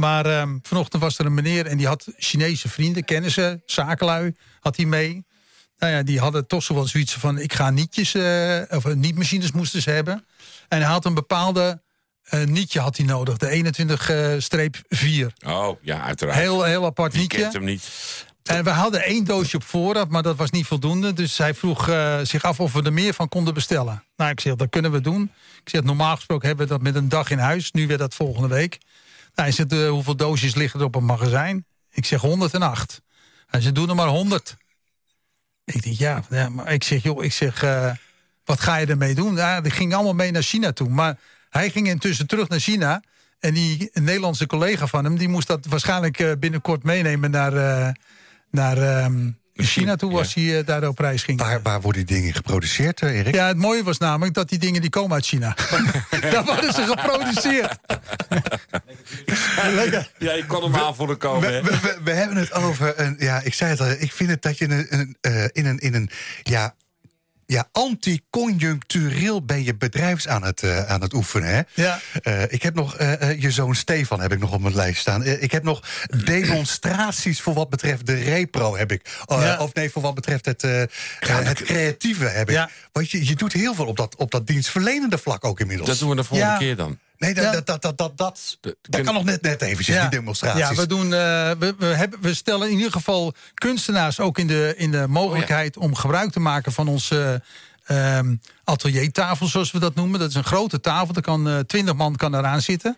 Maar 0.00 0.26
eh, 0.26 0.48
vanochtend 0.62 1.02
was 1.02 1.18
er 1.18 1.26
een 1.26 1.34
meneer 1.34 1.66
en 1.66 1.76
die 1.76 1.86
had 1.86 2.06
Chinese 2.16 2.68
vrienden, 2.68 3.04
kennissen, 3.04 3.62
zakenlui, 3.66 4.34
had 4.60 4.76
hij 4.76 4.84
mee. 4.84 5.24
Nou 5.80 5.92
ja, 5.92 6.02
die 6.02 6.20
hadden 6.20 6.46
toch 6.46 6.62
zo 6.62 6.74
wel 6.74 6.86
zoiets 6.86 7.12
van: 7.12 7.38
ik 7.38 7.52
ga 7.52 7.70
nietjes, 7.70 8.14
eh, 8.14 8.60
of 8.68 8.84
eh, 8.84 8.94
nietmachines 8.94 9.52
moesten 9.52 9.82
ze 9.82 9.90
hebben. 9.90 10.24
En 10.68 10.78
hij 10.78 10.90
had 10.90 11.04
een 11.04 11.14
bepaalde 11.14 11.82
eh, 12.22 12.44
nietje 12.44 12.80
had 12.80 12.96
hij 12.96 13.06
nodig, 13.06 13.36
de 13.36 13.50
21-4. 13.50 15.32
Oh, 15.46 15.82
ja, 15.82 16.02
uiteraard. 16.02 16.38
Heel, 16.38 16.62
heel 16.62 16.84
apart 16.84 17.12
Wie 17.12 17.20
nietje. 17.20 17.38
kent 17.38 17.52
hem 17.52 17.64
niet? 17.64 17.88
En 18.42 18.64
we 18.64 18.70
hadden 18.70 19.04
één 19.04 19.24
doosje 19.24 19.56
op 19.56 19.62
voorraad, 19.62 20.08
maar 20.08 20.22
dat 20.22 20.36
was 20.36 20.50
niet 20.50 20.66
voldoende. 20.66 21.12
Dus 21.12 21.38
hij 21.38 21.54
vroeg 21.54 21.84
zich 22.22 22.42
af 22.42 22.60
of 22.60 22.72
we 22.72 22.82
er 22.82 22.92
meer 22.92 23.14
van 23.14 23.28
konden 23.28 23.54
bestellen. 23.54 24.04
Nou, 24.16 24.30
ik 24.30 24.40
zeg, 24.40 24.54
dat 24.54 24.68
kunnen 24.68 24.92
we 24.92 25.00
doen. 25.00 25.22
Ik 25.62 25.68
zeg, 25.68 25.82
normaal 25.82 26.16
gesproken 26.16 26.48
hebben 26.48 26.66
we 26.66 26.72
dat 26.72 26.82
met 26.82 26.94
een 26.94 27.08
dag 27.08 27.30
in 27.30 27.38
huis. 27.38 27.72
Nu 27.72 27.86
weer 27.86 27.98
dat 27.98 28.14
volgende 28.14 28.48
week. 28.48 28.78
Nou, 29.34 29.48
hij 29.48 29.52
zegt, 29.52 29.88
hoeveel 29.88 30.16
doosjes 30.16 30.54
liggen 30.54 30.80
er 30.80 30.86
op 30.86 30.94
een 30.94 31.04
magazijn? 31.04 31.66
Ik 31.90 32.04
zeg, 32.04 32.20
108. 32.20 33.00
Hij 33.46 33.60
zegt, 33.60 33.74
doe 33.74 33.88
er 33.88 33.94
maar 33.94 34.08
100. 34.08 34.56
Ik 35.74 35.82
denk, 35.82 35.96
ja, 35.96 36.48
maar 36.48 36.72
ik 36.72 36.84
zeg, 36.84 37.02
joh, 37.02 37.24
ik 37.24 37.32
zeg, 37.32 37.62
eh, 37.62 37.90
wat 38.44 38.60
ga 38.60 38.76
je 38.76 38.86
ermee 38.86 39.14
doen? 39.14 39.34
Ja, 39.34 39.60
die 39.60 39.72
ging 39.72 39.94
allemaal 39.94 40.14
mee 40.14 40.30
naar 40.30 40.42
China 40.42 40.72
toe. 40.72 40.88
Maar 40.88 41.18
hij 41.50 41.70
ging 41.70 41.88
intussen 41.88 42.26
terug 42.26 42.48
naar 42.48 42.60
China. 42.60 43.02
En 43.40 43.54
die 43.54 43.90
Nederlandse 43.92 44.46
collega 44.46 44.86
van 44.86 45.04
hem, 45.04 45.16
die 45.16 45.28
moest 45.28 45.46
dat 45.46 45.66
waarschijnlijk 45.66 46.18
eh, 46.18 46.32
binnenkort 46.38 46.82
meenemen 46.82 47.30
naar, 47.30 47.52
eh, 47.56 47.92
naar 48.50 48.78
ehm, 48.78 49.30
China 49.62 49.96
toe, 49.96 50.18
als 50.18 50.34
hij 50.34 50.58
eh, 50.58 50.66
daar 50.66 50.88
op 50.88 50.98
reis 50.98 51.22
ging. 51.22 51.40
Waar, 51.40 51.62
waar 51.62 51.80
worden 51.80 52.06
die 52.06 52.16
dingen 52.16 52.34
geproduceerd, 52.34 53.00
eh, 53.00 53.18
Erik? 53.18 53.34
Ja, 53.34 53.46
het 53.46 53.56
mooie 53.56 53.82
was 53.82 53.98
namelijk 53.98 54.34
dat 54.34 54.48
die 54.48 54.58
dingen 54.58 54.80
die 54.80 54.90
komen 54.90 55.12
uit 55.12 55.26
China. 55.26 55.56
Daar 56.30 56.44
worden 56.44 56.72
ze 56.72 56.82
geproduceerd. 56.82 57.78
Lekker. 59.74 60.10
Ja, 60.18 60.32
ik 60.32 60.48
kon 60.48 60.62
hem 60.62 60.74
aanvoelen 60.74 61.16
komen. 61.16 61.64
we, 61.64 61.98
we 62.04 62.10
hebben 62.10 62.36
het 62.36 62.52
over 62.52 63.00
een. 63.00 63.16
Ja, 63.18 63.40
ik 63.42 63.54
zei 63.54 63.70
het 63.70 63.80
al. 63.80 63.90
Ik 63.90 64.12
vind 64.12 64.30
het 64.30 64.42
dat 64.42 64.58
je 64.58 64.70
een, 64.70 64.86
een, 64.90 65.16
eh, 65.20 65.44
in 65.52 65.66
een. 65.66 65.78
In 65.78 65.94
een 65.94 66.10
ja, 66.42 66.74
ja, 67.50 67.68
anti-conjunctureel 67.72 69.44
ben 69.44 69.64
je 69.64 69.74
bedrijfs 69.74 70.28
aan 70.28 70.42
het, 70.44 70.62
eh, 70.62 70.86
aan 70.90 71.00
het 71.00 71.12
oefenen. 71.14 71.48
Hè? 71.54 71.60
Ja. 71.74 72.00
Eh, 72.22 72.42
ik 72.52 72.62
heb 72.62 72.74
nog 72.74 72.96
eh, 72.96 73.40
je 73.40 73.50
zoon 73.50 73.74
Stefan 73.74 74.20
heb 74.20 74.32
ik 74.32 74.38
nog 74.38 74.52
op 74.52 74.60
mijn 74.60 74.74
lijst 74.74 75.00
staan. 75.00 75.24
Ik 75.24 75.52
heb 75.52 75.62
nog 75.62 75.82
demonstraties 76.24 77.40
voor 77.40 77.54
wat 77.54 77.70
betreft 77.70 78.06
de 78.06 78.14
repro 78.14 78.76
heb 78.76 78.92
ik. 78.92 79.02
Eh, 79.26 79.42
Ja. 79.42 79.58
Of 79.58 79.74
nee, 79.74 79.90
voor 79.90 80.02
wat 80.02 80.14
betreft 80.14 80.44
het, 80.44 80.62
het 80.62 81.62
creatieve 81.62 82.24
heb 82.24 82.48
ik. 82.48 82.54
Ja. 82.54 82.70
Want 82.92 83.10
je, 83.10 83.26
je 83.26 83.34
doet 83.34 83.52
heel 83.52 83.74
veel 83.74 83.86
op 83.86 83.96
dat, 83.96 84.16
op 84.16 84.30
dat 84.30 84.46
dienstverlenende 84.46 85.18
vlak 85.18 85.44
ook 85.44 85.60
inmiddels. 85.60 85.88
Dat 85.88 85.98
doen 85.98 86.08
we 86.10 86.16
de 86.16 86.24
volgende 86.24 86.52
Ja. 86.52 86.58
keer 86.58 86.76
dan. 86.76 86.98
Nee, 87.20 87.34
dat, 87.34 87.44
Ja. 87.44 87.50
dat, 87.50 87.66
dat, 87.66 87.82
dat, 87.82 88.16
dat, 88.16 88.58
dat, 88.80 89.02
kan 89.02 89.14
nog 89.14 89.24
net, 89.24 89.42
net 89.42 89.62
eventjes, 89.62 90.00
die 90.00 90.08
demonstraties. 90.08 90.60
Ja, 90.60 90.74
we, 90.74 90.86
doen, 90.86 91.04
eh, 91.04 91.50
we, 91.58 91.74
we, 91.78 91.86
hebben, 91.86 92.20
we 92.20 92.34
stellen 92.34 92.70
in 92.70 92.76
ieder 92.76 92.92
geval 92.92 93.34
kunstenaars 93.54 94.20
ook 94.20 94.38
in 94.38 94.46
de, 94.46 94.74
in 94.76 94.90
de 94.90 95.06
mogelijkheid 95.08 95.76
om 95.76 95.94
gebruik 95.94 96.32
te 96.32 96.40
maken 96.40 96.72
van 96.72 96.88
onze 96.88 97.42
ehm, 97.84 98.36
ateliertafel, 98.64 99.46
zoals 99.46 99.70
we 99.70 99.78
dat 99.78 99.94
noemen. 99.94 100.20
Dat 100.20 100.28
is 100.28 100.34
een 100.34 100.44
grote 100.44 100.80
tafel, 100.80 101.12
daar 101.12 101.22
kan 101.22 101.48
eh, 101.48 101.58
twintig 101.58 101.94
man 101.94 102.16
kan 102.16 102.34
eraan 102.34 102.62
zitten. 102.62 102.96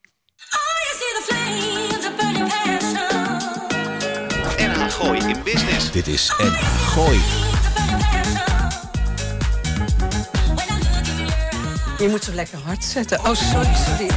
NH 4.58 4.89
Gooi 4.91 5.20
in 5.20 5.43
Business. 5.43 5.91
Dit 5.91 6.08
is 6.08 6.34
NH 6.38 6.88
Gooi. 6.93 7.22
Je 12.00 12.08
moet 12.10 12.26
hem 12.26 12.36
lekker 12.36 12.58
hard 12.58 12.84
zetten. 12.84 13.20
Oh, 13.20 13.26
sorry, 13.36 13.74
sorry. 13.86 14.10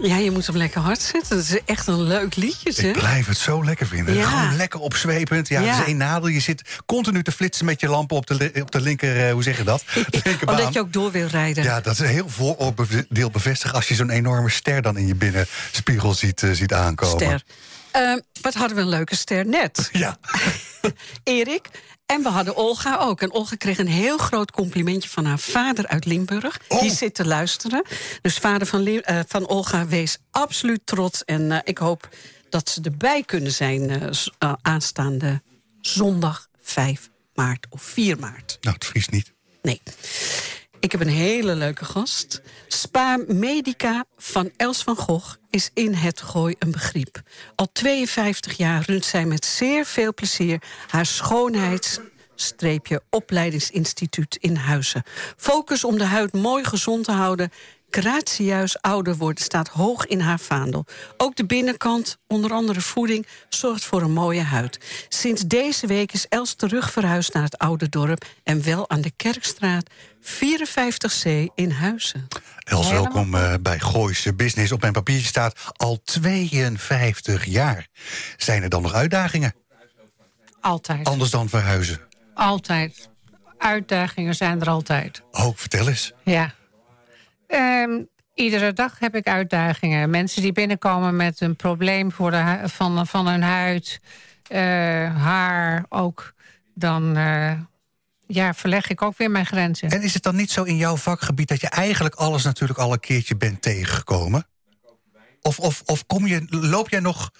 Ja, 0.00 0.16
je 0.16 0.30
moet 0.30 0.46
hem 0.46 0.56
lekker 0.56 0.80
hard 0.80 1.00
zetten. 1.02 1.36
Dat 1.36 1.44
is 1.44 1.58
echt 1.64 1.86
een 1.86 2.02
leuk 2.02 2.36
liedje, 2.36 2.68
ik 2.70 2.76
zeg. 2.76 2.92
blijf 2.92 3.26
het 3.26 3.36
zo 3.38 3.64
lekker 3.64 3.86
vinden. 3.86 4.14
Ja. 4.14 4.28
Gewoon 4.28 4.56
lekker 4.56 4.80
opzwepend. 4.80 5.48
Ja, 5.48 5.60
Ja. 5.60 5.70
het 5.70 5.80
is 5.80 5.86
één 5.86 5.96
nadeel. 5.96 6.28
Je 6.28 6.40
zit 6.40 6.62
continu 6.86 7.22
te 7.22 7.32
flitsen 7.32 7.64
met 7.64 7.80
je 7.80 7.88
lampen 7.88 8.16
op 8.16 8.26
de, 8.26 8.50
op 8.60 8.70
de 8.70 8.80
linker... 8.80 9.26
eh, 9.26 9.32
hoe 9.32 9.42
zeg 9.42 9.56
je 9.56 9.64
dat? 9.64 9.84
Linkerbaan. 10.24 10.58
Omdat 10.58 10.72
je 10.72 10.80
ook 10.80 10.92
door 10.92 11.10
wil 11.10 11.26
rijden. 11.26 11.64
Ja, 11.64 11.80
dat 11.80 11.92
is 11.92 11.98
een 11.98 12.06
heel 12.06 12.28
vooroordeel 12.28 13.30
bevestigen... 13.30 13.76
als 13.76 13.88
je 13.88 13.94
zo'n 13.94 14.10
enorme 14.10 14.50
ster 14.50 14.82
dan 14.82 14.96
in 14.96 15.06
je 15.06 15.14
binnenspiegel 15.14 16.14
ziet, 16.14 16.42
eh, 16.42 16.50
ziet 16.50 16.72
aankomen. 16.72 17.20
Ster. 17.20 17.42
Ehm, 17.90 18.18
wat 18.40 18.54
hadden 18.54 18.76
we 18.76 18.82
een 18.82 18.88
leuke 18.88 19.16
ster 19.16 19.46
net. 19.46 19.88
Ja. 19.92 20.16
Erik. 21.24 21.68
En 22.14 22.22
we 22.22 22.28
hadden 22.28 22.56
Olga 22.56 22.96
ook. 22.96 23.20
En 23.20 23.32
Olga 23.32 23.56
kreeg 23.56 23.78
een 23.78 23.88
heel 23.88 24.18
groot 24.18 24.50
complimentje 24.50 25.08
van 25.08 25.24
haar 25.24 25.38
vader 25.38 25.86
uit 25.86 26.04
Limburg. 26.04 26.60
Oh. 26.68 26.80
Die 26.80 26.90
zit 26.90 27.14
te 27.14 27.26
luisteren. 27.26 27.82
Dus 28.22 28.38
vader 28.38 28.66
van, 28.66 28.86
eh, 28.86 29.20
van 29.26 29.46
Olga 29.46 29.86
wees 29.86 30.18
absoluut 30.30 30.80
trots. 30.84 31.24
En 31.24 31.52
eh, 31.52 31.58
ik 31.64 31.78
hoop 31.78 32.08
dat 32.48 32.68
ze 32.68 32.80
erbij 32.80 33.22
kunnen 33.22 33.52
zijn 33.52 33.90
eh, 34.38 34.52
aanstaande 34.62 35.42
zondag 35.80 36.48
5 36.62 37.10
maart 37.34 37.66
of 37.70 37.82
4 37.82 38.18
maart. 38.18 38.58
Nou, 38.60 38.74
het 38.74 38.84
vriest 38.84 39.10
niet. 39.10 39.32
Nee. 39.62 39.80
Ik 40.84 40.92
heb 40.92 41.00
een 41.00 41.08
hele 41.08 41.54
leuke 41.54 41.84
gast. 41.84 42.42
Spa 42.68 43.18
Medica 43.26 44.04
van 44.16 44.50
Els 44.56 44.82
van 44.82 44.96
Gogh 44.96 45.34
is 45.50 45.70
in 45.74 45.94
het 45.94 46.20
Gooi 46.20 46.54
een 46.58 46.70
begrip. 46.70 47.22
Al 47.54 47.68
52 47.72 48.56
jaar 48.56 48.82
runt 48.86 49.04
zij 49.04 49.24
met 49.24 49.44
zeer 49.44 49.84
veel 49.84 50.14
plezier 50.14 50.62
haar 50.88 51.06
schoonheids 51.06 51.98
opleidingsinstituut 53.10 54.36
in 54.40 54.56
Huizen. 54.56 55.02
Focus 55.36 55.84
om 55.84 55.98
de 55.98 56.04
huid 56.04 56.32
mooi 56.32 56.64
gezond 56.64 57.04
te 57.04 57.12
houden. 57.12 57.50
Gratieus 58.00 58.80
ouder 58.80 59.16
worden 59.16 59.44
staat 59.44 59.68
hoog 59.68 60.06
in 60.06 60.20
haar 60.20 60.38
vaandel. 60.38 60.84
Ook 61.16 61.36
de 61.36 61.46
binnenkant, 61.46 62.18
onder 62.26 62.52
andere 62.52 62.80
voeding, 62.80 63.26
zorgt 63.48 63.84
voor 63.84 64.02
een 64.02 64.12
mooie 64.12 64.42
huid. 64.42 65.06
Sinds 65.08 65.42
deze 65.42 65.86
week 65.86 66.12
is 66.12 66.26
Els 66.28 66.54
terug 66.54 66.92
verhuisd 66.92 67.32
naar 67.32 67.42
het 67.42 67.58
oude 67.58 67.88
dorp... 67.88 68.24
en 68.42 68.62
wel 68.62 68.90
aan 68.90 69.00
de 69.00 69.10
Kerkstraat 69.16 69.90
54C 70.22 71.30
in 71.54 71.70
Huizen. 71.70 72.28
Els, 72.58 72.90
welkom 72.90 73.34
eh, 73.34 73.54
bij 73.60 73.78
Gooise 73.78 74.34
Business. 74.34 74.72
Op 74.72 74.80
mijn 74.80 74.92
papiertje 74.92 75.26
staat 75.26 75.72
al 75.76 76.00
52 76.04 77.44
jaar. 77.44 77.88
Zijn 78.36 78.62
er 78.62 78.68
dan 78.68 78.82
nog 78.82 78.92
uitdagingen? 78.92 79.54
Altijd. 80.60 81.06
Anders 81.06 81.30
dan 81.30 81.48
verhuizen? 81.48 82.00
Altijd. 82.34 83.08
Uitdagingen 83.58 84.34
zijn 84.34 84.60
er 84.60 84.68
altijd. 84.68 85.22
Oh, 85.30 85.56
vertel 85.56 85.88
eens. 85.88 86.12
Ja. 86.22 86.54
Ehm, 87.54 88.02
iedere 88.34 88.72
dag 88.72 88.98
heb 88.98 89.14
ik 89.14 89.26
uitdagingen. 89.26 90.10
Mensen 90.10 90.42
die 90.42 90.52
binnenkomen 90.52 91.16
met 91.16 91.40
een 91.40 91.56
probleem 91.56 92.12
voor 92.12 92.30
de 92.30 92.60
van, 92.64 93.06
van 93.06 93.28
hun 93.28 93.42
huid, 93.42 94.00
eh, 94.46 94.60
haar 95.16 95.84
ook. 95.88 96.34
Dan 96.74 97.16
eh, 97.16 97.52
ja, 98.26 98.54
verleg 98.54 98.88
ik 98.88 99.02
ook 99.02 99.16
weer 99.16 99.30
mijn 99.30 99.46
grenzen. 99.46 99.88
En 99.88 100.02
is 100.02 100.14
het 100.14 100.22
dan 100.22 100.36
niet 100.36 100.50
zo 100.50 100.62
in 100.62 100.76
jouw 100.76 100.96
vakgebied 100.96 101.48
dat 101.48 101.60
je 101.60 101.68
eigenlijk 101.68 102.14
alles 102.14 102.44
natuurlijk 102.44 102.78
al 102.78 102.92
een 102.92 103.00
keertje 103.00 103.36
bent 103.36 103.62
tegengekomen? 103.62 104.46
Of, 105.42 105.58
of, 105.58 105.82
of 105.84 106.06
kom 106.06 106.26
je, 106.26 106.46
loop 106.48 106.88
jij 106.88 107.00
nog 107.00 107.30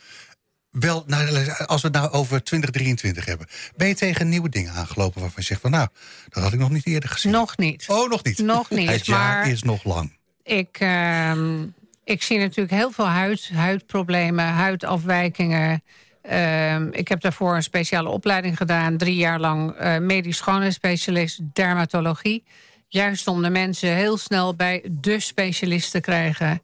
wel, 0.78 1.04
nou, 1.06 1.48
als 1.66 1.82
we 1.82 1.88
het 1.88 1.96
nou 1.96 2.10
over 2.10 2.42
2023 2.42 3.24
hebben, 3.24 3.46
ben 3.76 3.88
je 3.88 3.94
tegen 3.94 4.28
nieuwe 4.28 4.48
dingen 4.48 4.72
aangelopen 4.72 5.20
waarvan 5.20 5.40
je 5.40 5.46
zegt 5.48 5.60
van 5.60 5.70
nou, 5.70 5.88
dat 6.28 6.42
had 6.42 6.52
ik 6.52 6.58
nog 6.58 6.70
niet 6.70 6.86
eerder 6.86 7.08
gezien? 7.08 7.32
Nog 7.32 7.56
niet. 7.56 7.84
Oh, 7.88 8.10
nog 8.10 8.24
niet. 8.24 8.38
Nog 8.38 8.70
niet, 8.70 8.88
Het 8.88 9.06
jaar 9.06 9.38
maar- 9.38 9.50
is 9.50 9.62
nog 9.62 9.84
lang. 9.84 10.12
Ik, 10.42 10.76
ehm, 10.78 11.62
ik 12.04 12.22
zie 12.22 12.38
natuurlijk 12.38 12.70
heel 12.74 12.90
veel 12.90 13.08
huid, 13.08 13.50
huidproblemen, 13.52 14.44
huidafwijkingen. 14.44 15.82
Ehm, 16.22 16.88
ik 16.90 17.08
heb 17.08 17.20
daarvoor 17.20 17.54
een 17.54 17.62
speciale 17.62 18.08
opleiding 18.08 18.56
gedaan. 18.56 18.96
Drie 18.96 19.16
jaar 19.16 19.40
lang 19.40 19.72
eh, 19.72 19.98
medisch 19.98 20.36
schoonheidsspecialist 20.36 21.40
dermatologie. 21.52 22.44
Juist 22.88 23.26
om 23.26 23.42
de 23.42 23.50
mensen 23.50 23.94
heel 23.94 24.16
snel 24.16 24.54
bij 24.54 24.84
de 24.90 25.20
specialist 25.20 25.90
te 25.90 26.00
krijgen. 26.00 26.62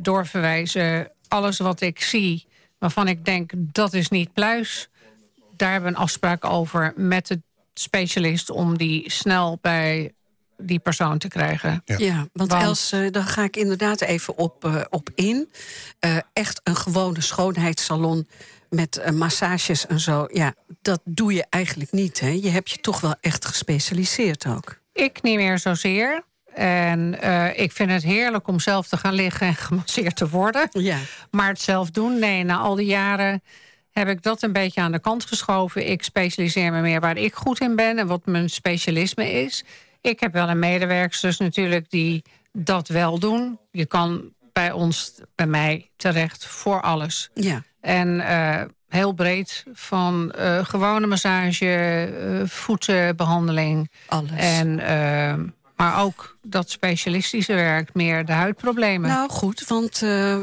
Doorverwijzen. 0.00 1.10
Alles 1.28 1.58
wat 1.58 1.80
ik 1.80 2.02
zie, 2.02 2.46
waarvan 2.82 3.08
ik 3.08 3.24
denk 3.24 3.52
dat 3.56 3.92
is 3.92 4.08
niet 4.08 4.32
pluis. 4.32 4.88
Daar 5.56 5.70
hebben 5.70 5.90
we 5.90 5.96
een 5.96 6.02
afspraak 6.02 6.44
over 6.44 6.92
met 6.96 7.26
de 7.26 7.42
specialist... 7.74 8.50
om 8.50 8.76
die 8.76 9.10
snel 9.10 9.58
bij 9.60 10.14
die 10.56 10.78
persoon 10.78 11.18
te 11.18 11.28
krijgen. 11.28 11.82
Ja. 11.84 11.98
Ja, 11.98 12.26
want, 12.32 12.50
Want- 12.50 12.62
Els, 12.62 12.92
eh, 12.92 13.10
daar 13.10 13.22
ga 13.24 13.42
ik 13.42 13.56
inderdaad 13.56 14.00
even 14.00 14.36
op, 14.38 14.64
eh, 14.64 14.80
op 14.90 15.10
in. 15.14 15.52
Eh, 15.98 16.16
echt 16.32 16.60
een 16.64 16.76
gewone 16.76 17.20
schoonheidssalon 17.20 18.28
met 18.70 19.10
massages 19.12 19.86
en 19.86 20.00
zo. 20.00 20.26
Ja, 20.32 20.54
dat 20.80 21.00
doe 21.04 21.32
je 21.32 21.46
eigenlijk 21.50 21.92
niet. 21.92 22.20
Hè? 22.20 22.28
Je 22.28 22.48
hebt 22.50 22.70
je 22.70 22.78
toch 22.78 23.00
wel 23.00 23.14
echt 23.20 23.44
gespecialiseerd 23.44 24.46
ook. 24.46 24.80
Ik 24.92 25.22
niet 25.22 25.36
meer 25.36 25.58
zozeer. 25.58 26.24
En 26.54 27.20
eh, 27.20 27.58
ik 27.58 27.72
vind 27.72 27.90
het 27.90 28.02
heerlijk 28.02 28.48
om 28.48 28.60
zelf 28.60 28.88
te 28.88 28.96
gaan 28.96 29.14
liggen 29.14 29.46
en 29.46 29.54
gemasseerd 29.66 30.16
te 30.16 30.28
worden. 30.28 30.68
Ja. 30.72 30.98
Maar 31.30 31.48
het 31.48 31.60
zelf 31.60 31.90
doen, 31.90 32.18
nee, 32.18 32.44
na 32.44 32.56
al 32.56 32.74
die 32.74 32.86
jaren 32.86 33.42
heb 33.90 34.08
ik 34.08 34.22
dat 34.22 34.42
een 34.42 34.52
beetje 34.52 34.80
aan 34.80 34.92
de 34.92 35.00
kant 35.00 35.24
geschoven. 35.24 35.90
Ik 35.90 36.02
specialiseer 36.02 36.72
me 36.72 36.80
meer 36.80 37.00
waar 37.00 37.16
ik 37.16 37.34
goed 37.34 37.60
in 37.60 37.76
ben 37.76 37.98
en 37.98 38.06
wat 38.06 38.26
mijn 38.26 38.50
specialisme 38.50 39.32
is. 39.32 39.64
Ik 40.00 40.20
heb 40.20 40.32
wel 40.32 40.48
een 40.48 40.58
medewerksters 40.58 41.38
natuurlijk 41.38 41.90
die 41.90 42.22
dat 42.52 42.88
wel 42.88 43.18
doen. 43.18 43.58
Je 43.70 43.86
kan 43.86 44.32
bij 44.52 44.72
ons, 44.72 45.12
bij 45.34 45.46
mij 45.46 45.90
terecht 45.96 46.46
voor 46.46 46.80
alles. 46.80 47.30
Ja. 47.34 47.62
En 47.80 48.20
eh, 48.20 48.62
heel 48.92 49.12
breed 49.12 49.64
van 49.72 50.32
eh, 50.32 50.64
gewone 50.64 51.06
massage, 51.06 51.74
eh, 51.74 52.48
voetenbehandeling. 52.48 53.90
Alles. 54.06 54.30
En 54.36 54.78
eh, 54.78 55.34
Maar 55.82 56.02
ook 56.02 56.36
dat 56.42 56.70
specialistische 56.70 57.54
werk, 57.54 57.94
meer 57.94 58.24
de 58.24 58.32
huidproblemen. 58.32 59.10
Nou 59.10 59.30
goed, 59.30 59.64
want 59.68 59.92
eh, 59.92 60.00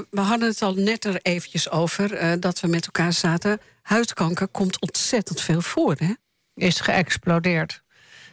we 0.10 0.20
hadden 0.22 0.48
het 0.48 0.62
al 0.62 0.74
net 0.74 1.06
er 1.06 1.20
eventjes 1.22 1.70
over... 1.70 2.14
eh, 2.14 2.32
dat 2.40 2.60
we 2.60 2.68
met 2.68 2.86
elkaar 2.86 3.14
zaten. 3.14 3.60
Huidkanker 3.82 4.48
komt 4.48 4.80
ontzettend 4.80 5.42
veel 5.42 5.62
voor, 5.62 5.96
hè? 5.98 6.14
is 6.56 6.80
geëxplodeerd. 6.80 7.84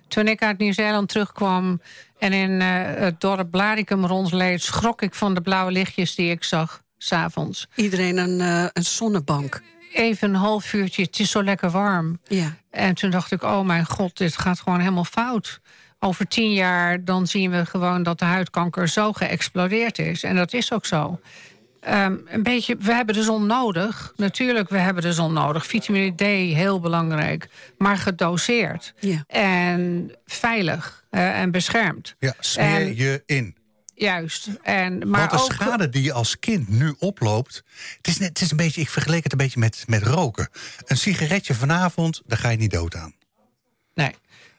Toen 0.09 0.29
ik 0.29 0.43
uit 0.43 0.59
Nieuw-Zeeland 0.59 1.09
terugkwam 1.09 1.81
en 2.19 2.33
in 2.33 2.61
eh, 2.61 2.69
het 2.85 3.21
dorp 3.21 3.51
Blaricum 3.51 4.07
rondleed... 4.07 4.63
schrok 4.63 5.03
ik 5.03 5.15
van 5.15 5.35
de 5.35 5.41
blauwe 5.41 5.73
lichtjes 5.73 6.15
die 6.15 6.31
ik 6.31 6.45
zag, 6.45 6.83
s'avonds. 6.99 7.69
Iedereen 7.75 8.17
een, 8.19 8.41
een 8.73 8.85
zonnebank. 8.85 9.63
Even 9.93 10.29
een 10.29 10.41
half 10.41 10.73
uurtje, 10.73 11.03
het 11.03 11.19
is 11.19 11.31
zo 11.31 11.43
lekker 11.43 11.71
warm. 11.71 12.21
Ja. 12.29 12.57
En 12.71 12.95
toen 12.95 13.11
dacht 13.11 13.33
ik, 13.33 13.43
oh 13.43 13.61
mijn 13.61 13.87
god, 13.87 14.17
dit 14.17 14.37
gaat 14.37 14.61
gewoon 14.61 14.81
helemaal 14.81 15.05
fout. 15.05 15.61
Over 15.99 16.27
tien 16.29 16.53
jaar 16.53 17.05
dan 17.05 17.27
zien 17.27 17.51
we 17.51 17.67
gewoon 17.67 18.03
dat 18.03 18.19
de 18.19 18.25
huidkanker 18.25 18.89
zo 18.89 19.13
geëxplodeerd 19.13 19.99
is. 19.99 20.23
En 20.23 20.37
dat 20.37 20.53
is 20.53 20.73
ook 20.73 20.87
zo. 20.87 21.21
Ehm, 21.81 22.17
een 22.27 22.43
beetje, 22.43 22.77
we 22.77 22.93
hebben 22.93 23.15
de 23.15 23.23
zon 23.23 23.47
nodig. 23.47 24.13
Natuurlijk, 24.17 24.69
we 24.69 24.79
hebben 24.79 25.03
de 25.03 25.13
zon 25.13 25.33
nodig. 25.33 25.67
Vitamine 25.67 26.15
D, 26.15 26.21
heel 26.55 26.81
belangrijk. 26.81 27.49
Maar 27.79 27.97
gedoseerd. 27.97 28.95
Ja. 29.01 29.25
En 29.27 30.11
veilig 30.25 31.05
en 31.11 31.51
beschermd. 31.51 32.15
Ja, 32.19 32.35
smeer 32.39 32.81
En- 32.81 32.97
je 32.97 33.23
in. 33.27 33.57
Juist. 33.95 34.49
En, 34.63 35.09
maar 35.09 35.21
Want 35.21 35.31
de 35.31 35.39
ook, 35.39 35.53
schade 35.53 35.89
die 35.89 36.03
je 36.03 36.13
als 36.13 36.39
kind 36.39 36.69
nu 36.69 36.95
oploopt... 36.99 37.63
Het 37.97 38.07
is, 38.07 38.19
net, 38.19 38.29
het 38.29 38.41
is 38.41 38.51
een 38.51 38.57
beetje, 38.57 38.81
ik 38.81 38.89
vergeleek 38.91 39.23
het 39.23 39.33
een 39.33 39.39
beetje 39.39 39.61
met, 39.61 39.85
met 39.87 40.03
roken. 40.03 40.49
Een 40.85 40.97
sigaretje 40.97 41.55
vanavond, 41.55 42.23
daar 42.27 42.39
ga 42.39 42.49
je 42.49 42.57
niet 42.57 42.71
dood 42.71 42.95
aan. 42.95 43.15
Nee. 43.95 44.15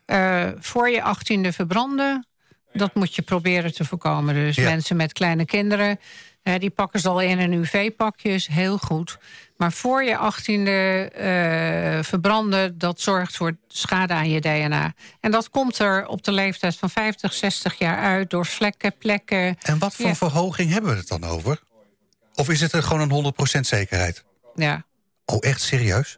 Eh, 0.08 0.48
voor 0.60 0.90
je 0.90 1.02
achttiende 1.04 1.54
verbranden, 1.54 2.28
dat 2.74 2.96
moet 2.96 3.16
je 3.16 3.22
proberen 3.22 3.74
te 3.74 3.86
voorkomen. 3.86 4.34
Dus 4.34 4.56
Ja. 4.56 4.64
mensen 4.70 4.96
met 4.96 5.14
kleine 5.14 5.46
kinderen, 5.46 6.00
die 6.58 6.70
pakken 6.70 7.00
ze 7.00 7.10
al 7.10 7.22
in 7.22 7.40
een 7.40 7.52
UV-pakjes, 7.54 8.48
heel 8.48 8.78
goed. 8.78 9.18
Maar 9.58 9.72
voor 9.72 10.04
je 10.04 10.18
achttiende 10.18 11.10
eh 11.14 12.04
verbranden, 12.04 12.78
dat 12.78 13.02
zorgt 13.02 13.36
voor 13.38 13.58
schade 13.68 14.14
aan 14.14 14.30
je 14.30 14.40
DNA. 14.42 14.94
En 15.20 15.32
dat 15.32 15.50
komt 15.50 15.80
er 15.80 16.08
op 16.08 16.24
de 16.24 16.32
leeftijd 16.32 16.76
van 16.76 16.90
50, 16.90 17.34
60 17.34 17.78
jaar 17.78 17.98
uit... 17.98 18.30
door 18.30 18.46
vlekken, 18.46 18.98
plekken. 18.98 19.58
En 19.62 19.80
wat 19.80 19.96
voor 19.96 20.06
Ja. 20.06 20.16
verhoging 20.16 20.72
hebben 20.72 20.92
we 20.92 20.98
het 20.98 21.08
dan 21.08 21.24
over? 21.24 21.60
Of 22.36 22.50
is 22.50 22.62
het 22.62 22.72
er 22.74 22.84
gewoon 22.84 23.02
een 23.02 23.10
100% 23.58 23.68
zekerheid? 23.68 24.24
Ja, 24.56 24.86
Oh, 25.26 25.38
echt 25.40 25.62
serieus? 25.62 26.18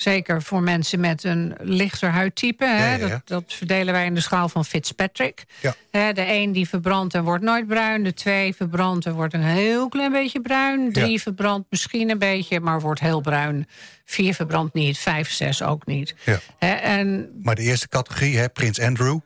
Zeker 0.00 0.42
voor 0.42 0.62
mensen 0.62 1.00
met 1.00 1.24
een 1.24 1.54
lichter 1.58 2.10
huidtype. 2.10 2.64
Hè? 2.64 2.76
Ja, 2.76 2.84
ja, 2.84 2.96
ja. 2.96 3.08
Dat, 3.08 3.22
dat 3.24 3.44
verdelen 3.46 3.94
wij 3.94 4.04
in 4.04 4.14
de 4.14 4.20
schaal 4.20 4.48
van 4.48 4.64
Fitzpatrick. 4.64 5.44
Hè, 5.90 6.12
de 6.12 6.32
een 6.32 6.52
die 6.52 6.68
verbrandt 6.68 7.14
en 7.14 7.24
wordt 7.24 7.44
nooit 7.44 7.66
bruin. 7.66 8.04
De 8.04 8.14
twee 8.14 8.54
verbrandt 8.54 9.06
en 9.06 9.12
wordt 9.12 9.34
een 9.34 9.42
heel 9.42 9.88
klein 9.88 10.12
beetje 10.12 10.40
bruin. 10.40 10.92
Drie 10.92 11.20
verbrandt 11.20 11.66
misschien 11.70 12.10
een 12.10 12.18
beetje, 12.18 12.60
maar 12.60 12.80
wordt 12.80 13.00
heel 13.00 13.20
bruin. 13.20 13.66
Vier 14.04 14.34
verbrandt 14.34 14.74
niet, 14.74 14.98
vijf, 14.98 15.30
zes 15.30 15.62
ook 15.62 15.86
niet. 15.86 16.14
Hè, 16.58 16.72
en 16.72 17.30
Maar 17.42 17.54
de 17.54 17.62
eerste 17.62 17.88
categorie, 17.88 18.38
hè, 18.38 18.48
Prins 18.48 18.80
Andrew. 18.80 19.18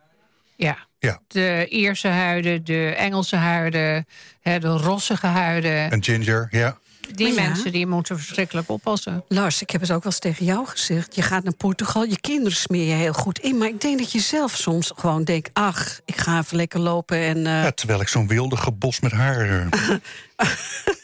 ja, 0.56 0.76
Ja, 0.98 1.20
de 1.28 1.66
Ierse 1.68 2.08
huiden, 2.08 2.64
de 2.64 2.94
Engelse 2.96 3.36
huiden... 3.36 4.06
Hè, 4.40 4.58
de 4.58 4.68
rossige 4.68 5.26
huiden. 5.26 5.92
een 5.92 6.04
ginger, 6.04 6.48
ja. 6.50 6.78
Die 7.14 7.34
ja. 7.34 7.42
mensen 7.42 7.72
die 7.72 7.86
moeten 7.86 8.18
verschrikkelijk 8.18 8.68
oppassen. 8.68 9.24
Lars, 9.28 9.62
ik 9.62 9.70
heb 9.70 9.80
het 9.80 9.90
ook 9.90 10.02
wel 10.02 10.12
eens 10.12 10.20
tegen 10.20 10.44
jou 10.44 10.66
gezegd. 10.66 11.14
Je 11.14 11.22
gaat 11.22 11.44
naar 11.44 11.54
Portugal, 11.54 12.04
je 12.04 12.20
kinderen 12.20 12.58
smeer 12.58 12.86
je 12.86 12.92
heel 12.94 13.12
goed 13.12 13.38
in. 13.38 13.58
Maar 13.58 13.68
ik 13.68 13.80
denk 13.80 13.98
dat 13.98 14.12
je 14.12 14.20
zelf 14.20 14.56
soms 14.56 14.92
gewoon 14.96 15.24
denkt... 15.24 15.50
ach, 15.52 16.00
ik 16.04 16.16
ga 16.16 16.38
even 16.38 16.56
lekker 16.56 16.80
lopen 16.80 17.18
en... 17.18 17.36
eh, 17.46 17.62
ja. 17.62 17.70
Terwijl 17.70 18.00
ik 18.00 18.08
zo'n 18.08 18.28
wilde 18.28 18.56
gebos 18.56 19.00
met 19.00 19.12
haar 19.12 19.68
eh, 19.70 20.46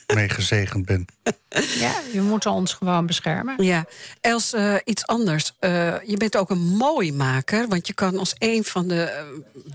mee 0.14 0.28
gezegend 0.28 0.86
ben. 0.86 1.06
Ja, 1.78 1.92
je 2.12 2.20
moet 2.20 2.46
ons 2.46 2.74
gewoon 2.74 3.06
beschermen. 3.06 3.64
Ja, 3.64 3.84
Els, 4.20 4.52
eh, 4.52 4.74
iets 4.84 5.06
anders. 5.06 5.52
Eh, 5.58 5.94
je 6.04 6.16
bent 6.16 6.36
ook 6.36 6.50
een 6.50 6.66
mooi 6.66 7.12
maker, 7.12 7.68
want 7.68 7.86
je 7.86 7.92
kan 7.92 8.18
als 8.18 8.34
een 8.38 8.64
van 8.64 8.88
de 8.88 9.24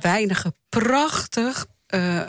weinige 0.02 0.54
prachtig 0.70 1.66
eh, 1.96 2.22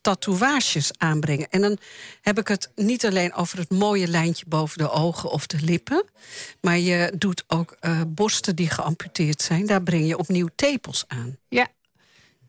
tatoeages 0.00 0.90
aanbrengen. 0.98 1.46
En 1.50 1.60
dan 1.60 1.78
heb 2.20 2.38
ik 2.38 2.48
het 2.48 2.70
niet 2.74 3.06
alleen 3.06 3.34
over 3.34 3.58
het 3.58 3.70
mooie 3.70 4.06
lijntje 4.08 4.44
boven 4.48 4.78
de 4.78 4.90
ogen 4.90 5.30
of 5.30 5.46
de 5.46 5.58
lippen, 5.62 6.04
maar 6.60 6.78
je 6.78 7.12
doet 7.18 7.44
ook 7.46 7.76
eh, 7.80 8.00
borsten 8.08 8.56
die 8.56 8.70
geamputeerd 8.70 9.42
zijn. 9.42 9.66
Daar 9.66 9.82
breng 9.82 10.06
je 10.06 10.18
opnieuw 10.18 10.48
tepels 10.54 11.04
aan. 11.08 11.36
Ja. 11.48 11.66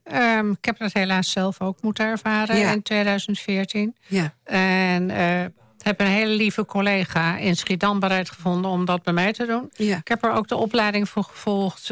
Ehm, 0.04 0.52
ik 0.52 0.66
heb 0.66 0.78
dat 0.78 0.94
helaas 0.94 1.32
zelf 1.32 1.62
ook 1.62 1.82
moeten 1.82 2.06
ervaren 2.06 2.58
Ja. 2.58 2.72
in 2.72 2.82
2014. 2.82 3.96
Ja, 4.08 4.34
En 4.44 5.10
eh, 5.10 5.46
heb 5.78 6.00
een 6.00 6.06
hele 6.08 6.34
lieve 6.36 6.66
collega 6.66 7.38
in 7.38 7.56
Schiedam 7.56 8.00
bereid 8.00 8.30
gevonden 8.30 8.72
om 8.72 8.86
dat 8.86 9.04
bij 9.04 9.14
mij 9.14 9.34
te 9.34 9.46
doen. 9.46 9.70
ja. 9.74 9.98
Ik 9.98 10.08
heb 10.08 10.24
er 10.24 10.32
ook 10.32 10.48
de 10.48 10.56
opleiding 10.56 11.10
voor 11.10 11.24
gevolgd. 11.24 11.88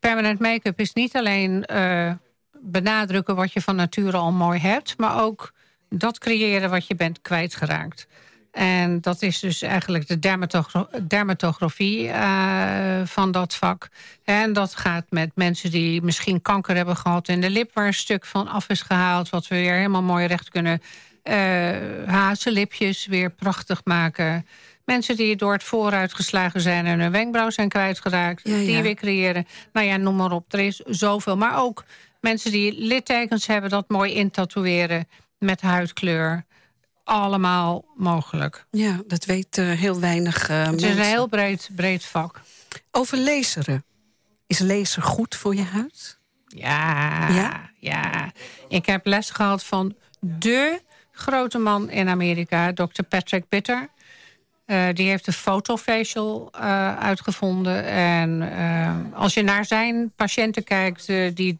Permanent 0.00 0.38
make-up 0.38 0.80
is 0.80 0.92
niet 0.92 1.16
alleen 1.16 1.64
benadrukken 2.62 3.36
wat 3.36 3.52
je 3.52 3.60
van 3.60 3.76
nature 3.76 4.16
al 4.16 4.32
mooi 4.32 4.58
hebt, 4.60 4.98
maar 4.98 5.22
ook 5.22 5.52
dat 5.88 6.18
creëren 6.18 6.70
wat 6.70 6.86
je 6.86 6.94
bent 6.94 7.20
kwijtgeraakt. 7.20 8.06
En 8.52 9.00
dat 9.00 9.22
is 9.22 9.40
dus 9.40 9.62
eigenlijk 9.62 10.06
de 10.08 10.18
dermatogra- 10.18 10.88
dermatografie 11.08 12.08
eh, 12.08 13.00
van 13.04 13.32
dat 13.32 13.54
vak. 13.54 13.88
En 14.24 14.52
dat 14.52 14.74
gaat 14.74 15.04
met 15.08 15.30
mensen 15.34 15.70
die 15.70 16.02
misschien 16.02 16.42
kanker 16.42 16.76
hebben 16.76 16.96
gehad 16.96 17.28
in 17.28 17.40
de 17.40 17.50
lip... 17.50 17.70
waar 17.74 17.86
een 17.86 17.94
stuk 17.94 18.24
van 18.26 18.48
af 18.48 18.68
is 18.68 18.82
gehaald, 18.82 19.30
wat 19.30 19.48
we 19.48 19.54
weer 19.54 19.74
helemaal 19.74 20.02
mooi 20.02 20.26
recht 20.26 20.48
kunnen... 20.48 20.82
eh 21.22 21.76
hazenlipjes 22.06 23.06
weer 23.06 23.30
prachtig 23.30 23.80
maken. 23.84 24.46
Mensen 24.84 25.16
die 25.16 25.36
door 25.36 25.52
het 25.52 25.62
vooruit 25.62 26.14
geslagen 26.14 26.60
zijn 26.60 26.86
en 26.86 27.00
hun 27.00 27.12
wenkbrauw 27.12 27.50
zijn 27.50 27.68
kwijtgeraakt... 27.68 28.40
Ja, 28.44 28.56
ja. 28.56 28.64
die 28.64 28.82
weer 28.82 28.94
creëren. 28.94 29.46
Nou 29.72 29.86
ja, 29.86 29.96
noem 29.96 30.16
maar 30.16 30.32
op, 30.32 30.52
er 30.52 30.60
is 30.60 30.76
zoveel. 30.76 31.36
Maar 31.36 31.62
ook 31.62 31.84
mensen 32.22 32.50
die 32.50 32.72
littekens 32.78 33.46
hebben, 33.46 33.70
dat 33.70 33.88
mooi 33.88 34.12
intatoeëren 34.12 35.08
met 35.38 35.60
huidkleur 35.60 36.44
allemaal 37.04 37.84
mogelijk. 37.96 38.66
ja 38.70 39.00
dat 39.06 39.24
weet 39.24 39.58
eh, 39.58 39.70
heel 39.70 40.00
weinig 40.00 40.48
eh, 40.48 40.66
Het 40.66 40.82
is 40.82 40.90
een 40.96 41.02
heel 41.02 41.26
breed, 41.26 41.70
breed 41.74 42.04
vak. 42.04 42.40
Over 42.90 43.18
laseren. 43.18 43.84
Is 44.46 44.58
laser 44.58 45.02
goed 45.02 45.34
voor 45.36 45.54
je 45.54 45.62
huid? 45.62 46.18
Ja, 46.46 47.28
Ja? 47.28 47.70
ja, 47.78 48.32
Ik 48.68 48.86
heb 48.86 49.06
les 49.06 49.30
gehad 49.30 49.64
van 49.64 49.94
de 50.20 50.80
grote 51.12 51.58
man 51.58 51.90
in 51.90 52.08
Amerika, 52.08 52.72
Dr. 52.72 53.02
Patrick 53.08 53.48
Bitter. 53.48 53.88
Eh, 54.64 54.86
die 54.92 55.08
heeft 55.08 55.24
de 55.24 55.32
fotofacial 55.32 56.48
eh, 56.52 56.98
uitgevonden. 56.98 57.84
En 57.84 58.42
als 59.14 59.34
je 59.34 59.42
naar 59.42 59.64
zijn 59.64 60.12
patiënten 60.16 60.64
kijkt, 60.64 61.06
die 61.36 61.58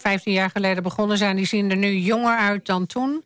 15 0.00 0.32
jaar 0.32 0.50
geleden 0.50 0.82
begonnen 0.82 1.18
zijn... 1.18 1.36
die 1.36 1.46
zien 1.46 1.70
er 1.70 1.76
nu 1.76 1.96
jonger 1.96 2.36
uit 2.36 2.66
dan 2.66 2.86
toen. 2.86 3.24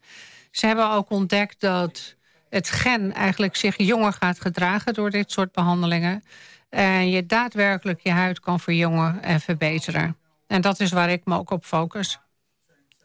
Ze 0.50 0.66
hebben 0.66 0.90
ook 0.90 1.10
ontdekt 1.10 1.60
dat 1.60 2.14
het 2.50 2.70
gen 2.70 3.12
eigenlijk 3.12 3.56
zich 3.56 3.74
jonger 3.76 4.12
gaat 4.12 4.40
gedragen... 4.40 4.94
door 4.94 5.10
dit 5.10 5.30
soort 5.30 5.52
behandelingen. 5.52 6.24
En 6.68 7.10
je 7.10 7.26
daadwerkelijk 7.26 8.00
je 8.02 8.10
huid 8.10 8.40
kan 8.40 8.60
verjongen 8.60 9.22
en 9.22 9.40
verbeteren. 9.40 10.16
En 10.46 10.60
dat 10.60 10.80
is 10.80 10.92
waar 10.92 11.10
ik 11.10 11.24
me 11.24 11.38
ook 11.38 11.50
op 11.50 11.64
focus. 11.64 12.18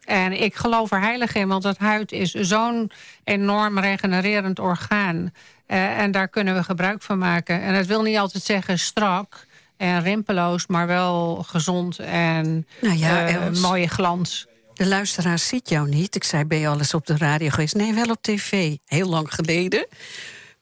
En 0.05 0.41
ik 0.41 0.55
geloof 0.55 0.91
er 0.91 1.01
heilig 1.01 1.35
in, 1.35 1.47
want 1.47 1.63
het 1.63 1.77
huid 1.77 2.11
is 2.11 2.31
zo'n 2.31 2.91
enorm 3.23 3.79
regenererend 3.79 4.59
orgaan. 4.59 5.33
Eh, 5.65 5.99
en 5.99 6.11
daar 6.11 6.27
kunnen 6.27 6.55
we 6.55 6.63
gebruik 6.63 7.01
van 7.01 7.17
maken. 7.17 7.61
En 7.61 7.73
het 7.73 7.85
wil 7.85 8.01
niet 8.01 8.17
altijd 8.17 8.43
zeggen 8.43 8.79
strak 8.79 9.47
en 9.79 10.01
rimpeloos, 10.01 10.67
maar 10.67 10.87
wel 10.87 11.43
gezond 11.47 11.99
en 11.99 12.67
Nou 12.81 12.97
ja, 12.97 13.27
eh, 13.27 13.45
Els. 13.45 13.59
mooie 13.59 13.87
glans. 13.87 14.47
De 14.73 14.87
luisteraar 14.87 15.39
ziet 15.39 15.69
jou 15.69 15.89
niet. 15.89 16.15
Ik 16.15 16.23
zei, 16.23 16.45
ben 16.45 16.57
je 16.57 16.67
al 16.67 16.77
eens 16.77 16.93
op 16.93 17.05
de 17.05 17.17
radio 17.17 17.49
geweest? 17.49 17.75
Nee, 17.75 17.93
wel 17.93 18.09
op 18.09 18.21
tv. 18.21 18.75
Heel 18.85 19.09
lang 19.09 19.33
geleden. 19.33 19.87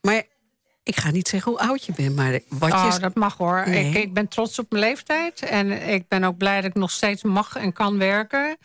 Maar 0.01 0.23
ik 0.83 0.95
ga 0.99 1.11
niet 1.11 1.27
zeggen 1.27 1.51
hoe 1.51 1.61
oud 1.61 1.85
je 1.85 1.93
bent, 1.95 2.15
maar 2.15 2.39
wat 2.49 2.71
Oh, 2.73 2.89
je... 2.93 2.99
dat 2.99 3.15
mag 3.15 3.37
hoor. 3.37 3.63
Nee. 3.65 3.89
Ik, 3.89 3.95
ik 3.95 4.13
ben 4.13 4.27
trots 4.27 4.59
op 4.59 4.65
mijn 4.71 4.83
leeftijd. 4.83 5.41
En 5.41 5.89
ik 5.89 6.07
ben 6.07 6.23
ook 6.23 6.37
blij 6.37 6.55
dat 6.55 6.69
ik 6.69 6.75
nog 6.75 6.91
steeds 6.91 7.23
mag 7.23 7.55
en 7.55 7.73
kan 7.73 7.97
werken. 7.97 8.57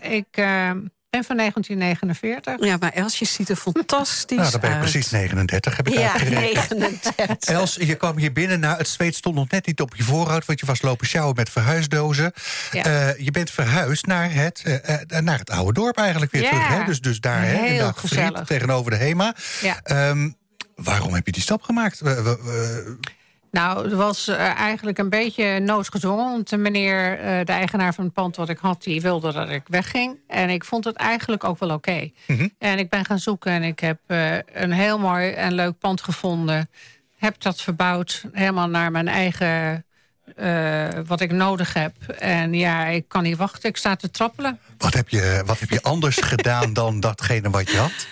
Ik 0.00 0.26
eh, 0.30 0.70
ben 1.12 1.24
van 1.24 1.36
1949. 1.36 2.66
Ja, 2.66 2.76
maar 2.80 2.92
Els, 2.92 3.18
je 3.18 3.24
ziet 3.24 3.48
er 3.48 3.56
fantastisch 3.56 4.38
Nou, 4.38 4.50
dan 4.50 4.60
ben 4.60 4.70
je 4.70 4.76
uit. 4.76 4.84
precies 4.90 5.10
39, 5.10 5.76
heb 5.76 5.88
ik 5.88 5.94
Ja, 5.98 6.12
uitgerekend. 6.12 6.78
39. 6.78 7.48
Els, 7.48 7.74
je 7.74 7.94
kwam 7.94 8.18
hier 8.18 8.32
binnen. 8.32 8.60
Nou, 8.60 8.76
het 8.78 8.88
zweet 8.88 9.14
stond 9.14 9.34
nog 9.34 9.48
net 9.50 9.66
niet 9.66 9.80
op 9.80 9.96
je 9.96 10.02
voorhoofd... 10.02 10.46
want 10.46 10.60
je 10.60 10.66
was 10.66 10.82
lopen 10.82 11.06
sjouwen 11.06 11.34
met 11.36 11.50
verhuisdozen. 11.50 12.32
Ja. 12.70 12.84
Eh, 12.84 13.18
je 13.24 13.30
bent 13.30 13.50
verhuisd 13.50 14.06
naar 14.06 14.32
het, 14.32 14.62
eh, 14.64 15.00
eh, 15.00 15.22
naar 15.24 15.38
het 15.38 15.50
oude 15.50 15.72
dorp 15.72 15.96
eigenlijk 15.96 16.32
weer 16.32 16.42
Ja. 16.42 16.48
terug. 16.50 16.68
Hè? 16.68 16.84
Dus, 16.84 17.00
dus 17.00 17.20
daar, 17.20 17.42
hè, 17.42 17.52
in 17.66 17.78
Fried, 17.80 17.96
gezellig. 17.98 18.44
tegenover 18.46 18.90
de 18.90 18.96
HEMA. 18.96 19.34
Ja. 19.60 19.80
Ehm, 19.82 20.30
waarom 20.74 21.14
heb 21.14 21.26
je 21.26 21.32
die 21.32 21.42
stap 21.42 21.62
gemaakt? 21.62 22.00
We- 22.00 22.96
Nou, 23.52 23.84
het 23.84 23.92
was 23.92 24.28
eh, 24.28 24.36
eigenlijk 24.38 24.98
een 24.98 25.08
beetje 25.08 25.58
noodgedwongen. 25.58 26.24
Want 26.24 26.48
de 26.48 26.56
meneer, 26.56 27.18
eh, 27.18 27.44
de 27.44 27.52
eigenaar 27.52 27.94
van 27.94 28.04
het 28.04 28.12
pand 28.12 28.36
wat 28.36 28.48
ik 28.48 28.58
had... 28.58 28.82
die 28.82 29.00
wilde 29.00 29.32
dat 29.32 29.50
ik 29.50 29.62
wegging. 29.66 30.18
En 30.28 30.50
ik 30.50 30.64
vond 30.64 30.84
het 30.84 30.96
eigenlijk 30.96 31.44
ook 31.44 31.58
wel 31.58 31.70
oké. 31.70 32.10
Mhm. 32.26 32.48
En 32.58 32.78
ik 32.78 32.88
ben 32.88 33.04
gaan 33.04 33.18
zoeken 33.18 33.52
en 33.52 33.62
ik 33.62 33.80
heb 33.80 33.98
eh, 34.06 34.34
een 34.52 34.72
heel 34.72 34.98
mooi 34.98 35.30
en 35.30 35.52
leuk 35.52 35.78
pand 35.78 36.02
gevonden. 36.02 36.70
Heb 37.16 37.40
dat 37.40 37.60
verbouwd, 37.60 38.24
helemaal 38.32 38.68
naar 38.68 38.90
mijn 38.90 39.08
eigen... 39.08 39.84
wat 41.06 41.20
ik 41.20 41.30
nodig 41.30 41.74
heb. 41.74 41.94
En 42.18 42.54
ja, 42.54 42.86
ik 42.86 43.08
kan 43.08 43.22
niet 43.22 43.36
wachten. 43.36 43.68
Ik 43.68 43.76
sta 43.76 43.96
te 43.96 44.10
trappelen. 44.10 44.58
Wat 44.78 44.94
heb 44.94 45.08
je, 45.08 45.42
wat 45.46 45.60
heb 45.60 45.70
je 45.70 45.82
anders 45.82 46.16
gedaan 46.16 46.72
dan 46.72 47.00
datgene 47.00 47.50
wat 47.50 47.70
je 47.70 47.76
had? 47.76 48.06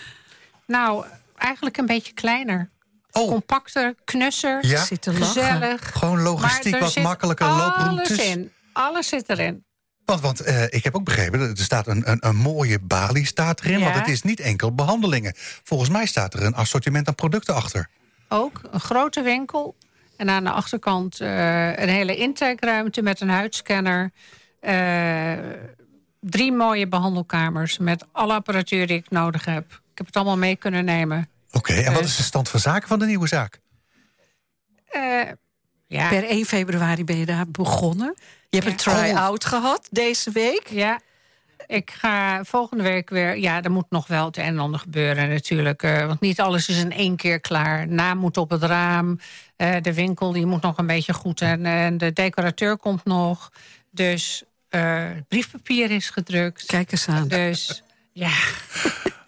Nou, 0.66 1.05
eigenlijk 1.36 1.76
een 1.76 1.86
beetje 1.86 2.12
kleiner. 2.12 2.70
Oh. 3.13 3.29
Compacter, 3.29 3.95
knusser, 4.05 4.67
Ja? 4.67 4.85
Zit 4.85 5.03
te 5.03 5.13
lachen. 5.13 5.27
gezellig. 5.27 5.99
Gewoon 5.99 6.21
logistiek 6.21 6.73
Maar 6.73 6.81
er 6.81 6.87
wat 6.95 7.03
makkelijker 7.03 7.47
looproutes. 7.47 8.19
Alles 8.19 8.27
in. 8.27 8.53
Alles 8.73 9.09
zit 9.09 9.29
erin. 9.29 9.65
Want, 10.05 10.21
want 10.21 10.41
eh, 10.41 10.65
ik 10.65 10.85
heb 10.85 10.95
ook 10.95 11.05
begrepen, 11.05 11.41
er 11.41 11.59
staat 11.59 11.87
een, 11.87 12.11
een, 12.11 12.27
een 12.27 12.37
mooie 12.37 12.79
balie 12.81 13.27
staat 13.27 13.61
erin. 13.61 13.79
Ja. 13.79 13.85
Want 13.85 13.97
het 13.97 14.09
is 14.09 14.23
niet 14.23 14.41
enkel 14.41 14.75
behandelingen. 14.75 15.33
Volgens 15.37 15.91
mij 15.91 16.07
staat 16.07 16.35
er 16.35 16.43
een 16.43 16.55
assortiment 16.55 17.09
aan 17.09 17.15
producten 17.15 17.55
achter. 17.55 17.89
Ook 18.29 18.61
een 18.71 18.81
grote 18.81 19.23
winkel. 19.23 19.77
En 20.17 20.31
aan 20.31 20.45
de 20.45 20.51
achterkant 20.51 21.21
eh, 21.21 21.77
een 21.77 21.89
hele 21.89 22.17
intakeruimte 22.17 23.03
met 23.03 23.21
een 23.21 23.29
huidscanner. 23.29 24.11
Eh, 24.61 25.33
drie 26.21 26.53
mooie 26.53 26.89
behandelkamers 26.89 27.79
met 27.79 28.07
alle 28.13 28.35
apparatuur 28.35 28.87
die 28.87 28.97
ik 28.97 29.11
nodig 29.11 29.45
heb. 29.45 29.65
Ik 29.73 29.99
heb 29.99 30.07
het 30.07 30.17
allemaal 30.17 30.39
mee 30.39 30.57
kunnen 30.57 30.85
nemen. 30.85 31.29
Oké, 31.53 31.72
en 31.72 31.92
wat 31.92 32.03
Dus- 32.03 32.11
is 32.11 32.16
de 32.16 32.22
stand 32.22 32.48
van 32.48 32.61
zaken 32.61 32.88
van 32.88 32.98
de 32.98 33.07
nieuwe 33.07 33.28
zaak? 33.28 33.61
Eh, 34.86 35.20
ja, 35.86 36.09
Per 36.09 36.24
1 36.30 36.44
februari 36.44 37.05
ben 37.05 37.16
je 37.16 37.26
daar 37.26 37.51
begonnen. 37.51 38.14
Je 38.48 38.59
hebt 38.59 38.70
een 38.70 38.76
try-out 38.76 39.44
gehad 39.44 39.88
deze 39.90 40.30
week. 40.30 40.66
ja. 40.70 41.01
Ik 41.66 41.90
ga 41.90 42.44
volgende 42.44 42.82
week 42.82 43.11
weer... 43.11 43.38
Ja, 43.38 43.62
er 43.62 43.70
moet 43.70 43.90
nog 43.90 44.07
wel 44.07 44.24
het 44.24 44.36
een 44.36 44.42
en 44.44 44.59
ander 44.59 44.80
gebeuren 44.80 45.28
natuurlijk. 45.28 45.82
eh, 45.82 46.07
want 46.07 46.20
niet 46.20 46.40
alles 46.40 46.68
is 46.68 46.76
in 46.78 46.92
één 46.92 47.16
keer 47.16 47.40
klaar. 47.40 47.88
Naam 47.88 48.18
moet 48.18 48.36
op 48.36 48.51
het 48.51 48.62
raam. 48.62 49.20
eh, 49.57 49.76
de 49.82 49.94
winkel 49.94 50.32
die 50.32 50.46
moet 50.46 50.62
nog 50.62 50.78
een 50.78 50.86
beetje 50.86 51.12
goed. 51.12 51.40
En, 51.40 51.66
en 51.66 51.98
de 51.98 52.12
decorateur 52.12 52.76
komt 52.76 53.05
nog. 53.05 53.53
Dus 53.90 54.42
eh, 54.68 55.05
briefpapier 55.28 55.90
is 55.90 56.11
gedrukt. 56.11 56.64
Kijk 56.66 56.92
eens 56.92 57.09
aan. 57.09 57.28
Dus 57.28 57.82
ja, 58.12 58.32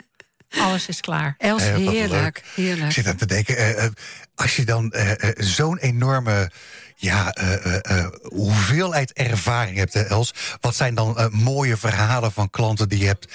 alles 0.59 0.88
is 0.88 1.00
klaar. 1.00 1.34
Els, 1.38 1.62
Eh, 1.62 1.72
wat 1.84 1.92
heerlijk. 1.92 2.38
Ik 2.38 2.44
heerlijk. 2.55 2.92
zit 2.92 3.07
aan 3.07 3.16
te 3.16 3.26
denken, 3.26 3.57
eh, 3.57 3.84
eh, 3.84 3.90
als 4.34 4.57
je 4.57 4.64
dan 4.64 4.92
eh, 4.92 5.30
zo'n 5.36 5.78
enorme 5.78 6.50
ja, 6.96 7.32
eh, 7.32 7.66
eh, 7.66 7.98
eh, 7.98 8.07
hoeveelheid 8.22 9.12
ervaring 9.12 9.76
hebt, 9.76 9.94
hè, 9.94 10.03
Els. 10.03 10.34
Wat 10.61 10.74
zijn 10.76 10.94
dan 10.94 11.28
mooie 11.32 11.76
verhalen 11.76 12.32
van 12.32 12.50
klanten 12.50 12.88
die 12.88 12.98
je 12.98 13.07
hebt 13.07 13.32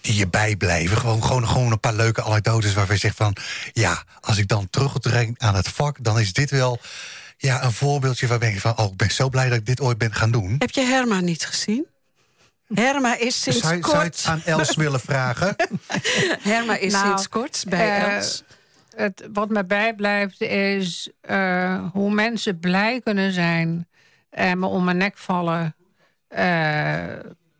die 0.00 0.14
je 0.14 0.28
bijblijven? 0.28 0.96
Gewoon, 0.96 1.22
gewoon, 1.24 1.48
gewoon 1.48 1.72
een 1.72 1.80
paar 1.80 1.94
leuke 1.94 2.22
anekdotes 2.22 2.74
waarvan 2.74 2.94
je 2.94 3.00
zegt 3.00 3.16
van... 3.16 3.36
ja, 3.72 4.04
als 4.20 4.38
ik 4.38 4.48
dan 4.48 4.70
terugbreng 4.70 5.34
aan 5.38 5.54
het 5.54 5.68
vak, 5.68 5.96
dan 6.04 6.20
is 6.20 6.32
dit 6.32 6.50
wel 6.50 6.80
ja, 7.36 7.64
een 7.64 7.72
voorbeeldje 7.72 8.26
waarbij 8.26 8.52
je 8.52 8.60
van... 8.60 8.76
oh, 8.78 8.90
ik 8.90 8.96
ben 8.96 9.10
zo 9.10 9.28
blij 9.28 9.48
dat 9.48 9.58
ik 9.58 9.66
dit 9.66 9.80
ooit 9.80 9.98
ben 9.98 10.14
gaan 10.14 10.30
doen. 10.30 10.54
Heb 10.58 10.70
je 10.70 10.80
Herma 10.84 11.20
niet 11.20 11.46
gezien? 11.46 11.86
Herma 12.74 13.16
is 13.18 13.42
sinds 13.42 13.60
Zou, 13.60 13.76
je- 13.76 13.82
zou 13.82 13.96
je 13.96 14.02
het 14.04 14.22
kort, 14.22 14.26
aan 14.26 14.42
Els 14.44 14.76
willen 14.76 15.00
vragen? 15.00 15.56
Herma 16.50 16.76
is 16.76 16.92
Nou, 16.92 17.06
sinds 17.06 17.28
kort 17.28 17.64
bij 17.68 17.88
eh, 18.00 18.14
Els. 18.14 18.42
Het, 18.96 19.28
wat 19.32 19.48
me 19.48 19.64
bijblijft 19.64 20.40
is 20.40 21.10
eh, 21.20 21.84
hoe 21.92 22.10
mensen 22.10 22.58
blij 22.58 23.00
kunnen 23.00 23.32
zijn... 23.32 23.88
en 24.30 24.58
me 24.58 24.66
om 24.66 24.84
mijn 24.84 24.96
nek 24.96 25.16
vallen 25.16 25.74
eh, 26.28 27.04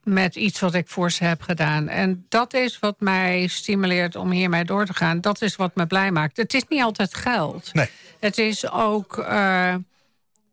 met 0.02 0.36
iets 0.36 0.60
wat 0.60 0.74
ik 0.74 0.88
voor 0.88 1.10
ze 1.10 1.24
heb 1.24 1.42
gedaan. 1.42 1.88
En 1.88 2.26
dat 2.28 2.54
is 2.54 2.78
wat 2.78 3.00
mij 3.00 3.46
stimuleert 3.46 4.16
om 4.16 4.30
hiermee 4.30 4.64
door 4.64 4.86
te 4.86 4.94
gaan. 4.94 5.20
Dat 5.20 5.42
is 5.42 5.56
wat 5.56 5.74
me 5.74 5.86
blij 5.86 6.10
maakt. 6.10 6.36
Het 6.36 6.54
is 6.54 6.64
niet 6.68 6.82
altijd 6.82 7.14
geld. 7.14 7.70
Nee. 7.74 7.90
Het 8.20 8.38
is 8.38 8.70
ook 8.70 9.18
eh, 9.18 9.74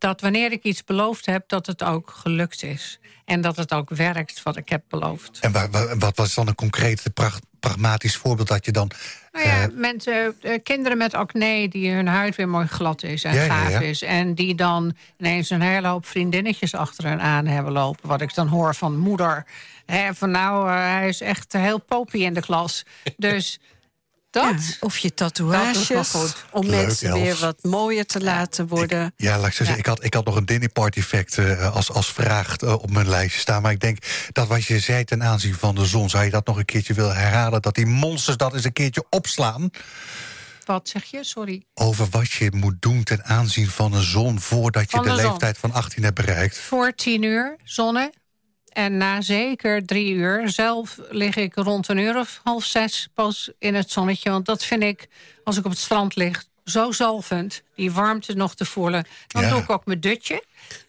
dat 0.03 0.21
wanneer 0.21 0.51
ik 0.51 0.63
iets 0.63 0.83
beloofd 0.83 1.25
heb... 1.25 1.43
dat 1.47 1.65
het 1.65 1.83
ook 1.83 2.09
gelukt 2.15 2.63
is. 2.63 2.99
En 3.25 3.41
dat 3.41 3.55
het 3.55 3.73
ook 3.73 3.89
werkt 3.89 4.43
wat 4.43 4.57
ik 4.57 4.69
heb 4.69 4.83
beloofd. 4.89 5.39
En 5.39 5.51
wa- 5.51 5.69
wa- 5.69 5.97
wat 5.97 6.17
was 6.17 6.33
dan 6.33 6.47
een 6.47 6.55
concreet, 6.55 7.03
pra- 7.13 7.39
pragmatisch 7.59 8.15
voorbeeld 8.15 8.47
dat 8.47 8.65
je 8.65 8.71
dan... 8.71 8.91
Nou 9.31 9.45
ja, 9.47 9.61
eh, 9.63 9.67
mensen, 9.73 10.35
eh, 10.41 10.59
kinderen 10.63 10.97
met 10.97 11.13
acne 11.13 11.67
die 11.69 11.91
hun 11.91 12.07
huid 12.07 12.35
weer 12.35 12.49
mooi 12.49 12.67
glad 12.67 13.03
is 13.03 13.23
en 13.23 13.33
Ja, 13.35 13.45
gaaf 13.45 13.71
ja. 13.71 13.79
is. 13.79 14.01
En 14.01 14.35
die 14.35 14.55
dan 14.55 14.95
ineens 15.19 15.49
een 15.49 15.61
hele 15.61 15.87
hoop 15.87 16.05
vriendinnetjes 16.05 16.73
achter 16.75 17.05
hen 17.05 17.21
aan 17.21 17.45
hebben 17.45 17.71
lopen. 17.73 18.09
Wat 18.09 18.21
ik 18.21 18.33
dan 18.35 18.47
hoor 18.47 18.75
van 18.75 18.97
moeder. 18.97 19.45
Hè, 19.85 20.13
van 20.13 20.31
nou, 20.31 20.67
eh, 20.69 20.75
hij 20.75 21.07
is 21.07 21.21
echt 21.21 21.53
heel 21.53 21.79
popie 21.79 22.23
in 22.23 22.33
de 22.33 22.41
klas. 22.41 22.83
Dus 23.17 23.59
dat... 24.33 24.43
Ja, 24.43 24.75
of 24.79 24.97
je 24.97 25.13
tatoeages, 25.13 26.09
goed. 26.09 26.45
om 26.51 26.65
Leuk, 26.65 26.85
mensen 26.85 27.09
Els. 27.09 27.19
weer 27.19 27.37
wat 27.39 27.57
mooier 27.61 28.05
te 28.05 28.21
laten 28.21 28.67
worden. 28.67 29.13
Ja, 29.17 29.37
laat 29.37 29.47
ik 29.47 29.53
zo 29.53 29.63
zeggen, 29.63 29.79
ik 29.79 29.85
had, 29.85 30.03
ik 30.03 30.13
had 30.13 30.25
nog 30.25 30.35
een 30.35 30.45
dinner 30.45 30.69
party 30.69 31.01
fact 31.01 31.37
eh, 31.37 31.75
als, 31.75 31.91
als 31.91 32.11
vraag 32.11 32.55
eh, 32.55 32.73
op 32.73 32.91
mijn 32.91 33.09
lijstje 33.09 33.39
staan. 33.39 33.61
Maar 33.61 33.71
ik 33.71 33.79
denk 33.79 33.97
dat 34.31 34.47
wat 34.47 34.65
je 34.65 34.79
zei 34.79 35.03
ten 35.03 35.23
aanzien 35.23 35.55
van 35.55 35.75
de 35.75 35.85
zon... 35.85 36.09
zou 36.09 36.23
je 36.23 36.29
dat 36.29 36.45
nog 36.45 36.57
een 36.57 36.65
keertje 36.65 36.93
willen 36.93 37.15
herhalen? 37.15 37.61
Dat 37.61 37.75
die 37.75 37.85
monsters 37.85 38.37
dat 38.37 38.53
eens 38.53 38.63
een 38.63 38.73
keertje 38.73 39.05
opslaan... 39.09 39.69
Wat 40.65 40.89
zeg 40.89 41.03
je? 41.03 41.23
Sorry. 41.23 41.63
over 41.73 42.07
wat 42.09 42.31
je 42.31 42.51
moet 42.55 42.75
doen 42.79 43.03
ten 43.03 43.23
aanzien 43.23 43.69
van 43.69 43.93
een 43.93 44.03
zon... 44.03 44.39
voordat 44.39 44.91
je 44.91 44.97
Van 44.97 45.05
de, 45.05 45.15
de 45.15 45.21
leeftijd 45.21 45.57
van 45.57 45.73
18 45.73 46.03
hebt 46.03 46.15
bereikt. 46.15 46.59
Voor 46.59 46.95
tien 46.95 47.23
uur 47.23 47.57
zonne. 47.63 48.13
En 48.73 48.97
na 48.97 49.21
zeker 49.21 49.85
drie 49.85 50.13
uur, 50.13 50.49
zelf 50.49 50.97
lig 51.09 51.35
ik 51.35 51.55
rond 51.55 51.87
een 51.87 51.97
uur 51.97 52.17
of 52.17 52.39
half 52.43 52.65
zes 52.65 53.07
pas 53.13 53.51
in 53.59 53.75
het 53.75 53.91
zonnetje. 53.91 54.29
Want 54.29 54.45
dat 54.45 54.63
vind 54.63 54.83
ik, 54.83 55.07
als 55.43 55.57
ik 55.57 55.65
op 55.65 55.71
het 55.71 55.79
strand 55.79 56.15
lig, 56.15 56.43
zo 56.65 56.91
zalvend. 56.91 57.61
Die 57.75 57.91
warmte 57.91 58.33
nog 58.33 58.55
te 58.55 58.65
voelen. 58.65 59.05
Dan 59.27 59.41
Ja. 59.43 59.49
doe 59.49 59.59
ik 59.61 59.69
ook 59.69 59.85
mijn 59.85 59.99
dutje. 59.99 60.43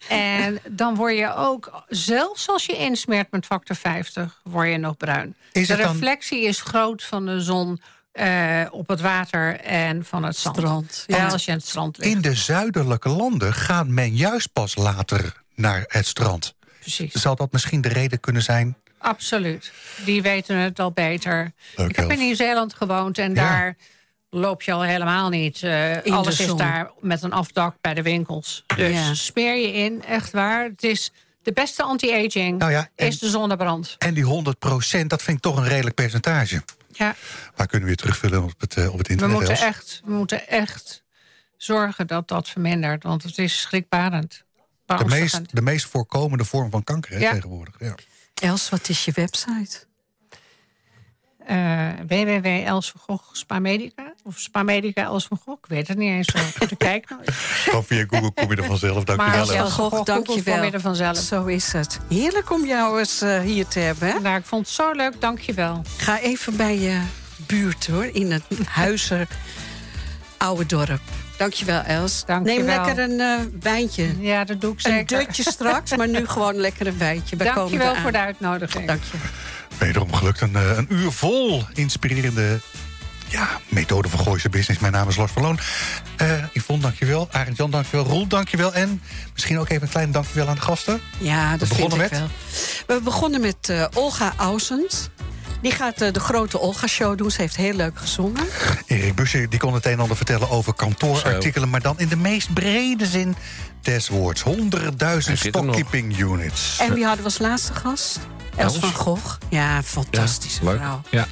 En 0.09 0.59
dan 0.69 0.95
word 0.95 1.17
je 1.17 1.35
ook, 1.35 1.83
zelfs 1.87 2.49
als 2.49 2.65
je 2.65 2.77
insmeert 2.77 3.31
met 3.31 3.45
factor 3.45 3.75
50, 3.75 4.39
word 4.43 4.69
je 4.69 4.77
nog 4.77 4.97
bruin. 4.97 5.35
Is 5.51 5.67
de 5.67 5.75
dan- 5.75 5.91
reflectie 5.91 6.41
is 6.41 6.61
groot 6.61 7.03
van 7.03 7.25
de 7.25 7.41
zon 7.41 7.81
eh, 8.11 8.61
op 8.71 8.87
het 8.87 9.01
water 9.01 9.59
en 9.59 10.05
van 10.05 10.23
het 10.23 10.37
zand. 10.37 10.55
Strand, 10.57 11.03
Ja, 11.07 11.17
ja. 11.17 11.27
als 11.27 11.45
je 11.45 11.51
aan 11.51 11.57
het 11.57 11.67
strand 11.67 11.97
ligt. 11.97 12.11
In 12.15 12.21
de 12.21 12.35
zuidelijke 12.35 13.09
landen 13.09 13.53
gaat 13.53 13.87
men 13.87 14.15
juist 14.15 14.53
pas 14.53 14.75
later 14.75 15.41
naar 15.55 15.83
het 15.87 16.07
strand. 16.07 16.53
Precies. 16.85 17.13
Zal 17.21 17.35
dat 17.35 17.51
misschien 17.51 17.81
de 17.81 17.87
reden 17.89 18.19
kunnen 18.19 18.41
zijn? 18.41 18.77
Absoluut. 18.97 19.71
Die 20.05 20.21
weten 20.21 20.55
het 20.57 20.79
al 20.79 20.91
beter. 20.91 21.51
Leuk, 21.75 21.89
ik 21.89 21.95
heb 21.95 22.11
in. 22.11 22.17
Nieuw-Zeeland 22.19 22.73
gewoond 22.73 23.17
en 23.17 23.33
Ja. 23.33 23.49
daar 23.49 23.75
loop 24.29 24.61
je 24.61 24.71
al 24.71 24.81
helemaal 24.83 25.29
niet. 25.29 25.55
Eh, 25.55 25.61
de 25.61 26.01
alles 26.11 26.39
is 26.39 26.53
daar 26.55 26.91
met 26.99 27.23
een 27.23 27.31
afdak 27.31 27.75
bij 27.81 27.93
de 27.93 28.01
winkels. 28.01 28.63
Dus 28.75 28.91
Ja. 28.93 29.13
smeer 29.13 29.55
je 29.55 29.71
in, 29.73 30.03
echt 30.03 30.31
waar. 30.31 30.63
Het 30.63 30.83
is 30.83 31.11
de 31.43 31.51
beste 31.53 31.83
anti-aging 31.83 32.57
Nou 32.57 32.71
ja, 32.71 32.89
en- 32.95 33.07
is 33.07 33.19
de 33.19 33.29
zonnebrand. 33.29 33.95
En 33.97 34.13
die 34.13 34.23
100% 34.23 35.09
dat 35.09 35.21
vind 35.21 35.37
ik 35.37 35.43
toch 35.43 35.57
een 35.57 35.67
redelijk 35.67 35.95
percentage. 35.95 36.63
Ja, 36.91 37.15
Maar 37.55 37.67
kunnen 37.67 37.79
we 37.81 37.85
weer 37.95 37.95
terugvullen 37.95 38.43
op 38.43 38.53
het, 38.59 38.75
eh, 38.77 38.91
op 38.91 38.97
het 38.97 39.07
we 39.07 39.13
internet? 39.13 39.37
moeten, 39.37 39.55
Els? 39.55 39.63
echt, 39.65 40.01
we 40.05 40.11
moeten 40.11 40.47
echt 40.47 41.03
zorgen 41.57 42.07
dat 42.07 42.27
dat 42.27 42.49
vermindert. 42.49 43.03
Want 43.03 43.23
het 43.23 43.37
is 43.37 43.61
schrikbarend. 43.61 44.43
De, 44.85 45.05
meest, 45.05 45.55
de 45.55 45.61
meest 45.61 45.85
voorkomende 45.85 46.45
vorm 46.45 46.69
van 46.69 46.83
kanker 46.83 47.11
hè, 47.11 47.19
Ja. 47.19 47.31
tegenwoordig. 47.31 47.75
Ja. 47.79 47.95
Els, 48.33 48.69
wat 48.69 48.89
is 48.89 49.05
je 49.05 49.11
website? 49.11 49.85
Eh 51.45 51.89
www 52.07 52.45
Els 52.65 52.91
van 52.91 53.01
Gogh 53.01 53.33
Spa 53.35 53.59
Medica. 53.59 54.13
Of 54.23 54.39
Spa 54.39 54.63
Medica 54.63 55.03
Els 55.03 55.25
van 55.27 55.39
Gogh. 55.45 55.57
Ik 55.63 55.69
weet 55.69 55.87
het 55.87 55.97
niet 55.97 56.09
eens 56.09 56.27
zo. 56.31 56.39
goed. 56.59 56.77
Kijk 56.77 57.09
nou. 57.09 57.21
Gewoon 57.25 57.83
via 57.85 58.05
Google 58.09 58.31
kom 58.33 58.49
je 58.51 58.55
er 58.55 58.63
vanzelf. 58.65 59.05
Maar 59.05 59.15
Dankjewel. 59.17 59.39
als 59.39 59.49
Els. 59.49 59.59
Els 59.59 59.73
van 59.73 59.89
Gogh 59.89 60.03
dank 60.05 60.19
je 60.19 60.25
kom 60.43 60.53
je 60.53 60.59
wel. 60.61 60.71
er 60.71 60.81
vanzelf. 60.81 61.17
Zo 61.17 61.45
is 61.45 61.73
het. 61.73 61.99
Heerlijk 62.09 62.51
om 62.51 62.65
jou 62.65 62.99
eens 62.99 63.21
eh, 63.21 63.39
hier 63.39 63.67
te 63.67 63.79
hebben. 63.79 64.07
Hè? 64.07 64.19
Nou, 64.19 64.37
ik 64.37 64.45
vond 64.45 64.65
het 64.65 64.75
zo 64.75 64.91
leuk, 64.91 65.21
dankjewel. 65.21 65.81
Ga 65.97 66.19
even 66.19 66.55
bij 66.57 66.79
je 66.79 67.01
buurt 67.47 67.87
hoor, 67.87 68.05
in 68.05 68.31
het 68.31 68.43
Huizer 68.67 69.27
Oude 70.37 70.65
Dorp. 70.65 71.01
Dankjewel, 71.37 71.81
Els. 71.81 72.23
Dank 72.25 72.47
je 72.47 72.53
Neem 72.53 72.65
lekker 72.65 72.99
een 72.99 73.19
eh, 73.19 73.39
wijntje. 73.61 74.15
Ja, 74.19 74.43
dat 74.43 74.61
doe 74.61 74.71
ik 74.73 74.77
Een 74.85 74.91
zeker. 74.91 75.17
dutje 75.19 75.43
straks, 75.43 75.95
maar 75.95 76.07
nu 76.07 76.27
gewoon 76.27 76.55
lekker 76.55 76.87
een 76.87 76.97
wijntje. 76.97 77.35
Wij 77.35 77.47
komen 77.47 77.61
Dankjewel 77.61 77.89
eraan. 77.89 78.01
voor 78.01 78.11
de 78.11 78.17
uitnodiging. 78.17 78.87
Dank 78.87 79.01
je. 79.11 79.17
Wederom 79.77 80.13
gelukt. 80.13 80.41
Een, 80.41 80.55
eh, 80.55 80.77
een 80.77 80.85
uur 80.89 81.11
vol 81.11 81.63
inspirerende 81.73 82.59
ja, 83.27 83.47
methode 83.69 84.09
van 84.09 84.19
Gooise 84.19 84.49
Business. 84.49 84.79
Mijn 84.81 84.93
naam 84.93 85.07
is 85.07 85.15
Lars 85.15 85.31
Verloon. 85.31 85.59
Eh 86.17 86.43
Yvonne, 86.53 86.81
dankjewel. 86.83 87.27
Arend 87.31 87.57
Jan, 87.57 87.71
dankjewel. 87.71 88.05
Roel, 88.05 88.27
dankjewel. 88.27 88.73
En 88.73 89.01
misschien 89.33 89.59
ook 89.59 89.69
even 89.69 89.81
een 89.83 89.89
klein 89.89 90.11
dankjewel 90.11 90.47
aan 90.47 90.55
de 90.55 90.61
gasten. 90.61 91.01
Ja, 91.17 91.57
dat 91.57 91.67
vind 91.67 91.69
begonnen 91.79 92.05
ik 92.05 92.11
met? 92.11 92.19
wel. 92.19 92.97
We 92.97 93.03
begonnen 93.03 93.41
met 93.41 93.69
eh, 93.69 93.85
Olga 93.93 94.33
Ausens. 94.37 95.07
Die 95.65 95.73
gaat 95.73 96.01
eh, 96.01 96.13
de 96.13 96.19
grote 96.19 96.59
Olga-show 96.59 97.17
doen. 97.17 97.31
Ze 97.31 97.41
heeft 97.41 97.55
heel 97.55 97.73
leuk 97.73 97.99
gezongen. 97.99 98.45
Erik 98.85 99.15
Busje 99.15 99.47
die 99.47 99.59
kon 99.59 99.73
het 99.73 99.85
een 99.85 99.91
en 99.91 99.99
ander 99.99 100.17
vertellen 100.17 100.49
over 100.49 100.73
kantoorartikelen... 100.73 101.69
maar 101.69 101.81
dan 101.81 101.99
in 101.99 102.07
de 102.07 102.15
meest 102.15 102.53
brede 102.53 103.05
zin 103.05 103.35
des 103.81 104.09
woords. 104.09 104.43
100.000 104.43 104.55
Hij 104.97 105.21
zit 105.21 105.55
er 105.55 105.63
nog. 105.63 105.75
stockkeeping 105.75 106.19
units. 106.19 106.77
En 106.79 106.93
wie 106.93 107.03
hadden 107.03 107.23
we 107.23 107.29
als 107.29 107.39
laatste 107.39 107.73
gast? 107.73 108.19
Els 108.55 108.73
Els. 108.73 108.81
van 108.81 108.93
Gogh. 108.93 109.35
Ja, 109.49 109.83
fantastische 109.83 110.63
leuk. 110.63 110.77
vrouw. 110.77 111.01
Ja. 111.09 111.27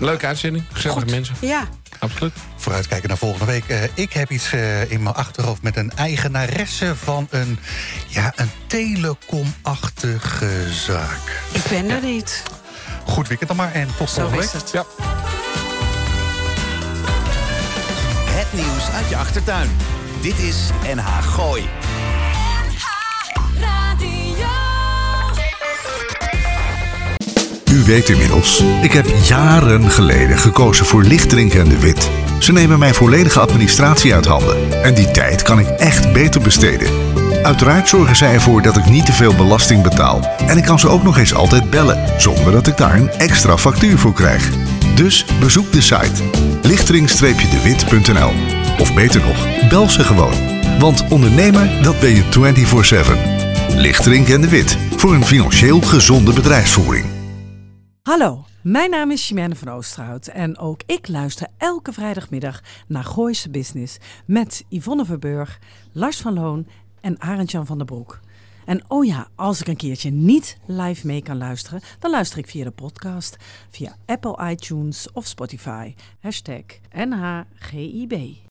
Leuke 0.00 0.26
uitzending, 0.26 0.64
gezellige 0.72 1.00
Goed. 1.00 1.10
mensen. 1.10 1.34
Ja, 1.40 1.68
Absoluut. 1.98 2.32
Vooruitkijken 2.56 3.08
naar 3.08 3.18
volgende 3.18 3.44
week. 3.44 3.68
Eh, 3.68 3.82
ik 3.94 4.12
heb 4.12 4.30
iets 4.30 4.52
eh, 4.52 4.90
in 4.90 5.02
mijn 5.02 5.14
achterhoofd 5.14 5.62
met 5.62 5.76
een 5.76 5.92
eigenaresse 5.96 6.96
van 6.96 7.26
een, 7.30 7.58
ja, 8.06 8.32
een 8.36 8.50
telecomachtige 8.66 10.72
zaak. 10.72 11.42
ik 11.52 11.62
ben 11.68 11.90
er 11.90 12.02
niet. 12.02 12.42
Goed 13.08 13.28
weekend 13.28 13.48
dan 13.48 13.56
maar 13.58 13.72
en 13.72 13.88
tot 13.96 14.10
Zo 14.10 14.20
volgende 14.20 14.40
week. 14.40 14.52
het. 14.52 14.70
Ja. 14.70 14.84
Het 18.30 18.52
nieuws 18.52 18.90
uit 18.94 19.08
je 19.08 19.16
achtertuin. 19.16 19.70
Dit 20.20 20.38
is 20.38 20.70
NH 20.94 21.06
Gooi. 21.22 21.68
U 27.70 27.84
weet 27.84 28.08
inmiddels, 28.08 28.62
ik 28.82 28.92
heb 28.92 29.06
jaren 29.22 29.90
geleden 29.90 30.38
gekozen 30.38 30.86
voor 30.86 31.02
Lichtdrink 31.02 31.54
en 31.54 31.68
de 31.68 31.78
Wit. 31.78 32.10
Ze 32.38 32.52
nemen 32.52 32.78
mijn 32.78 32.94
volledige 32.94 33.40
administratie 33.40 34.14
uit 34.14 34.26
handen. 34.26 34.82
En 34.82 34.94
die 34.94 35.10
tijd 35.10 35.42
kan 35.42 35.58
ik 35.58 35.68
echt 35.68 36.12
beter 36.12 36.40
besteden. 36.40 36.90
Uiteraard 37.48 37.88
zorgen 37.88 38.16
zij 38.16 38.34
ervoor 38.34 38.62
dat 38.62 38.76
ik 38.76 38.88
niet 38.88 39.06
te 39.06 39.12
veel 39.12 39.34
belasting 39.34 39.82
betaal. 39.82 40.20
En 40.46 40.56
ik 40.56 40.64
kan 40.64 40.78
ze 40.78 40.88
ook 40.88 41.02
nog 41.02 41.18
eens 41.18 41.34
altijd 41.34 41.70
bellen, 41.70 42.20
zonder 42.20 42.52
dat 42.52 42.66
ik 42.66 42.76
daar 42.76 42.94
een 42.94 43.10
extra 43.10 43.56
factuur 43.56 43.98
voor 43.98 44.12
krijg. 44.12 44.50
Dus 44.94 45.24
bezoek 45.40 45.72
de 45.72 45.80
site 45.80 46.22
lichtering-dewit.nl 46.62 48.30
Of 48.78 48.94
beter 48.94 49.20
nog, 49.20 49.68
bel 49.68 49.88
ze 49.88 50.02
gewoon. 50.02 50.34
Want 50.78 51.08
ondernemer, 51.08 51.82
dat 51.82 52.00
ben 52.00 52.10
je 52.10 52.22
24-7. 53.72 53.76
Lichtering 53.76 54.28
en 54.28 54.40
de 54.40 54.48
Wit, 54.48 54.78
voor 54.96 55.14
een 55.14 55.24
financieel 55.24 55.80
gezonde 55.80 56.32
bedrijfsvoering. 56.32 57.06
Hallo, 58.02 58.44
mijn 58.62 58.90
naam 58.90 59.10
is 59.10 59.26
Chimène 59.26 59.56
van 59.56 59.68
Oosterhout 59.68 60.26
en 60.26 60.58
ook 60.58 60.80
ik 60.86 61.08
luister 61.08 61.46
elke 61.56 61.92
vrijdagmiddag 61.92 62.60
naar 62.86 63.04
Gooise 63.04 63.50
Business 63.50 63.96
met 64.26 64.64
Yvonne 64.68 65.04
Verburg, 65.04 65.58
Lars 65.92 66.20
van 66.20 66.34
Loon 66.34 66.66
en 67.00 67.20
Arend-Jan 67.20 67.66
van 67.66 67.78
der 67.78 67.86
Broek. 67.86 68.20
En 68.64 68.82
oh 68.88 69.04
ja, 69.04 69.28
als 69.34 69.60
ik 69.60 69.68
een 69.68 69.76
keertje 69.76 70.10
niet 70.10 70.58
live 70.66 71.06
mee 71.06 71.22
kan 71.22 71.36
luisteren, 71.36 71.80
dan 71.98 72.10
luister 72.10 72.38
ik 72.38 72.46
via 72.46 72.64
de 72.64 72.70
podcast, 72.70 73.36
via 73.70 73.96
Apple 74.06 74.50
iTunes 74.50 75.12
of 75.12 75.26
Spotify. 75.26 75.94
Hashtag 76.20 76.64
NHGIB. 76.92 78.47